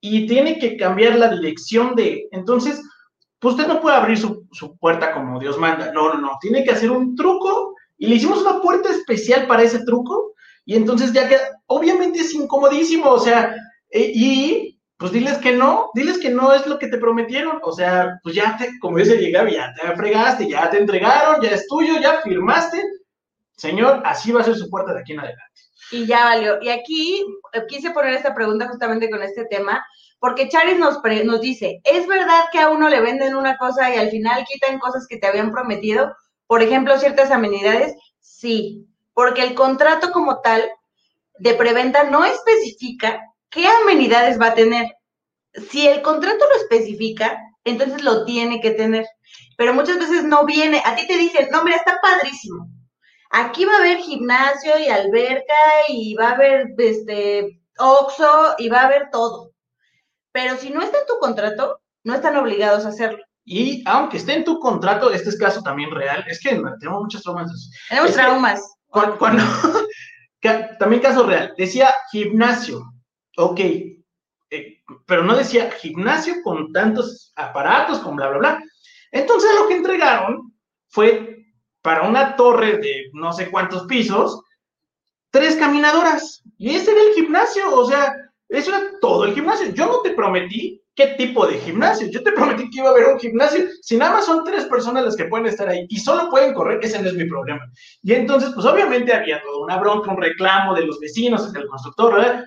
y 0.00 0.26
tiene 0.26 0.58
que 0.58 0.76
cambiar 0.76 1.16
la 1.16 1.28
dirección 1.28 1.94
de, 1.94 2.28
entonces, 2.32 2.82
pues 3.38 3.54
usted 3.54 3.68
no 3.68 3.80
puede 3.80 3.96
abrir 3.96 4.18
su, 4.18 4.46
su 4.52 4.76
puerta 4.76 5.12
como 5.12 5.38
Dios 5.38 5.58
manda, 5.58 5.92
no, 5.92 6.14
no, 6.14 6.20
no, 6.20 6.38
tiene 6.40 6.64
que 6.64 6.72
hacer 6.72 6.90
un 6.90 7.14
truco 7.14 7.74
y 7.96 8.06
le 8.06 8.16
hicimos 8.16 8.40
una 8.40 8.60
puerta 8.60 8.90
especial 8.90 9.46
para 9.46 9.62
ese 9.62 9.84
truco 9.84 10.32
Y 10.64 10.74
entonces 10.74 11.12
ya 11.12 11.28
que, 11.28 11.36
obviamente 11.66 12.20
es 12.20 12.34
incomodísimo, 12.34 13.10
o 13.10 13.18
sea, 13.18 13.54
eh, 13.90 14.12
y 14.14 14.69
pues 15.00 15.12
diles 15.12 15.38
que 15.38 15.52
no, 15.52 15.90
diles 15.94 16.18
que 16.18 16.28
no 16.28 16.52
es 16.52 16.66
lo 16.66 16.78
que 16.78 16.88
te 16.88 16.98
prometieron, 16.98 17.58
o 17.62 17.72
sea, 17.72 18.20
pues 18.22 18.34
ya 18.34 18.58
te, 18.58 18.78
como 18.80 18.98
dice 18.98 19.16
llegaba, 19.16 19.48
ya 19.48 19.72
te 19.72 19.96
fregaste, 19.96 20.46
ya 20.46 20.68
te 20.68 20.76
entregaron, 20.76 21.40
ya 21.40 21.52
es 21.52 21.66
tuyo, 21.66 21.98
ya 21.98 22.20
firmaste, 22.20 22.84
señor, 23.56 24.02
así 24.04 24.30
va 24.30 24.42
a 24.42 24.44
ser 24.44 24.56
su 24.56 24.68
puerta 24.68 24.92
de 24.92 25.00
aquí 25.00 25.14
en 25.14 25.20
adelante. 25.20 25.60
Y 25.90 26.04
ya 26.04 26.26
valió. 26.26 26.60
Y 26.60 26.68
aquí 26.68 27.24
eh, 27.54 27.62
quise 27.66 27.92
poner 27.92 28.12
esta 28.12 28.34
pregunta 28.34 28.68
justamente 28.68 29.08
con 29.08 29.22
este 29.22 29.46
tema, 29.46 29.82
porque 30.18 30.50
Charis 30.50 30.78
nos, 30.78 30.98
nos 31.24 31.40
dice, 31.40 31.80
¿es 31.84 32.06
verdad 32.06 32.44
que 32.52 32.58
a 32.58 32.68
uno 32.68 32.90
le 32.90 33.00
venden 33.00 33.34
una 33.34 33.56
cosa 33.56 33.88
y 33.88 33.98
al 33.98 34.10
final 34.10 34.44
quitan 34.44 34.78
cosas 34.78 35.06
que 35.08 35.16
te 35.16 35.26
habían 35.26 35.50
prometido? 35.50 36.14
Por 36.46 36.62
ejemplo, 36.62 36.98
ciertas 36.98 37.30
amenidades. 37.30 37.94
Sí, 38.20 38.86
porque 39.14 39.44
el 39.44 39.54
contrato 39.54 40.10
como 40.12 40.42
tal 40.42 40.62
de 41.38 41.54
preventa 41.54 42.04
no 42.04 42.26
especifica 42.26 43.22
qué 43.50 43.66
amenidades 43.66 44.40
va 44.40 44.48
a 44.48 44.54
tener. 44.54 44.86
Si 45.70 45.86
el 45.86 46.02
contrato 46.02 46.44
lo 46.48 46.56
especifica, 46.56 47.38
entonces 47.64 48.02
lo 48.02 48.24
tiene 48.24 48.60
que 48.60 48.70
tener. 48.70 49.06
Pero 49.56 49.74
muchas 49.74 49.98
veces 49.98 50.24
no 50.24 50.44
viene, 50.44 50.82
a 50.84 50.96
ti 50.96 51.06
te 51.06 51.18
dicen, 51.18 51.48
no, 51.50 51.64
mira, 51.64 51.76
está 51.76 51.98
padrísimo. 52.00 52.68
Aquí 53.30 53.64
va 53.64 53.74
a 53.74 53.78
haber 53.78 53.98
gimnasio 53.98 54.78
y 54.78 54.88
alberca 54.88 55.54
y 55.88 56.14
va 56.14 56.30
a 56.30 56.34
haber 56.34 56.68
este 56.78 57.60
oxo 57.78 58.54
y 58.58 58.68
va 58.68 58.80
a 58.80 58.86
haber 58.86 59.10
todo. 59.10 59.52
Pero 60.32 60.56
si 60.56 60.70
no 60.70 60.82
está 60.82 60.98
en 60.98 61.06
tu 61.06 61.18
contrato, 61.18 61.80
no 62.04 62.14
están 62.14 62.36
obligados 62.36 62.84
a 62.84 62.88
hacerlo. 62.88 63.24
Y 63.44 63.82
aunque 63.86 64.18
esté 64.18 64.34
en 64.34 64.44
tu 64.44 64.58
contrato, 64.58 65.10
este 65.10 65.30
es 65.30 65.38
caso 65.38 65.62
también 65.62 65.90
real, 65.90 66.24
es 66.28 66.40
que 66.40 66.50
tenemos 66.50 67.02
muchos 67.02 67.22
traumas. 67.22 67.70
Tenemos 67.88 68.12
traumas. 68.12 68.76
Cuando, 68.88 69.42
también 70.78 71.02
caso 71.02 71.24
real, 71.24 71.54
decía 71.56 71.94
gimnasio, 72.10 72.82
ok, 73.40 73.60
eh, 74.50 74.82
pero 75.06 75.24
no 75.24 75.36
decía 75.36 75.70
gimnasio 75.70 76.36
con 76.42 76.72
tantos 76.72 77.32
aparatos, 77.36 78.00
con 78.00 78.16
bla, 78.16 78.28
bla, 78.28 78.38
bla. 78.38 78.64
Entonces 79.12 79.50
lo 79.58 79.68
que 79.68 79.76
entregaron 79.76 80.52
fue 80.88 81.46
para 81.82 82.02
una 82.08 82.36
torre 82.36 82.78
de 82.78 83.10
no 83.12 83.32
sé 83.32 83.50
cuántos 83.50 83.84
pisos, 83.86 84.42
tres 85.30 85.56
caminadoras. 85.56 86.42
Y 86.58 86.74
ese 86.74 86.92
era 86.92 87.00
el 87.00 87.14
gimnasio, 87.14 87.74
o 87.74 87.86
sea, 87.86 88.14
eso 88.48 88.70
era 88.74 88.90
todo 89.00 89.24
el 89.24 89.34
gimnasio. 89.34 89.72
Yo 89.72 89.86
no 89.86 90.00
te 90.02 90.10
prometí 90.10 90.82
qué 90.94 91.08
tipo 91.16 91.46
de 91.46 91.58
gimnasio, 91.60 92.08
yo 92.08 92.22
te 92.22 92.32
prometí 92.32 92.68
que 92.68 92.80
iba 92.80 92.88
a 92.88 92.92
haber 92.92 93.06
un 93.08 93.18
gimnasio. 93.18 93.64
Si 93.80 93.96
nada 93.96 94.14
más 94.14 94.26
son 94.26 94.44
tres 94.44 94.66
personas 94.66 95.04
las 95.04 95.16
que 95.16 95.24
pueden 95.24 95.46
estar 95.46 95.68
ahí 95.68 95.86
y 95.88 95.98
solo 95.98 96.28
pueden 96.28 96.52
correr, 96.52 96.80
ese 96.82 97.00
no 97.00 97.08
es 97.08 97.14
mi 97.14 97.24
problema. 97.24 97.64
Y 98.02 98.12
entonces, 98.12 98.50
pues 98.52 98.66
obviamente 98.66 99.14
había 99.14 99.40
toda 99.40 99.64
una 99.64 99.78
bronca, 99.78 100.10
un 100.10 100.20
reclamo 100.20 100.74
de 100.74 100.84
los 100.84 100.98
vecinos, 100.98 101.52
del 101.52 101.66
constructor, 101.68 102.14
¿verdad? 102.14 102.44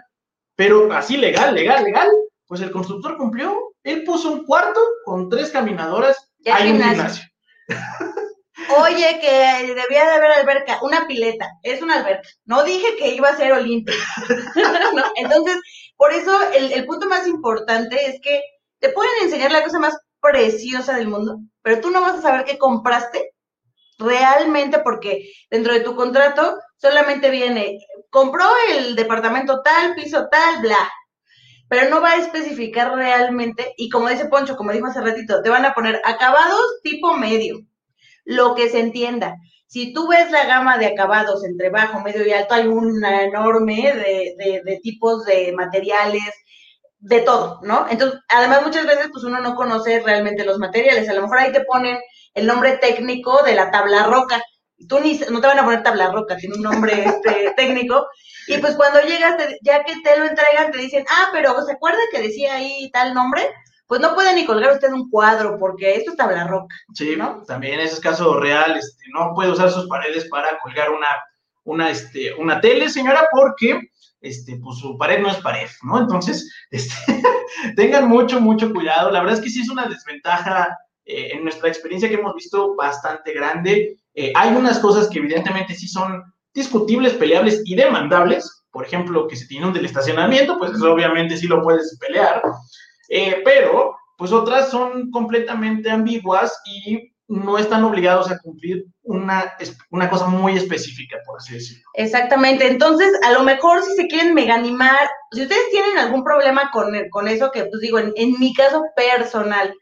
Pero 0.56 0.92
así 0.94 1.18
legal, 1.18 1.56
legal, 1.56 1.84
legal. 1.84 2.10
Pues 2.46 2.62
el 2.62 2.72
constructor 2.72 3.18
cumplió. 3.18 3.58
Él 3.84 4.04
puso 4.04 4.32
un 4.32 4.46
cuarto 4.46 4.80
con 5.06 5.30
tres 5.30 5.50
caminadoras. 5.50 6.32
Hay 6.46 6.72
un 6.72 6.82
gimnasio. 6.82 7.24
Oye, 8.78 9.20
que 9.20 9.74
debía 9.74 10.06
de 10.06 10.12
haber 10.12 10.32
alberca, 10.32 10.80
una 10.84 11.08
pileta, 11.08 11.50
es 11.64 11.82
una 11.82 11.96
alberca. 11.96 12.28
No 12.46 12.64
dije 12.64 12.96
que 12.98 13.14
iba 13.16 13.30
a 13.30 13.36
ser 13.36 13.52
olímpico. 13.52 13.98
Entonces, 15.16 15.60
por 15.98 16.14
eso 16.14 16.32
el, 16.52 16.72
el 16.72 16.86
punto 16.86 17.08
más 17.08 17.28
importante 17.28 18.06
es 18.06 18.20
que 18.22 18.42
te 18.80 18.90
pueden 18.90 19.12
enseñar 19.24 19.52
la 19.52 19.64
cosa 19.64 19.80
más 19.80 19.98
preciosa 20.22 20.96
del 20.96 21.08
mundo, 21.08 21.40
pero 21.62 21.82
tú 21.82 21.90
no 21.90 22.02
vas 22.02 22.20
a 22.20 22.22
saber 22.22 22.46
qué 22.46 22.58
compraste 22.58 23.34
realmente 23.98 24.80
porque 24.80 25.30
dentro 25.50 25.74
de 25.74 25.82
tu 25.82 25.96
contrato 25.96 26.58
solamente 26.84 27.30
viene, 27.30 27.80
compró 28.10 28.46
el 28.70 28.98
departamento 28.98 29.62
tal, 29.62 29.96
piso 29.96 30.28
tal, 30.30 30.62
bla, 30.62 30.92
pero 31.70 31.90
no 31.90 32.02
va 32.02 32.12
a 32.12 32.18
especificar 32.18 32.94
realmente, 32.94 33.74
y 33.78 33.90
como 33.90 34.10
dice 34.10 34.26
Poncho, 34.26 34.58
como 34.58 34.74
dijo 34.74 34.88
hace 34.88 35.00
ratito, 35.00 35.42
te 35.42 35.50
van 35.50 35.64
a 35.64 35.74
poner 35.74 36.02
acabados 36.04 36.82
tipo 36.84 37.16
medio, 37.16 37.62
lo 38.26 38.54
que 38.54 38.68
se 38.68 38.82
entienda. 38.82 39.38
Si 39.66 39.94
tú 39.94 40.10
ves 40.10 40.30
la 40.30 40.46
gama 40.46 40.78
de 40.78 40.88
acabados 40.88 41.46
entre 41.46 41.70
bajo, 41.70 42.02
medio 42.02 42.28
y 42.28 42.34
alto, 42.34 42.54
hay 42.54 42.68
una 42.68 43.24
enorme 43.24 43.94
de, 44.38 44.62
de, 44.64 44.80
tipos 44.84 45.24
de 45.24 45.54
materiales, 45.54 46.22
de 47.00 47.22
todo, 47.22 47.62
¿no? 47.64 47.88
Entonces, 47.90 48.20
además 48.28 48.64
muchas 48.64 48.86
veces 48.86 49.08
pues 49.12 49.24
uno 49.24 49.40
no 49.40 49.56
conoce 49.56 50.02
realmente 50.02 50.46
los 50.46 50.60
materiales. 50.60 51.10
A 51.10 51.14
lo 51.14 51.22
mejor 51.24 51.40
ahí 51.40 51.52
te 51.52 51.66
ponen 51.66 51.98
el 52.34 52.46
nombre 52.46 52.78
técnico 52.78 53.42
de 53.44 53.56
la 53.56 53.72
tabla 53.72 54.04
roca. 54.04 54.44
Tú 54.88 55.00
ni, 55.00 55.20
no 55.30 55.42
te 55.42 55.48
van 55.48 55.60
a 55.60 55.66
poner 55.66 55.84
tabla 55.84 56.12
roca, 56.12 56.38
tiene 56.38 56.56
un 56.56 56.64
nombre 56.64 57.06
este, 57.06 57.54
técnico. 57.58 58.08
Y 58.48 58.58
pues 58.58 58.76
cuando 58.76 59.02
llegas, 59.02 59.36
ya 59.62 59.84
que 59.84 59.94
te 60.04 60.18
lo 60.18 60.26
entregan, 60.26 60.72
te 60.72 60.78
dicen, 60.78 61.06
ah, 61.10 61.30
pero 61.32 61.62
¿se 61.66 61.74
acuerda 61.74 62.00
que 62.12 62.22
decía 62.22 62.56
ahí 62.56 62.90
tal 62.92 63.14
nombre? 63.14 63.44
pues 63.94 64.02
no 64.02 64.16
puede 64.16 64.34
ni 64.34 64.46
colgar 64.46 64.74
usted 64.74 64.92
un 64.92 65.08
cuadro 65.10 65.58
porque 65.60 65.94
esto 65.94 66.12
es 66.12 66.18
tabla 66.18 66.48
roca. 66.48 66.76
Sí, 66.96 67.16
¿no? 67.16 67.44
también 67.44 67.80
ese 67.80 67.94
es 67.94 68.00
caso 68.00 68.40
real, 68.40 68.76
este, 68.76 69.06
no 69.14 69.34
puede 69.36 69.52
usar 69.52 69.70
sus 69.70 69.88
paredes 69.88 70.28
para 70.30 70.58
colgar 70.60 70.90
una, 70.90 71.08
una, 71.64 71.92
este, 71.92 72.34
una 72.34 72.60
tele, 72.60 72.90
señora, 72.90 73.28
porque 73.32 73.80
este, 74.22 74.58
pues 74.58 74.80
su 74.80 74.98
pared 74.98 75.22
no 75.22 75.30
es 75.30 75.38
pared, 75.38 75.70
¿no? 75.84 76.00
Entonces, 76.00 76.52
este, 76.72 77.22
tengan 77.76 78.08
mucho, 78.08 78.40
mucho 78.40 78.74
cuidado. 78.74 79.12
La 79.12 79.20
verdad 79.20 79.38
es 79.38 79.44
que 79.44 79.50
sí 79.50 79.62
es 79.62 79.70
una 79.70 79.88
desventaja 79.88 80.76
eh, 81.06 81.32
en 81.34 81.44
nuestra 81.44 81.68
experiencia 81.68 82.10
que 82.10 82.16
hemos 82.16 82.34
visto 82.34 82.76
bastante 82.76 83.34
grande. 83.34 83.98
Eh, 84.16 84.32
hay 84.36 84.56
unas 84.56 84.80
cosas 84.80 85.08
que 85.08 85.20
evidentemente 85.20 85.74
sí 85.74 85.88
son 85.88 86.24
discutibles, 86.54 87.14
peleables 87.14 87.62
y 87.66 87.76
demandables. 87.76 88.64
Por 88.72 88.86
ejemplo, 88.86 89.28
que 89.28 89.36
se 89.36 89.48
tiene 89.48 89.68
un 89.68 89.74
del 89.74 89.86
estacionamiento, 89.86 90.58
pues 90.58 90.72
eso 90.72 90.92
obviamente 90.92 91.38
sí 91.38 91.48
lo 91.48 91.62
puedes 91.62 91.98
pelear. 92.00 92.42
Eh, 93.10 93.42
pero, 93.44 93.96
pues 94.18 94.32
otras 94.32 94.70
son 94.70 95.12
completamente 95.12 95.90
ambiguas 95.90 96.60
y 96.66 97.14
no 97.28 97.58
están 97.58 97.84
obligados 97.84 98.30
a 98.30 98.38
cumplir 98.40 98.86
una, 99.04 99.54
una 99.90 100.10
cosa 100.10 100.28
muy 100.28 100.58
específica, 100.58 101.18
por 101.26 101.38
así 101.38 101.54
decirlo. 101.54 101.84
Exactamente. 101.94 102.68
Entonces, 102.68 103.12
a 103.24 103.32
lo 103.32 103.44
mejor 103.44 103.84
si 103.84 103.96
se 103.96 104.08
quieren 104.08 104.34
mega 104.34 104.56
animar, 104.56 105.10
si 105.32 105.42
ustedes 105.42 105.70
tienen 105.72 105.98
algún 105.98 106.24
problema 106.24 106.70
con, 106.72 106.94
con 107.10 107.28
eso, 107.28 107.52
que 107.52 107.66
pues 107.66 107.82
digo, 107.82 107.98
en, 108.00 108.14
en 108.16 108.38
mi 108.40 108.54
caso 108.54 108.84
personal, 108.96 109.74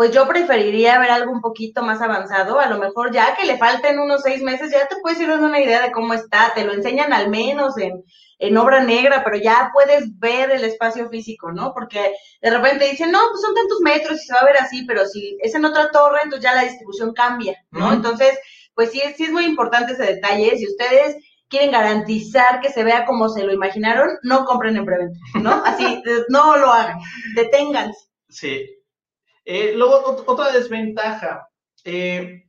pues 0.00 0.12
yo 0.12 0.26
preferiría 0.26 0.98
ver 0.98 1.10
algo 1.10 1.30
un 1.30 1.42
poquito 1.42 1.82
más 1.82 2.00
avanzado. 2.00 2.58
A 2.58 2.70
lo 2.70 2.78
mejor 2.78 3.12
ya 3.12 3.36
que 3.36 3.44
le 3.44 3.58
falten 3.58 3.98
unos 3.98 4.22
seis 4.22 4.40
meses, 4.40 4.70
ya 4.72 4.88
te 4.88 4.96
puedes 4.96 5.20
ir 5.20 5.28
dando 5.28 5.46
una 5.46 5.60
idea 5.60 5.82
de 5.82 5.92
cómo 5.92 6.14
está. 6.14 6.52
Te 6.54 6.64
lo 6.64 6.72
enseñan 6.72 7.12
al 7.12 7.28
menos 7.28 7.76
en, 7.76 8.02
en 8.38 8.56
obra 8.56 8.82
negra, 8.82 9.22
pero 9.22 9.36
ya 9.36 9.70
puedes 9.74 10.18
ver 10.18 10.52
el 10.52 10.64
espacio 10.64 11.10
físico, 11.10 11.52
¿no? 11.52 11.74
Porque 11.74 12.14
de 12.40 12.50
repente 12.50 12.88
dicen, 12.88 13.10
no, 13.10 13.18
pues 13.30 13.42
son 13.42 13.54
tantos 13.54 13.78
metros 13.82 14.22
y 14.22 14.26
se 14.26 14.32
va 14.32 14.38
a 14.38 14.46
ver 14.46 14.56
así, 14.56 14.86
pero 14.86 15.04
si 15.04 15.36
es 15.42 15.54
en 15.54 15.66
otra 15.66 15.90
torre, 15.90 16.20
entonces 16.24 16.44
ya 16.44 16.54
la 16.54 16.62
distribución 16.62 17.12
cambia, 17.12 17.62
¿no? 17.70 17.92
Entonces, 17.92 18.38
pues 18.74 18.92
sí, 18.92 19.02
sí 19.18 19.24
es 19.24 19.32
muy 19.32 19.44
importante 19.44 19.92
ese 19.92 20.14
detalle. 20.14 20.56
Si 20.56 20.66
ustedes 20.66 21.16
quieren 21.50 21.72
garantizar 21.72 22.62
que 22.62 22.70
se 22.70 22.84
vea 22.84 23.04
como 23.04 23.28
se 23.28 23.44
lo 23.44 23.52
imaginaron, 23.52 24.16
no 24.22 24.46
compren 24.46 24.78
en 24.78 24.86
preventa, 24.86 25.18
¿no? 25.34 25.62
Así, 25.62 26.02
no 26.30 26.56
lo 26.56 26.72
hagan, 26.72 26.96
deténganse. 27.36 28.08
Sí. 28.30 28.79
Eh, 29.50 29.72
luego, 29.74 30.24
otra 30.26 30.52
desventaja. 30.52 31.48
Eh, 31.84 32.44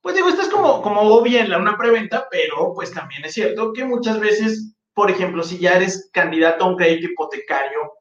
pues 0.00 0.14
digo, 0.14 0.28
esto 0.28 0.42
es 0.42 0.48
como, 0.48 0.82
como 0.82 1.02
obvia 1.02 1.42
en 1.42 1.50
la 1.50 1.58
una 1.58 1.76
preventa, 1.76 2.26
pero 2.30 2.72
pues 2.74 2.90
también 2.92 3.24
es 3.24 3.34
cierto 3.34 3.72
que 3.72 3.84
muchas 3.84 4.18
veces 4.18 4.74
por 5.00 5.10
ejemplo, 5.10 5.42
si 5.42 5.58
ya 5.58 5.76
eres 5.76 6.10
candidato 6.12 6.62
a 6.62 6.68
un 6.68 6.76
crédito 6.76 7.06
hipotecario 7.06 7.92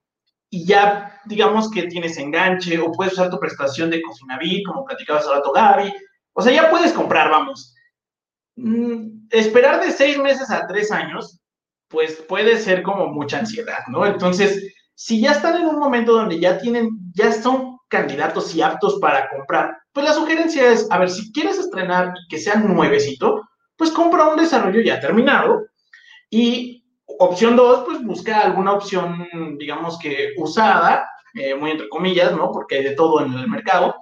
y 0.49 0.65
ya 0.65 1.21
digamos 1.25 1.71
que 1.71 1.83
tienes 1.83 2.17
enganche 2.17 2.77
o 2.77 2.91
puedes 2.91 3.13
usar 3.13 3.29
tu 3.29 3.39
prestación 3.39 3.89
de 3.89 4.01
Cofinavit, 4.01 4.65
como 4.65 4.83
platicabas 4.83 5.25
ahora 5.25 5.41
tu 5.41 5.51
Gaby, 5.53 5.93
o 6.33 6.41
sea, 6.41 6.51
ya 6.51 6.69
puedes 6.69 6.91
comprar, 6.91 7.29
vamos. 7.29 7.73
Mm, 8.57 9.27
esperar 9.31 9.79
de 9.81 9.91
seis 9.91 10.17
meses 10.17 10.51
a 10.51 10.67
tres 10.67 10.91
años, 10.91 11.39
pues 11.87 12.17
puede 12.27 12.57
ser 12.57 12.83
como 12.83 13.07
mucha 13.07 13.39
ansiedad, 13.39 13.79
¿no? 13.87 14.05
Entonces, 14.05 14.73
si 14.95 15.21
ya 15.21 15.31
están 15.31 15.55
en 15.55 15.67
un 15.67 15.79
momento 15.79 16.11
donde 16.11 16.37
ya 16.37 16.57
tienen, 16.57 16.89
ya 17.13 17.31
son 17.31 17.78
candidatos 17.89 18.55
y 18.55 18.61
aptos 18.61 18.99
para 18.99 19.29
comprar, 19.29 19.77
pues 19.91 20.05
la 20.05 20.13
sugerencia 20.13 20.71
es, 20.71 20.87
a 20.89 20.97
ver, 20.99 21.09
si 21.09 21.31
quieres 21.31 21.57
estrenar 21.57 22.13
que 22.29 22.37
sea 22.37 22.55
nuevecito, 22.55 23.41
pues 23.75 23.91
compra 23.91 24.27
un 24.27 24.37
desarrollo 24.37 24.81
ya 24.81 24.99
terminado 24.99 25.65
y 26.29 26.83
opción 27.17 27.55
dos, 27.55 27.83
pues 27.85 28.03
busca 28.03 28.41
alguna 28.41 28.73
opción, 28.73 29.27
digamos 29.57 29.97
que 29.99 30.33
usada, 30.37 31.09
eh, 31.33 31.55
muy 31.55 31.71
entre 31.71 31.89
comillas, 31.89 32.31
¿no? 32.31 32.51
Porque 32.51 32.77
hay 32.77 32.83
de 32.83 32.95
todo 32.95 33.25
en 33.25 33.33
el 33.33 33.47
mercado. 33.47 33.95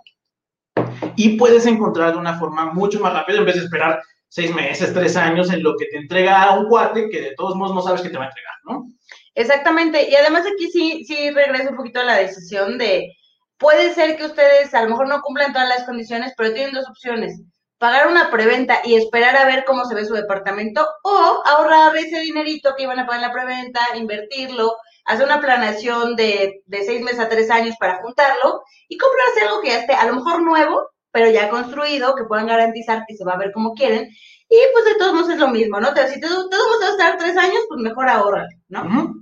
Y 1.16 1.38
puedes 1.38 1.66
encontrar 1.66 2.14
de 2.14 2.20
una 2.20 2.38
forma 2.38 2.74
mucho 2.74 3.00
más 3.00 3.14
rápida 3.14 3.38
en 3.38 3.46
vez 3.46 3.56
de 3.56 3.64
esperar 3.64 4.02
seis 4.28 4.54
meses, 4.54 4.94
tres 4.94 5.16
años 5.16 5.52
en 5.52 5.64
lo 5.64 5.76
que 5.78 5.86
te 5.86 5.98
entrega 5.98 6.58
un 6.58 6.68
cuate 6.68 7.10
que 7.10 7.22
de 7.22 7.36
todos 7.36 7.56
modos 7.56 7.76
no 7.76 7.82
sabes 7.82 8.02
qué 8.02 8.10
te 8.10 8.18
va 8.18 8.26
a 8.26 8.28
entregar, 8.28 8.54
¿no? 8.66 8.88
Exactamente. 9.36 10.10
Y 10.10 10.16
además 10.16 10.44
aquí 10.46 10.70
sí, 10.72 11.06
sí 11.06 11.32
regreso 11.32 11.70
un 11.70 11.78
poquito 11.78 12.00
a 12.02 12.06
la 12.06 12.18
decisión 12.18 12.78
de, 12.78 13.14
puede 13.58 13.94
ser 13.94 14.18
que 14.18 14.26
ustedes 14.26 14.74
a 14.74 14.84
lo 14.84 14.90
mejor 14.90 15.08
no 15.08 15.22
cumplan 15.22 15.54
todas 15.54 15.70
las 15.70 15.86
condiciones, 15.86 16.34
pero 16.38 16.54
tienen 16.54 16.74
dos 16.74 16.88
opciones 16.90 17.42
pagar 17.78 18.08
una 18.08 18.32
preventa 18.32 18.82
y 18.84 18.96
esperar 18.96 19.36
a 19.36 19.46
ver 19.46 19.64
cómo 19.66 19.86
se 19.86 19.96
ve 19.96 20.06
su 20.06 20.14
departamento 20.14 20.88
o 21.04 21.44
ahorrar 21.46 21.96
ese 21.98 22.20
dinerito 22.20 22.74
que 22.76 22.84
iban 22.84 23.00
a 23.00 23.06
pagar 23.06 23.22
en 23.22 23.28
la 23.28 23.34
preventa, 23.34 23.80
invertirlo, 23.96 24.76
hacer 25.06 25.26
una 25.26 25.40
planeación 25.40 26.16
de, 26.16 26.62
de 26.66 26.84
seis 26.84 27.02
meses 27.02 27.20
a 27.20 27.30
tres 27.30 27.50
años 27.50 27.76
para 27.80 28.02
juntarlo 28.02 28.62
y 28.88 28.98
comprarse 28.98 29.42
algo 29.42 29.62
que 29.62 29.70
ya 29.70 29.80
esté 29.80 29.94
a 29.94 30.06
lo 30.06 30.16
mejor 30.16 30.42
nuevo, 30.42 30.90
pero 31.12 31.30
ya 31.30 31.50
construido, 31.50 32.16
que 32.16 32.26
puedan 32.26 32.48
garantizar 32.48 33.04
que 33.08 33.16
se 33.16 33.24
va 33.24 33.34
a 33.34 33.38
ver 33.38 33.52
como 33.52 33.74
quieren. 33.74 34.10
Y 34.50 34.58
pues 34.74 34.86
de 34.86 34.96
todos 34.96 35.14
modos 35.14 35.30
es 35.30 35.40
lo 35.40 35.50
mismo, 35.50 35.80
¿no? 35.80 35.90
Si 35.90 36.20
todos 36.20 36.50
vamos 36.50 36.84
a 36.84 36.92
estar 36.92 37.18
tres 37.18 37.38
años, 37.38 37.64
pues 37.68 37.82
mejor 37.82 38.10
ahorra, 38.10 38.48
¿no? 38.70 39.14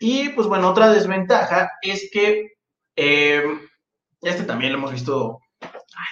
Y 0.00 0.30
pues 0.30 0.48
bueno, 0.48 0.70
otra 0.70 0.90
desventaja 0.90 1.70
es 1.82 2.08
que 2.12 2.52
eh, 3.02 3.42
este 4.20 4.44
también 4.44 4.72
lo 4.72 4.78
hemos 4.78 4.92
visto. 4.92 5.40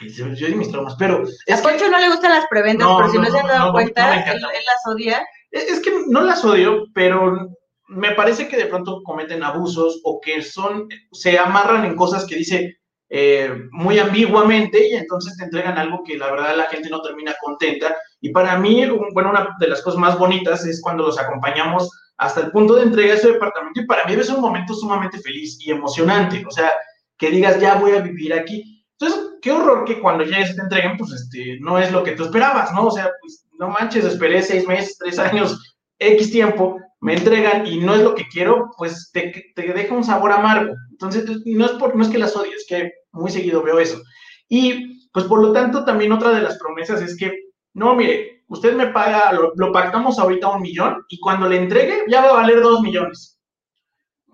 Ay, 0.00 0.08
yo, 0.10 0.26
y 0.26 0.54
mis 0.54 0.70
traumas, 0.70 0.96
pero. 0.98 1.22
a 1.22 1.62
Poncho 1.62 1.88
no 1.90 1.98
le 1.98 2.08
gustan 2.08 2.32
las 2.32 2.46
preventas, 2.48 2.88
pero 2.96 3.10
si 3.10 3.18
no, 3.18 3.26
se 3.26 3.38
han 3.38 3.46
dado 3.46 3.72
cuenta, 3.72 4.32
él, 4.32 4.40
las 4.40 4.86
odia. 4.94 5.26
Es, 5.50 5.80
que 5.80 5.92
no 6.08 6.22
las 6.22 6.44
odio, 6.44 6.86
pero 6.94 7.48
me 7.88 8.12
parece 8.12 8.48
que 8.48 8.56
de 8.56 8.66
pronto 8.66 9.02
cometen 9.02 9.42
abusos 9.42 10.00
o 10.04 10.20
que 10.20 10.42
son, 10.42 10.88
se 11.12 11.38
amarran 11.38 11.84
en 11.84 11.96
cosas 11.96 12.26
que 12.26 12.36
dice 12.36 12.78
eh, 13.10 13.50
muy 13.70 13.98
ambiguamente 13.98 14.88
y 14.88 14.94
entonces 14.94 15.36
te 15.38 15.44
entregan 15.44 15.78
algo 15.78 16.02
que 16.04 16.18
la 16.18 16.30
verdad 16.30 16.56
la 16.56 16.66
gente 16.66 16.90
no 16.90 17.00
termina 17.02 17.34
contenta. 17.40 17.96
Y 18.20 18.30
para 18.30 18.58
mí, 18.58 18.84
bueno, 19.12 19.30
una 19.30 19.56
de 19.58 19.68
las 19.68 19.82
cosas 19.82 19.98
más 19.98 20.18
bonitas 20.18 20.66
es 20.66 20.80
cuando 20.82 21.04
los 21.06 21.18
acompañamos 21.18 21.90
hasta 22.18 22.40
el 22.40 22.50
punto 22.50 22.74
de 22.74 22.82
entrega 22.82 23.14
de 23.14 23.20
su 23.20 23.28
departamento 23.28 23.80
y 23.80 23.86
para 23.86 24.04
mí 24.04 24.14
es 24.14 24.28
un 24.28 24.40
momento 24.40 24.74
sumamente 24.74 25.18
feliz 25.20 25.56
y 25.60 25.70
emocionante. 25.70 26.44
O 26.46 26.50
sea, 26.50 26.72
que 27.16 27.30
digas, 27.30 27.60
ya 27.60 27.76
voy 27.76 27.92
a 27.92 28.00
vivir 28.00 28.34
aquí. 28.34 28.84
Entonces, 28.98 29.30
qué 29.40 29.52
horror 29.52 29.84
que 29.84 30.00
cuando 30.00 30.24
ya 30.24 30.44
se 30.44 30.54
te 30.54 30.62
entreguen, 30.62 30.96
pues 30.96 31.12
este, 31.12 31.58
no 31.60 31.78
es 31.78 31.92
lo 31.92 32.02
que 32.02 32.12
tú 32.12 32.24
esperabas, 32.24 32.72
¿no? 32.72 32.86
O 32.86 32.90
sea, 32.90 33.10
pues 33.20 33.46
no 33.58 33.68
manches, 33.68 34.04
esperé 34.04 34.42
seis 34.42 34.66
meses, 34.66 34.98
tres 34.98 35.18
años, 35.18 35.76
X 36.00 36.30
tiempo, 36.32 36.78
me 37.00 37.14
entregan 37.14 37.66
y 37.66 37.78
no 37.78 37.94
es 37.94 38.02
lo 38.02 38.14
que 38.16 38.26
quiero, 38.26 38.70
pues 38.76 39.10
te, 39.12 39.52
te 39.54 39.72
deja 39.72 39.94
un 39.94 40.04
sabor 40.04 40.32
amargo. 40.32 40.74
Entonces, 40.90 41.24
no 41.44 41.66
es, 41.66 41.72
por, 41.72 41.94
no 41.94 42.02
es 42.02 42.10
que 42.10 42.18
las 42.18 42.34
odies, 42.34 42.56
es 42.56 42.66
que 42.68 42.92
muy 43.12 43.30
seguido 43.30 43.62
veo 43.62 43.78
eso. 43.78 44.02
Y 44.48 45.08
pues 45.12 45.26
por 45.26 45.40
lo 45.40 45.52
tanto, 45.52 45.84
también 45.84 46.12
otra 46.12 46.30
de 46.30 46.42
las 46.42 46.58
promesas 46.58 47.00
es 47.00 47.16
que, 47.16 47.32
no, 47.74 47.94
mire, 47.94 48.37
usted 48.48 48.74
me 48.74 48.88
paga, 48.88 49.32
lo, 49.32 49.52
lo 49.56 49.72
pactamos 49.72 50.18
ahorita 50.18 50.48
un 50.48 50.62
millón 50.62 51.04
y 51.08 51.20
cuando 51.20 51.48
le 51.48 51.56
entregue 51.56 52.04
ya 52.08 52.22
va 52.22 52.30
a 52.30 52.34
valer 52.34 52.60
dos 52.60 52.82
millones 52.82 53.38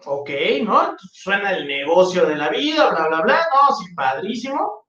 ok, 0.06 0.30
¿no? 0.64 0.96
Suena 1.12 1.52
el 1.52 1.66
negocio 1.66 2.26
de 2.26 2.36
la 2.36 2.48
vida, 2.48 2.90
bla, 2.90 3.08
bla, 3.08 3.20
bla, 3.22 3.36
no, 3.36 3.76
sí, 3.76 3.94
padrísimo. 3.94 4.86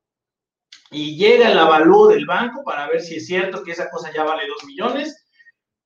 Y 0.92 1.18
llega 1.18 1.52
el 1.52 1.58
avalúo 1.58 2.08
del 2.08 2.26
banco 2.26 2.64
para 2.64 2.88
ver 2.88 3.02
si 3.02 3.16
es 3.16 3.26
cierto 3.26 3.64
que 3.64 3.72
esa 3.72 3.90
cosa 3.90 4.12
ya 4.14 4.24
vale 4.24 4.48
dos 4.48 4.64
millones 4.66 5.26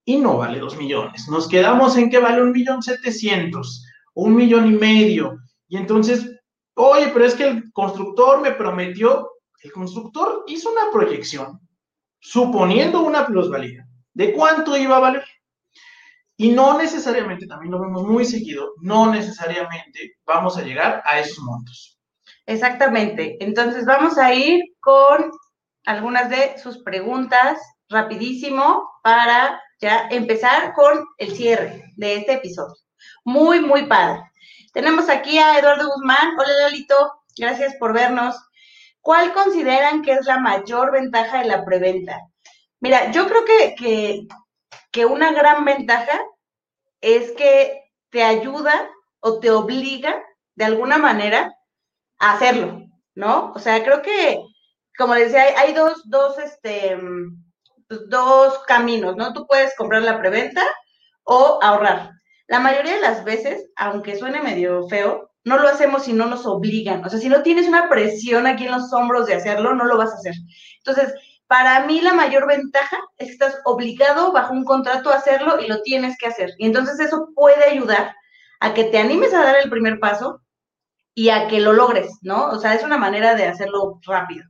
y 0.06 0.18
no 0.18 0.38
vale 0.38 0.60
dos 0.60 0.78
millones. 0.78 1.28
Nos 1.30 1.48
quedamos 1.48 1.98
en 1.98 2.10
que 2.10 2.20
vale 2.20 2.42
un 2.42 2.52
millón 2.52 2.82
setecientos, 2.82 3.86
un 4.14 4.36
millón 4.36 4.68
y 4.68 4.78
medio. 4.78 5.38
Y 5.68 5.78
entonces, 5.78 6.30
oye, 6.76 7.10
pero 7.14 7.26
es 7.26 7.36
que 7.36 7.48
el 7.48 7.72
constructor 7.72 8.42
me 8.42 8.52
prometió, 8.52 9.30
el 9.64 9.72
constructor 9.72 10.44
hizo 10.48 10.72
una 10.72 10.92
proyección, 10.92 11.60
suponiendo 12.20 13.02
una 13.02 13.26
plusvalía, 13.26 13.86
de 14.14 14.34
cuánto 14.34 14.78
iba 14.78 14.98
a 14.98 15.02
valer. 15.02 15.26
Y 16.38 16.52
no 16.52 16.78
necesariamente, 16.78 17.48
también 17.48 17.72
lo 17.72 17.82
vemos 17.82 18.04
muy 18.04 18.24
seguido, 18.24 18.74
no 18.82 19.12
necesariamente 19.12 20.18
vamos 20.26 20.58
a 20.58 20.62
llegar 20.62 21.04
a 21.06 21.20
esos 21.20 21.40
montos. 21.40 22.00
Exactamente. 22.46 23.38
Entonces 23.44 23.86
vamos 23.86 24.18
a 24.18 24.34
ir 24.34 24.62
con 24.80 25.32
algunas 25.86 26.30
de 26.30 26.58
sus 26.58 26.80
preguntas 26.80 27.60
rapidísimo 27.90 28.90
para 29.04 29.62
ya 29.82 30.08
empezar 30.10 30.74
con 30.74 31.06
el 31.18 31.32
cierre 31.36 31.84
de 31.96 32.16
este 32.16 32.34
episodio. 32.34 32.76
Muy, 33.24 33.60
muy 33.60 33.86
padre. 33.86 34.22
Tenemos 34.74 35.10
aquí 35.10 35.38
a 35.38 35.60
Eduardo 35.60 35.90
Guzmán. 35.90 36.38
Hola, 36.38 36.54
Lalito. 36.62 36.96
Gracias 37.38 37.76
por 37.80 37.94
vernos. 37.94 38.36
¿Cuál 39.10 39.34
consideran 39.34 40.04
que 40.04 40.12
es 40.12 40.28
la 40.28 40.38
mayor 40.38 40.92
ventaja 40.92 41.40
de 41.40 41.46
la 41.46 41.66
preventa? 41.66 42.22
Mira, 42.80 43.10
yo 43.10 43.28
creo 43.28 43.44
que, 43.44 44.28
que 44.92 45.06
una 45.08 45.32
gran 45.32 45.66
ventaja 45.66 46.22
es 47.02 47.32
que 47.32 47.90
te 48.12 48.22
ayuda 48.22 48.88
o 49.20 49.40
te 49.40 49.50
obliga 49.50 50.24
de 50.54 50.66
alguna 50.66 51.00
manera 51.00 51.52
a 52.20 52.34
hacerlo, 52.34 52.84
¿no? 53.16 53.52
O 53.56 53.58
sea, 53.58 53.84
creo 53.84 54.04
que, 54.04 54.44
como 54.96 55.16
les 55.16 55.32
decía, 55.32 55.58
hay, 55.58 55.74
dos, 55.74 56.08
dos, 56.08 56.38
este, 56.38 56.96
pues, 57.88 58.08
dos 58.10 58.60
caminos, 58.68 59.16
¿no? 59.16 59.34
Tú 59.34 59.48
puedes 59.48 59.76
comprar 59.76 60.04
la 60.04 60.20
preventa 60.20 60.62
o 61.24 61.58
ahorrar. 61.64 62.12
La 62.46 62.60
mayoría 62.60 62.94
de 62.94 63.02
las 63.02 63.24
veces, 63.24 63.72
aunque 63.76 64.20
suene 64.20 64.40
medio 64.44 64.88
feo, 64.88 65.29
no 65.50 65.58
lo 65.58 65.68
hacemos 65.68 66.04
si 66.04 66.14
no 66.14 66.28
nos 66.28 66.46
obligan. 66.46 67.04
O 67.04 67.10
sea, 67.10 67.20
si 67.20 67.28
no 67.28 67.42
tienes 67.42 67.68
una 67.68 67.90
presión 67.90 68.46
aquí 68.46 68.66
en 68.66 68.72
los 68.72 68.94
hombros 68.94 69.26
de 69.26 69.34
hacerlo, 69.34 69.74
no 69.74 69.86
lo 69.86 69.98
vas 69.98 70.12
a 70.12 70.18
hacer. 70.18 70.36
Entonces, 70.78 71.14
para 71.48 71.86
mí 71.88 72.02
la 72.02 72.14
mayor 72.14 72.48
ventaja 72.48 72.98
es 73.18 73.28
que 73.28 73.34
estás 73.34 73.58
obligado 73.66 74.32
bajo 74.32 74.54
un 74.54 74.64
contrato 74.64 75.10
a 75.10 75.16
hacerlo 75.16 75.60
y 75.60 75.68
lo 75.68 75.82
tienes 75.82 76.16
que 76.20 76.28
hacer. 76.28 76.52
Y 76.60 76.68
entonces 76.68 77.00
eso 77.00 77.30
puede 77.34 77.64
ayudar 77.66 78.16
a 78.60 78.76
que 78.76 78.84
te 78.84 79.00
animes 79.00 79.34
a 79.34 79.44
dar 79.44 79.56
el 79.58 79.72
primer 79.72 80.00
paso 80.00 80.42
y 81.16 81.30
a 81.30 81.48
que 81.48 81.60
lo 81.60 81.74
logres, 81.74 82.12
¿no? 82.22 82.50
O 82.50 82.60
sea, 82.60 82.76
es 82.76 82.84
una 82.84 82.98
manera 82.98 83.34
de 83.34 83.46
hacerlo 83.48 84.00
rápido. 84.06 84.46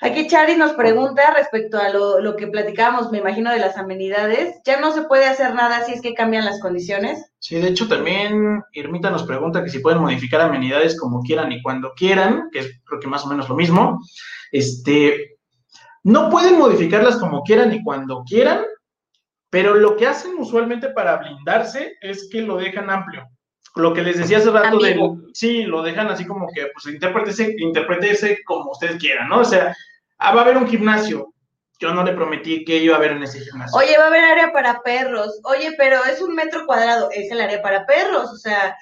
Aquí 0.00 0.26
Charis 0.26 0.58
nos 0.58 0.72
pregunta 0.72 1.32
respecto 1.34 1.78
a 1.78 1.88
lo, 1.88 2.36
que 2.36 2.48
platicábamos, 2.48 3.10
me 3.10 3.18
imagino, 3.18 3.50
de 3.50 3.58
las 3.58 3.78
amenidades. 3.78 4.56
¿Ya 4.64 4.78
no 4.78 4.92
se 4.92 5.02
puede 5.02 5.26
hacer 5.26 5.54
nada 5.54 5.84
si 5.84 5.92
es 5.92 6.02
que 6.02 6.12
cambian 6.12 6.44
las 6.44 6.60
condiciones? 6.60 7.32
Sí, 7.38 7.56
de 7.56 7.68
hecho 7.68 7.88
también 7.88 8.62
Irmita 8.72 9.10
nos 9.10 9.22
pregunta 9.22 9.64
que 9.64 9.70
si 9.70 9.78
pueden 9.78 10.02
modificar 10.02 10.42
amenidades 10.42 10.98
como 10.98 11.22
quieran 11.22 11.50
y 11.52 11.62
cuando 11.62 11.92
quieran, 11.94 12.50
que 12.52 12.58
es 12.58 12.80
creo 12.84 13.00
que 13.00 13.08
más 13.08 13.24
o 13.24 13.28
menos 13.28 13.48
lo 13.48 13.56
mismo. 13.56 14.00
Este, 14.52 15.38
no 16.04 16.28
pueden 16.28 16.58
modificarlas 16.58 17.16
como 17.16 17.42
quieran 17.42 17.72
y 17.72 17.82
cuando 17.82 18.22
quieran, 18.24 18.64
pero 19.48 19.74
lo 19.74 19.96
que 19.96 20.06
hacen 20.06 20.32
usualmente 20.38 20.90
para 20.90 21.16
blindarse 21.16 21.96
es 22.02 22.28
que 22.30 22.42
lo 22.42 22.58
dejan 22.58 22.90
amplio. 22.90 23.26
Lo 23.74 23.92
que 23.92 24.02
les 24.02 24.18
decía 24.18 24.38
hace 24.38 24.50
rato 24.50 24.78
de, 24.78 24.98
sí, 25.34 25.64
lo 25.64 25.82
dejan 25.82 26.08
así 26.08 26.24
como 26.26 26.48
que, 26.54 26.68
pues, 26.72 26.86
interprétese, 26.86 27.56
interprétese 27.58 28.42
como 28.44 28.70
ustedes 28.70 28.96
quieran, 28.96 29.28
¿no? 29.28 29.40
O 29.40 29.44
sea, 29.44 29.76
ah, 30.18 30.34
va 30.34 30.40
a 30.40 30.44
haber 30.44 30.56
un 30.56 30.68
gimnasio, 30.68 31.34
yo 31.78 31.92
no 31.92 32.02
le 32.02 32.14
prometí 32.14 32.64
que 32.64 32.78
iba 32.78 32.94
a 32.94 32.98
haber 32.98 33.12
en 33.12 33.22
ese 33.24 33.40
gimnasio. 33.40 33.78
Oye, 33.78 33.98
va 33.98 34.04
a 34.04 34.06
haber 34.06 34.24
área 34.24 34.52
para 34.52 34.80
perros. 34.80 35.40
Oye, 35.44 35.72
pero 35.76 36.02
es 36.04 36.22
un 36.22 36.34
metro 36.34 36.64
cuadrado, 36.64 37.10
es 37.12 37.30
el 37.30 37.40
área 37.40 37.60
para 37.60 37.84
perros. 37.84 38.30
O 38.32 38.36
sea, 38.36 38.74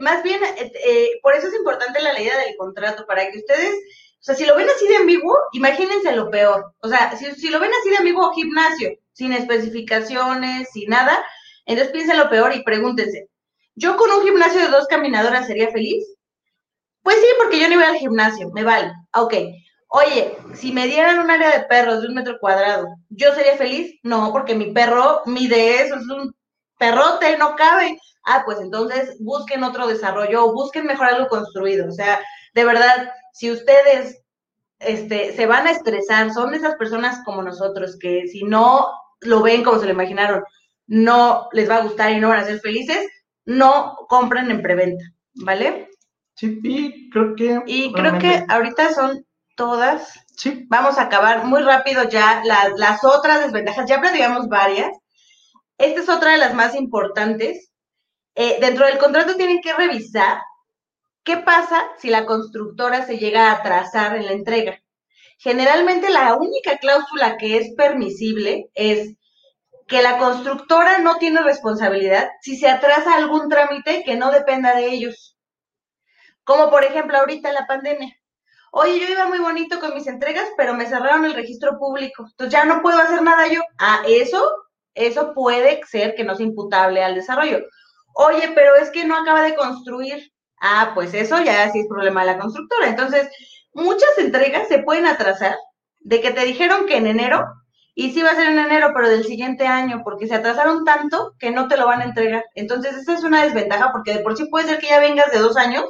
más 0.00 0.22
bien, 0.24 0.42
eh, 0.42 0.72
eh, 0.84 1.10
por 1.22 1.34
eso 1.34 1.46
es 1.46 1.54
importante 1.54 2.02
la 2.02 2.12
leída 2.12 2.36
del 2.38 2.56
contrato, 2.56 3.06
para 3.06 3.30
que 3.30 3.38
ustedes 3.38 3.76
o 4.20 4.22
sea, 4.22 4.34
si 4.34 4.44
lo 4.44 4.54
ven 4.54 4.68
así 4.68 4.86
de 4.86 4.96
ambiguo, 4.96 5.34
imagínense 5.52 6.14
lo 6.14 6.30
peor. 6.30 6.74
O 6.80 6.88
sea, 6.88 7.16
si, 7.16 7.48
lo 7.48 7.58
ven 7.58 7.70
así 7.80 7.88
de 7.88 7.96
ambiguo, 7.96 8.34
gimnasio, 8.34 8.90
sin 9.14 9.32
especificaciones, 9.32 10.68
sin 10.72 10.90
nada, 10.90 11.24
entonces 11.64 11.92
piensen 11.92 12.18
lo 12.18 12.28
peor 12.28 12.54
y 12.54 12.62
pregúntense, 12.62 13.29
¿yo 13.74 13.96
con 13.96 14.10
un 14.10 14.22
gimnasio 14.22 14.60
de 14.60 14.68
dos 14.68 14.86
caminadoras 14.86 15.46
sería 15.46 15.70
feliz? 15.70 16.04
Pues 17.02 17.16
sí, 17.16 17.26
porque 17.38 17.60
yo 17.60 17.68
no 17.68 17.76
voy 17.76 17.84
al 17.84 17.96
gimnasio, 17.96 18.50
me 18.50 18.64
vale. 18.64 18.92
Ok. 19.14 19.34
Oye, 19.88 20.36
si 20.54 20.72
me 20.72 20.86
dieran 20.86 21.18
un 21.18 21.30
área 21.30 21.58
de 21.58 21.64
perros 21.64 22.02
de 22.02 22.08
un 22.08 22.14
metro 22.14 22.38
cuadrado, 22.38 22.86
¿yo 23.08 23.34
sería 23.34 23.56
feliz? 23.56 23.98
No, 24.04 24.30
porque 24.32 24.54
mi 24.54 24.72
perro 24.72 25.22
mide 25.26 25.82
eso, 25.82 25.96
es 25.96 26.06
un 26.08 26.32
perrote, 26.78 27.36
no 27.38 27.56
cabe. 27.56 27.98
Ah, 28.24 28.42
pues 28.44 28.60
entonces 28.60 29.16
busquen 29.20 29.64
otro 29.64 29.86
desarrollo 29.86 30.44
o 30.44 30.52
busquen 30.52 30.86
mejor 30.86 31.06
algo 31.06 31.28
construido. 31.28 31.88
O 31.88 31.92
sea, 31.92 32.20
de 32.54 32.64
verdad, 32.64 33.10
si 33.32 33.50
ustedes 33.50 34.22
este, 34.78 35.34
se 35.34 35.46
van 35.46 35.66
a 35.66 35.72
estresar, 35.72 36.32
son 36.32 36.54
esas 36.54 36.76
personas 36.76 37.22
como 37.24 37.42
nosotros 37.42 37.96
que 37.98 38.26
si 38.28 38.44
no 38.44 38.88
lo 39.20 39.42
ven 39.42 39.62
como 39.62 39.78
se 39.78 39.86
lo 39.86 39.92
imaginaron, 39.92 40.44
no 40.86 41.48
les 41.52 41.68
va 41.68 41.76
a 41.76 41.82
gustar 41.82 42.12
y 42.12 42.20
no 42.20 42.28
van 42.28 42.40
a 42.40 42.44
ser 42.44 42.60
felices, 42.60 43.06
no 43.44 43.96
compren 44.08 44.50
en 44.50 44.62
preventa, 44.62 45.04
¿vale? 45.34 45.90
Sí, 46.34 46.60
y 46.62 47.10
creo 47.10 47.34
que... 47.34 47.62
Y 47.66 47.92
creo 47.92 48.18
que 48.18 48.44
ahorita 48.48 48.92
son 48.92 49.26
todas. 49.56 50.18
Sí. 50.36 50.66
Vamos 50.68 50.98
a 50.98 51.02
acabar 51.02 51.44
muy 51.44 51.62
rápido 51.62 52.08
ya 52.08 52.42
las 52.44 53.04
otras 53.04 53.44
desventajas, 53.44 53.88
ya 53.88 54.00
platicamos 54.00 54.48
varias. 54.48 54.90
Esta 55.76 56.00
es 56.00 56.08
otra 56.08 56.32
de 56.32 56.38
las 56.38 56.54
más 56.54 56.74
importantes. 56.74 57.70
Eh, 58.34 58.58
dentro 58.60 58.86
del 58.86 58.98
contrato 58.98 59.36
tienen 59.36 59.60
que 59.60 59.74
revisar 59.74 60.38
¿Qué 61.22 61.36
pasa 61.36 61.86
si 61.98 62.08
la 62.08 62.24
constructora 62.24 63.04
se 63.06 63.18
llega 63.18 63.50
a 63.50 63.56
atrasar 63.56 64.16
en 64.16 64.26
la 64.26 64.32
entrega? 64.32 64.82
Generalmente 65.38 66.10
la 66.10 66.34
única 66.34 66.78
cláusula 66.78 67.36
que 67.36 67.58
es 67.58 67.74
permisible 67.76 68.70
es 68.74 69.16
que 69.90 70.02
la 70.02 70.18
constructora 70.18 70.98
no 70.98 71.16
tiene 71.16 71.42
responsabilidad 71.42 72.30
si 72.40 72.56
se 72.56 72.68
atrasa 72.68 73.16
algún 73.16 73.48
trámite 73.48 74.04
que 74.04 74.14
no 74.14 74.30
dependa 74.30 74.76
de 74.76 74.86
ellos. 74.86 75.36
Como 76.44 76.70
por 76.70 76.84
ejemplo 76.84 77.18
ahorita 77.18 77.52
la 77.52 77.66
pandemia. 77.66 78.14
Oye, 78.70 79.00
yo 79.00 79.08
iba 79.08 79.26
muy 79.26 79.40
bonito 79.40 79.80
con 79.80 79.92
mis 79.92 80.06
entregas, 80.06 80.46
pero 80.56 80.74
me 80.74 80.86
cerraron 80.86 81.24
el 81.24 81.34
registro 81.34 81.76
público. 81.76 82.24
Entonces 82.30 82.52
ya 82.52 82.64
no 82.64 82.82
puedo 82.82 82.98
hacer 82.98 83.20
nada 83.20 83.48
yo. 83.48 83.62
Ah, 83.78 84.04
eso, 84.06 84.48
eso 84.94 85.34
puede 85.34 85.80
ser 85.84 86.14
que 86.14 86.22
no 86.22 86.36
sea 86.36 86.46
imputable 86.46 87.02
al 87.02 87.16
desarrollo. 87.16 87.58
Oye, 88.14 88.52
pero 88.54 88.76
es 88.76 88.90
que 88.90 89.04
no 89.04 89.16
acaba 89.16 89.42
de 89.42 89.56
construir. 89.56 90.32
Ah, 90.60 90.92
pues 90.94 91.14
eso 91.14 91.42
ya 91.42 91.68
sí 91.72 91.80
es 91.80 91.88
problema 91.88 92.20
de 92.20 92.28
la 92.28 92.38
constructora. 92.38 92.86
Entonces, 92.86 93.28
muchas 93.72 94.16
entregas 94.18 94.68
se 94.68 94.78
pueden 94.78 95.06
atrasar 95.06 95.56
de 95.98 96.20
que 96.20 96.30
te 96.30 96.44
dijeron 96.44 96.86
que 96.86 96.96
en 96.96 97.08
enero, 97.08 97.44
y 97.94 98.12
sí 98.12 98.22
va 98.22 98.30
a 98.30 98.36
ser 98.36 98.48
en 98.48 98.58
enero, 98.58 98.92
pero 98.94 99.08
del 99.08 99.24
siguiente 99.24 99.66
año, 99.66 100.02
porque 100.04 100.26
se 100.26 100.34
atrasaron 100.34 100.84
tanto 100.84 101.34
que 101.38 101.50
no 101.50 101.68
te 101.68 101.76
lo 101.76 101.86
van 101.86 102.00
a 102.00 102.04
entregar. 102.04 102.44
Entonces, 102.54 102.96
esa 102.96 103.14
es 103.14 103.24
una 103.24 103.44
desventaja, 103.44 103.90
porque 103.92 104.14
de 104.14 104.20
por 104.20 104.36
sí 104.36 104.46
puede 104.46 104.68
ser 104.68 104.78
que 104.78 104.88
ya 104.88 105.00
vengas 105.00 105.30
de 105.32 105.38
dos 105.38 105.56
años 105.56 105.84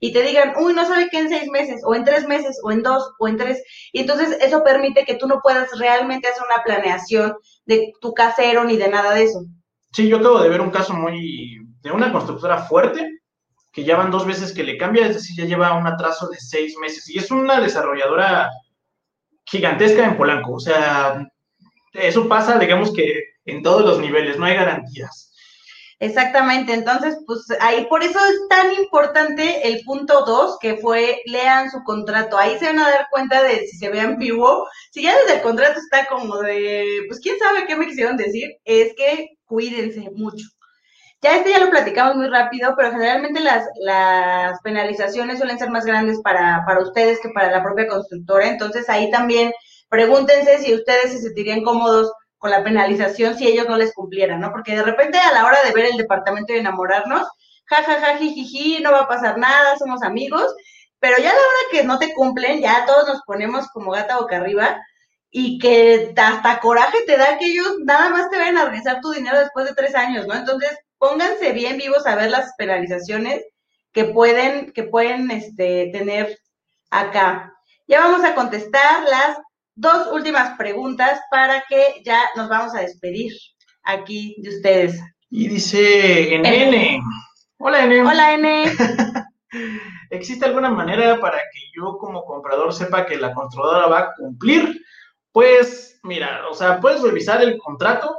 y 0.00 0.12
te 0.12 0.22
digan, 0.22 0.54
uy, 0.58 0.74
no 0.74 0.84
sabe 0.86 1.08
qué 1.10 1.18
en 1.18 1.28
seis 1.28 1.48
meses, 1.50 1.80
o 1.84 1.94
en 1.94 2.04
tres 2.04 2.26
meses, 2.26 2.60
o 2.62 2.70
en 2.70 2.82
dos, 2.82 3.12
o 3.18 3.28
en 3.28 3.36
tres. 3.36 3.62
Y 3.92 4.00
entonces 4.00 4.36
eso 4.40 4.62
permite 4.62 5.04
que 5.04 5.14
tú 5.14 5.26
no 5.26 5.40
puedas 5.42 5.78
realmente 5.78 6.28
hacer 6.28 6.42
una 6.44 6.62
planeación 6.62 7.34
de 7.64 7.92
tu 8.00 8.12
casero 8.12 8.64
ni 8.64 8.76
de 8.76 8.88
nada 8.88 9.14
de 9.14 9.24
eso. 9.24 9.44
Sí, 9.92 10.08
yo 10.08 10.18
acabo 10.18 10.42
de 10.42 10.48
ver 10.48 10.60
un 10.60 10.70
caso 10.70 10.92
muy 10.92 11.58
de 11.82 11.90
una 11.90 12.12
constructora 12.12 12.58
fuerte 12.58 13.20
que 13.72 13.84
ya 13.84 13.96
van 13.96 14.10
dos 14.10 14.26
veces 14.26 14.52
que 14.52 14.64
le 14.64 14.78
cambia, 14.78 15.06
es 15.06 15.14
decir, 15.14 15.36
ya 15.36 15.44
lleva 15.44 15.76
un 15.76 15.86
atraso 15.86 16.28
de 16.28 16.38
seis 16.38 16.76
meses. 16.78 17.08
Y 17.08 17.18
es 17.18 17.30
una 17.30 17.60
desarrolladora 17.60 18.50
gigantesca 19.44 20.04
en 20.04 20.16
Polanco. 20.16 20.54
O 20.54 20.60
sea, 20.60 21.26
eso 21.98 22.28
pasa, 22.28 22.58
digamos 22.58 22.92
que 22.92 23.20
en 23.44 23.62
todos 23.62 23.82
los 23.82 24.00
niveles, 24.00 24.38
no 24.38 24.46
hay 24.46 24.54
garantías. 24.54 25.26
Exactamente, 25.98 26.74
entonces, 26.74 27.16
pues 27.26 27.46
ahí 27.60 27.86
por 27.86 28.02
eso 28.02 28.18
es 28.26 28.48
tan 28.50 28.70
importante 28.74 29.66
el 29.66 29.82
punto 29.82 30.26
dos, 30.26 30.58
que 30.60 30.76
fue 30.76 31.22
lean 31.24 31.70
su 31.70 31.82
contrato. 31.84 32.36
Ahí 32.36 32.58
se 32.58 32.66
van 32.66 32.80
a 32.80 32.90
dar 32.90 33.06
cuenta 33.10 33.42
de 33.42 33.66
si 33.66 33.78
se 33.78 33.88
vean 33.88 34.18
vivo. 34.18 34.68
Si 34.90 35.02
ya 35.02 35.16
desde 35.16 35.36
el 35.36 35.42
contrato 35.42 35.80
está 35.80 36.06
como 36.06 36.36
de, 36.42 37.04
pues 37.08 37.20
quién 37.20 37.38
sabe 37.38 37.66
qué 37.66 37.76
me 37.76 37.86
quisieron 37.86 38.18
decir, 38.18 38.50
es 38.64 38.94
que 38.94 39.38
cuídense 39.46 40.10
mucho. 40.14 40.46
Ya 41.22 41.36
este 41.38 41.50
ya 41.50 41.60
lo 41.60 41.70
platicamos 41.70 42.16
muy 42.16 42.28
rápido, 42.28 42.74
pero 42.76 42.90
generalmente 42.92 43.40
las, 43.40 43.64
las 43.80 44.60
penalizaciones 44.60 45.38
suelen 45.38 45.58
ser 45.58 45.70
más 45.70 45.86
grandes 45.86 46.20
para, 46.20 46.62
para 46.66 46.82
ustedes 46.82 47.20
que 47.20 47.30
para 47.30 47.50
la 47.50 47.62
propia 47.62 47.88
constructora. 47.88 48.48
Entonces 48.48 48.88
ahí 48.90 49.10
también 49.10 49.50
pregúntense 49.88 50.58
si 50.58 50.74
ustedes 50.74 51.12
se 51.12 51.18
sentirían 51.20 51.62
cómodos 51.62 52.12
con 52.38 52.50
la 52.50 52.62
penalización 52.62 53.36
si 53.36 53.48
ellos 53.48 53.68
no 53.68 53.76
les 53.76 53.94
cumplieran, 53.94 54.40
¿no? 54.40 54.52
Porque 54.52 54.76
de 54.76 54.82
repente 54.82 55.18
a 55.18 55.32
la 55.32 55.46
hora 55.46 55.58
de 55.64 55.72
ver 55.72 55.86
el 55.86 55.96
departamento 55.96 56.52
y 56.52 56.58
enamorarnos, 56.58 57.26
jajaja, 57.64 58.00
ja, 58.00 58.18
jijiji, 58.18 58.82
no 58.82 58.92
va 58.92 59.00
a 59.00 59.08
pasar 59.08 59.38
nada, 59.38 59.76
somos 59.78 60.02
amigos, 60.02 60.54
pero 60.98 61.18
ya 61.18 61.30
a 61.30 61.34
la 61.34 61.40
hora 61.40 61.70
que 61.70 61.84
no 61.84 61.98
te 61.98 62.12
cumplen, 62.14 62.60
ya 62.60 62.84
todos 62.86 63.06
nos 63.06 63.22
ponemos 63.26 63.66
como 63.68 63.90
gata 63.90 64.18
boca 64.18 64.36
arriba 64.36 64.80
y 65.30 65.58
que 65.58 66.14
hasta 66.16 66.60
coraje 66.60 66.98
te 67.06 67.16
da 67.16 67.38
que 67.38 67.46
ellos 67.46 67.76
nada 67.84 68.08
más 68.08 68.30
te 68.30 68.38
vayan 68.38 68.58
a 68.58 68.64
regresar 68.66 69.00
tu 69.00 69.12
dinero 69.12 69.38
después 69.38 69.66
de 69.66 69.74
tres 69.74 69.94
años, 69.94 70.26
¿no? 70.26 70.34
Entonces, 70.34 70.70
pónganse 70.98 71.52
bien 71.52 71.76
vivos 71.76 72.06
a 72.06 72.16
ver 72.16 72.30
las 72.30 72.54
penalizaciones 72.56 73.44
que 73.92 74.04
pueden, 74.04 74.72
que 74.72 74.84
pueden 74.84 75.30
este, 75.30 75.90
tener 75.92 76.38
acá. 76.90 77.52
Ya 77.86 78.00
vamos 78.00 78.24
a 78.24 78.34
contestar 78.34 79.02
las 79.04 79.38
dos 79.76 80.08
últimas 80.10 80.56
preguntas 80.56 81.20
para 81.30 81.62
que 81.68 82.02
ya 82.04 82.18
nos 82.34 82.48
vamos 82.48 82.74
a 82.74 82.80
despedir 82.80 83.32
aquí 83.84 84.34
de 84.38 84.48
ustedes. 84.48 85.00
Y 85.30 85.48
dice 85.48 86.38
NN. 86.38 87.02
Hola 87.58 87.84
N. 87.84 88.00
Hola 88.00 88.34
N. 88.34 88.72
¿Existe 90.10 90.46
alguna 90.46 90.70
manera 90.70 91.20
para 91.20 91.38
que 91.38 91.60
yo 91.76 91.98
como 91.98 92.24
comprador 92.24 92.72
sepa 92.72 93.06
que 93.06 93.16
la 93.16 93.34
controladora 93.34 93.86
va 93.86 93.98
a 93.98 94.14
cumplir? 94.14 94.82
Pues 95.30 96.00
mira, 96.02 96.48
o 96.50 96.54
sea, 96.54 96.80
puedes 96.80 97.02
revisar 97.02 97.42
el 97.42 97.58
contrato, 97.58 98.16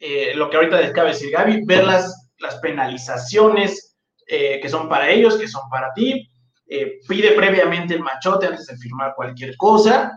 eh, 0.00 0.32
lo 0.34 0.50
que 0.50 0.56
ahorita 0.56 0.92
cabe 0.92 1.10
decir 1.10 1.30
Gaby, 1.30 1.64
ver 1.64 1.84
las, 1.84 2.32
las 2.38 2.56
penalizaciones 2.56 3.96
eh, 4.26 4.58
que 4.60 4.68
son 4.68 4.88
para 4.88 5.10
ellos, 5.10 5.36
que 5.36 5.46
son 5.46 5.68
para 5.70 5.92
ti. 5.92 6.28
Eh, 6.66 6.98
pide 7.08 7.32
previamente 7.32 7.94
el 7.94 8.02
machote 8.02 8.46
antes 8.46 8.66
de 8.66 8.76
firmar 8.76 9.14
cualquier 9.14 9.56
cosa 9.56 10.12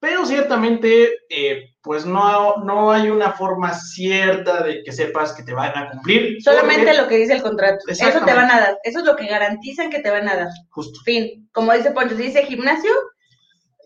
pero 0.00 0.24
ciertamente, 0.24 1.10
eh, 1.28 1.74
pues 1.82 2.06
no, 2.06 2.58
no 2.58 2.92
hay 2.92 3.10
una 3.10 3.32
forma 3.32 3.74
cierta 3.74 4.62
de 4.62 4.82
que 4.84 4.92
sepas 4.92 5.32
que 5.32 5.42
te 5.42 5.54
van 5.54 5.76
a 5.76 5.90
cumplir. 5.90 6.40
Solamente 6.40 6.96
lo 6.96 7.08
que 7.08 7.16
dice 7.16 7.32
el 7.32 7.42
contrato. 7.42 7.78
Eso 7.88 8.24
te 8.24 8.32
van 8.32 8.50
a 8.50 8.60
dar. 8.60 8.78
Eso 8.84 9.00
es 9.00 9.04
lo 9.04 9.16
que 9.16 9.26
garantizan 9.26 9.90
que 9.90 9.98
te 9.98 10.10
van 10.10 10.28
a 10.28 10.36
dar. 10.36 10.48
Justo. 10.70 11.00
Fin. 11.04 11.48
Como 11.52 11.72
dice 11.72 11.90
Poncho, 11.90 12.16
si 12.16 12.22
dice 12.22 12.44
gimnasio, 12.44 12.92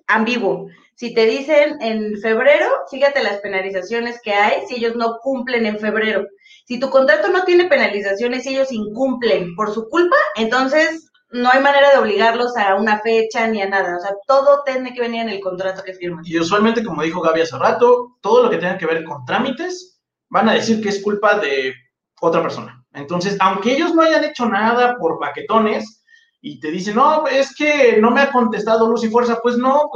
ambiguo. 0.07 0.69
Si 0.97 1.15
te 1.15 1.25
dicen 1.25 1.81
en 1.81 2.21
febrero, 2.21 2.69
fíjate 2.91 3.23
las 3.23 3.39
penalizaciones 3.39 4.21
que 4.23 4.35
hay 4.35 4.67
si 4.69 4.77
ellos 4.77 4.95
no 4.95 5.19
cumplen 5.23 5.65
en 5.65 5.79
febrero. 5.79 6.27
Si 6.67 6.79
tu 6.79 6.91
contrato 6.91 7.29
no 7.29 7.45
tiene 7.45 7.65
penalizaciones 7.65 8.47
y 8.47 8.51
ellos 8.51 8.71
incumplen 8.71 9.57
por 9.57 9.73
su 9.73 9.89
culpa, 9.89 10.17
entonces 10.37 11.11
no 11.33 11.51
hay 11.51 11.61
manera 11.61 11.91
de 11.91 11.99
obligarlos 11.99 12.57
a 12.57 12.75
una 12.75 13.01
fecha 13.01 13.47
ni 13.47 13.63
a 13.63 13.69
nada. 13.69 13.97
O 13.97 14.01
sea, 14.01 14.13
todo 14.27 14.63
tiene 14.65 14.93
que 14.93 15.01
venir 15.01 15.23
en 15.23 15.29
el 15.31 15.41
contrato 15.41 15.83
que 15.83 15.95
firman. 15.95 16.25
Y 16.27 16.39
usualmente, 16.39 16.85
como 16.85 17.03
dijo 17.03 17.21
Gaby 17.21 17.41
hace 17.41 17.59
rato, 17.59 18.19
todo 18.21 18.43
lo 18.43 18.51
que 18.51 18.59
tenga 18.59 18.79
que 18.79 18.87
ver 18.87 19.03
con 19.05 19.25
trámites 19.25 20.01
van 20.29 20.49
a 20.49 20.55
decir 20.55 20.83
que 20.83 20.91
es 20.91 21.03
culpa 21.03 21.39
de 21.39 21.75
otra 22.21 22.43
persona. 22.43 22.85
Entonces, 22.93 23.37
aunque 23.41 23.73
ellos 23.73 23.95
no 23.95 24.03
hayan 24.03 24.25
hecho 24.25 24.47
nada 24.47 24.97
por 24.99 25.19
paquetones 25.19 26.05
y 26.41 26.61
te 26.61 26.71
dicen, 26.71 26.97
no, 26.97 27.27
es 27.27 27.55
que 27.55 27.99
no 28.01 28.11
me 28.11 28.21
ha 28.21 28.31
contestado 28.31 28.89
Luz 28.89 29.05
y 29.05 29.09
Fuerza, 29.09 29.39
pues 29.43 29.57
no, 29.57 29.91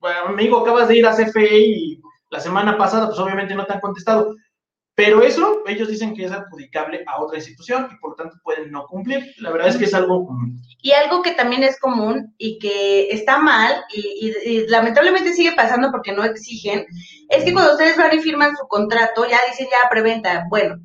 pues, 0.00 0.14
amigo, 0.26 0.60
acabas 0.60 0.88
de 0.88 0.96
ir 0.96 1.06
a 1.06 1.14
CFE 1.14 1.58
y 1.58 2.02
la 2.30 2.40
semana 2.40 2.76
pasada, 2.76 3.06
pues 3.06 3.18
obviamente 3.18 3.54
no 3.54 3.64
te 3.64 3.74
han 3.74 3.80
contestado. 3.80 4.34
Pero 4.96 5.22
eso 5.22 5.62
ellos 5.66 5.88
dicen 5.88 6.14
que 6.14 6.24
es 6.24 6.30
adjudicable 6.30 7.02
a 7.06 7.20
otra 7.20 7.38
institución 7.38 7.88
y 7.92 7.96
por 7.96 8.10
lo 8.10 8.16
tanto 8.16 8.36
pueden 8.44 8.70
no 8.70 8.86
cumplir. 8.86 9.34
La 9.38 9.50
verdad 9.50 9.68
es 9.68 9.76
que 9.76 9.86
es 9.86 9.94
algo 9.94 10.24
común. 10.24 10.60
Y 10.82 10.92
algo 10.92 11.20
que 11.22 11.32
también 11.32 11.64
es 11.64 11.80
común 11.80 12.32
y 12.38 12.58
que 12.60 13.10
está 13.10 13.38
mal 13.38 13.84
y, 13.92 14.66
lamentablemente 14.68 15.32
sigue 15.32 15.52
pasando 15.52 15.90
porque 15.90 16.12
no 16.12 16.24
exigen, 16.24 16.86
es 17.28 17.44
que 17.44 17.52
cuando 17.52 17.72
ustedes 17.72 17.96
van 17.96 18.16
y 18.16 18.20
firman 18.20 18.56
su 18.56 18.68
contrato, 18.68 19.26
ya 19.28 19.38
dicen 19.50 19.66
ya 19.70 19.88
preventa, 19.88 20.46
bueno, 20.48 20.76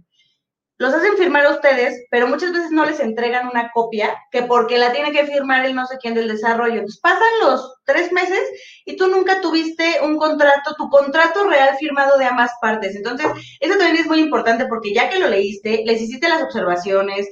los 0.79 0.93
hacen 0.93 1.17
firmar 1.17 1.45
a 1.45 1.51
ustedes, 1.51 2.05
pero 2.09 2.25
muchas 2.27 2.53
veces 2.53 2.71
no 2.71 2.85
les 2.85 3.01
entregan 3.01 3.49
una 3.49 3.69
copia, 3.71 4.17
que 4.31 4.43
porque 4.43 4.77
la 4.77 4.93
tiene 4.93 5.11
que 5.11 5.27
firmar 5.27 5.65
el 5.65 5.75
no 5.75 5.85
sé 5.85 5.97
quién 6.01 6.13
del 6.13 6.29
desarrollo. 6.29 6.75
Entonces 6.75 7.01
pasan 7.01 7.27
los 7.41 7.75
tres 7.83 8.13
meses 8.13 8.39
y 8.85 8.95
tú 8.95 9.07
nunca 9.07 9.41
tuviste 9.41 9.99
un 10.01 10.17
contrato, 10.17 10.75
tu 10.77 10.89
contrato 10.89 11.43
real 11.49 11.75
firmado 11.77 12.17
de 12.17 12.25
ambas 12.25 12.51
partes. 12.61 12.95
Entonces, 12.95 13.27
eso 13.59 13.77
también 13.77 13.97
es 13.97 14.07
muy 14.07 14.19
importante 14.19 14.67
porque 14.67 14.93
ya 14.93 15.09
que 15.09 15.19
lo 15.19 15.27
leíste, 15.27 15.83
les 15.85 16.01
hiciste 16.01 16.29
las 16.29 16.43
observaciones, 16.43 17.27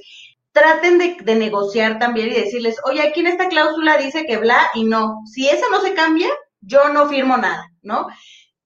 traten 0.52 0.98
de, 0.98 1.16
de 1.18 1.34
negociar 1.34 1.98
también 1.98 2.28
y 2.28 2.34
decirles, 2.34 2.76
oye, 2.84 3.00
aquí 3.00 3.20
en 3.20 3.28
esta 3.28 3.48
cláusula 3.48 3.96
dice 3.96 4.26
que 4.26 4.36
bla 4.36 4.60
y 4.74 4.84
no. 4.84 5.22
Si 5.24 5.48
eso 5.48 5.64
no 5.70 5.80
se 5.80 5.94
cambia, 5.94 6.28
yo 6.60 6.90
no 6.90 7.08
firmo 7.08 7.38
nada, 7.38 7.70
¿no? 7.80 8.08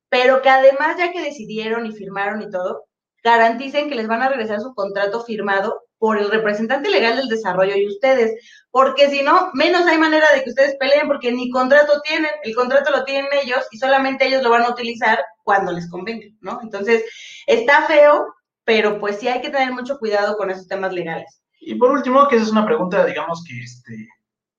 Pero 0.08 0.42
que 0.42 0.48
además, 0.48 0.96
ya 0.98 1.12
que 1.12 1.22
decidieron 1.22 1.86
y 1.86 1.92
firmaron 1.92 2.42
y 2.42 2.50
todo, 2.50 2.86
garanticen 3.22 3.88
que 3.88 3.94
les 3.94 4.08
van 4.08 4.22
a 4.22 4.28
regresar 4.28 4.60
su 4.60 4.74
contrato 4.74 5.24
firmado 5.24 5.82
por 5.98 6.18
el 6.18 6.30
representante 6.30 6.90
legal 6.90 7.16
del 7.16 7.28
desarrollo 7.28 7.76
y 7.76 7.86
ustedes, 7.86 8.32
porque 8.72 9.08
si 9.08 9.22
no, 9.22 9.50
menos 9.54 9.86
hay 9.86 9.98
manera 9.98 10.26
de 10.34 10.42
que 10.42 10.50
ustedes 10.50 10.76
peleen 10.76 11.06
porque 11.06 11.30
ni 11.30 11.48
contrato 11.50 12.00
tienen, 12.02 12.30
el 12.42 12.56
contrato 12.56 12.90
lo 12.90 13.04
tienen 13.04 13.30
ellos 13.40 13.60
y 13.70 13.78
solamente 13.78 14.26
ellos 14.26 14.42
lo 14.42 14.50
van 14.50 14.62
a 14.62 14.70
utilizar 14.70 15.20
cuando 15.44 15.70
les 15.70 15.88
convenga, 15.88 16.26
¿no? 16.40 16.58
Entonces, 16.60 17.04
está 17.46 17.82
feo, 17.82 18.34
pero 18.64 18.98
pues 18.98 19.20
sí 19.20 19.28
hay 19.28 19.40
que 19.40 19.50
tener 19.50 19.72
mucho 19.72 19.98
cuidado 19.98 20.36
con 20.36 20.50
esos 20.50 20.66
temas 20.66 20.92
legales. 20.92 21.40
Y 21.60 21.76
por 21.76 21.92
último, 21.92 22.26
que 22.26 22.34
esa 22.34 22.46
es 22.46 22.50
una 22.50 22.66
pregunta, 22.66 23.06
digamos 23.06 23.44
que 23.46 23.62
este 23.62 24.08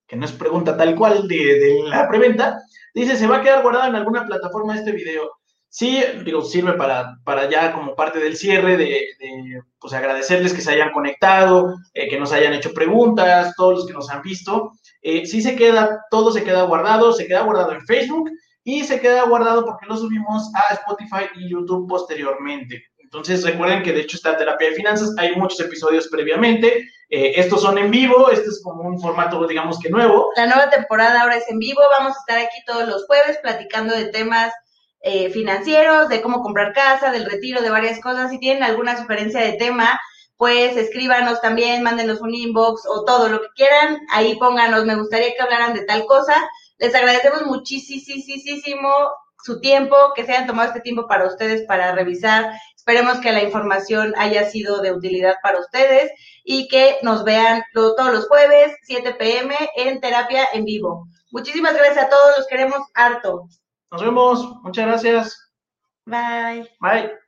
que 0.07 0.15
no 0.15 0.25
es 0.25 0.31
pregunta 0.31 0.77
tal 0.77 0.95
cual 0.95 1.27
de, 1.27 1.35
de 1.35 1.83
la 1.89 2.07
preventa, 2.07 2.61
dice, 2.93 3.17
¿se 3.17 3.27
va 3.27 3.37
a 3.37 3.41
quedar 3.41 3.63
guardado 3.63 3.87
en 3.87 3.95
alguna 3.95 4.25
plataforma 4.25 4.77
este 4.77 4.91
video? 4.91 5.31
Sí, 5.73 6.03
digo, 6.23 6.43
sirve 6.43 6.73
para, 6.73 7.17
para 7.23 7.49
ya 7.49 7.73
como 7.73 7.95
parte 7.95 8.19
del 8.19 8.37
cierre 8.37 8.77
de, 8.77 9.07
pues 9.79 9.91
agradecerles 9.93 10.53
que 10.53 10.61
se 10.61 10.71
hayan 10.71 10.91
conectado, 10.91 11.75
eh, 11.95 12.07
que 12.09 12.19
nos 12.19 12.31
hayan 12.31 12.53
hecho 12.53 12.73
preguntas, 12.73 13.55
todos 13.57 13.79
los 13.79 13.87
que 13.87 13.93
nos 13.93 14.07
han 14.11 14.21
visto. 14.21 14.71
Eh, 15.01 15.25
sí 15.25 15.41
se 15.41 15.55
queda, 15.55 16.05
todo 16.11 16.31
se 16.31 16.43
queda 16.43 16.61
guardado, 16.63 17.11
se 17.11 17.25
queda 17.25 17.41
guardado 17.41 17.71
en 17.71 17.83
Facebook 17.87 18.29
y 18.63 18.83
se 18.83 19.01
queda 19.01 19.23
guardado 19.23 19.65
porque 19.65 19.87
lo 19.87 19.97
subimos 19.97 20.51
a 20.53 20.75
Spotify 20.75 21.25
y 21.35 21.49
YouTube 21.49 21.89
posteriormente. 21.89 22.83
Entonces 22.99 23.43
recuerden 23.43 23.81
que 23.81 23.93
de 23.93 24.01
hecho 24.01 24.17
está 24.17 24.37
Terapia 24.37 24.69
de 24.69 24.75
Finanzas, 24.75 25.15
hay 25.17 25.35
muchos 25.35 25.59
episodios 25.59 26.07
previamente, 26.07 26.87
eh, 27.09 27.33
estos 27.35 27.63
son 27.63 27.79
en 27.79 27.89
vivo, 27.89 28.29
este 28.29 28.49
es 28.49 28.61
como 28.63 28.83
un 28.83 28.99
formato 28.99 29.45
digamos 29.47 29.79
que 29.79 29.89
nuevo. 29.89 30.29
La 30.35 30.45
nueva 30.45 30.69
temporada 30.69 31.23
ahora 31.23 31.37
es 31.37 31.49
en 31.49 31.57
vivo, 31.57 31.81
vamos 31.97 32.15
a 32.15 32.19
estar 32.19 32.37
aquí 32.37 32.63
todos 32.67 32.87
los 32.87 33.05
jueves 33.07 33.39
platicando 33.41 33.95
de 33.95 34.05
temas 34.05 34.53
eh, 35.03 35.29
financieros, 35.29 36.07
de 36.07 36.21
cómo 36.21 36.41
comprar 36.41 36.73
casa, 36.73 37.11
del 37.11 37.25
retiro, 37.25 37.61
de 37.61 37.69
varias 37.69 37.99
cosas. 37.99 38.31
Si 38.31 38.39
tienen 38.39 38.63
alguna 38.63 38.97
sugerencia 38.97 39.41
de 39.41 39.53
tema, 39.53 39.99
pues 40.37 40.77
escríbanos 40.77 41.41
también, 41.41 41.83
mándenos 41.83 42.21
un 42.21 42.33
inbox 42.33 42.83
o 42.87 43.03
todo 43.03 43.27
lo 43.27 43.41
que 43.41 43.49
quieran. 43.55 43.99
Ahí 44.11 44.35
pónganos, 44.35 44.85
me 44.85 44.95
gustaría 44.95 45.33
que 45.35 45.41
hablaran 45.41 45.73
de 45.73 45.83
tal 45.85 46.05
cosa. 46.05 46.49
Les 46.77 46.95
agradecemos 46.95 47.45
muchísimo 47.45 48.89
su 49.43 49.59
tiempo, 49.59 49.95
que 50.15 50.25
se 50.25 50.31
hayan 50.31 50.47
tomado 50.47 50.69
este 50.69 50.79
tiempo 50.79 51.05
para 51.05 51.27
ustedes 51.27 51.63
para 51.67 51.93
revisar. 51.93 52.53
Esperemos 52.75 53.19
que 53.19 53.33
la 53.33 53.43
información 53.43 54.13
haya 54.17 54.49
sido 54.49 54.81
de 54.81 54.93
utilidad 54.93 55.35
para 55.43 55.59
ustedes 55.59 56.11
y 56.45 56.69
que 56.69 56.97
nos 57.01 57.25
vean 57.25 57.63
todos 57.73 58.11
los 58.13 58.27
jueves, 58.27 58.73
7 58.83 59.15
pm, 59.15 59.53
en 59.75 59.99
terapia 59.99 60.47
en 60.53 60.63
vivo. 60.63 61.07
Muchísimas 61.31 61.73
gracias 61.73 62.05
a 62.05 62.09
todos, 62.09 62.37
los 62.37 62.47
queremos 62.47 62.79
harto. 62.93 63.49
Nos 63.93 64.01
vemos, 64.01 64.55
muchas 64.63 64.87
gracias. 64.87 65.53
Bye. 66.07 66.67
Bye. 66.81 67.22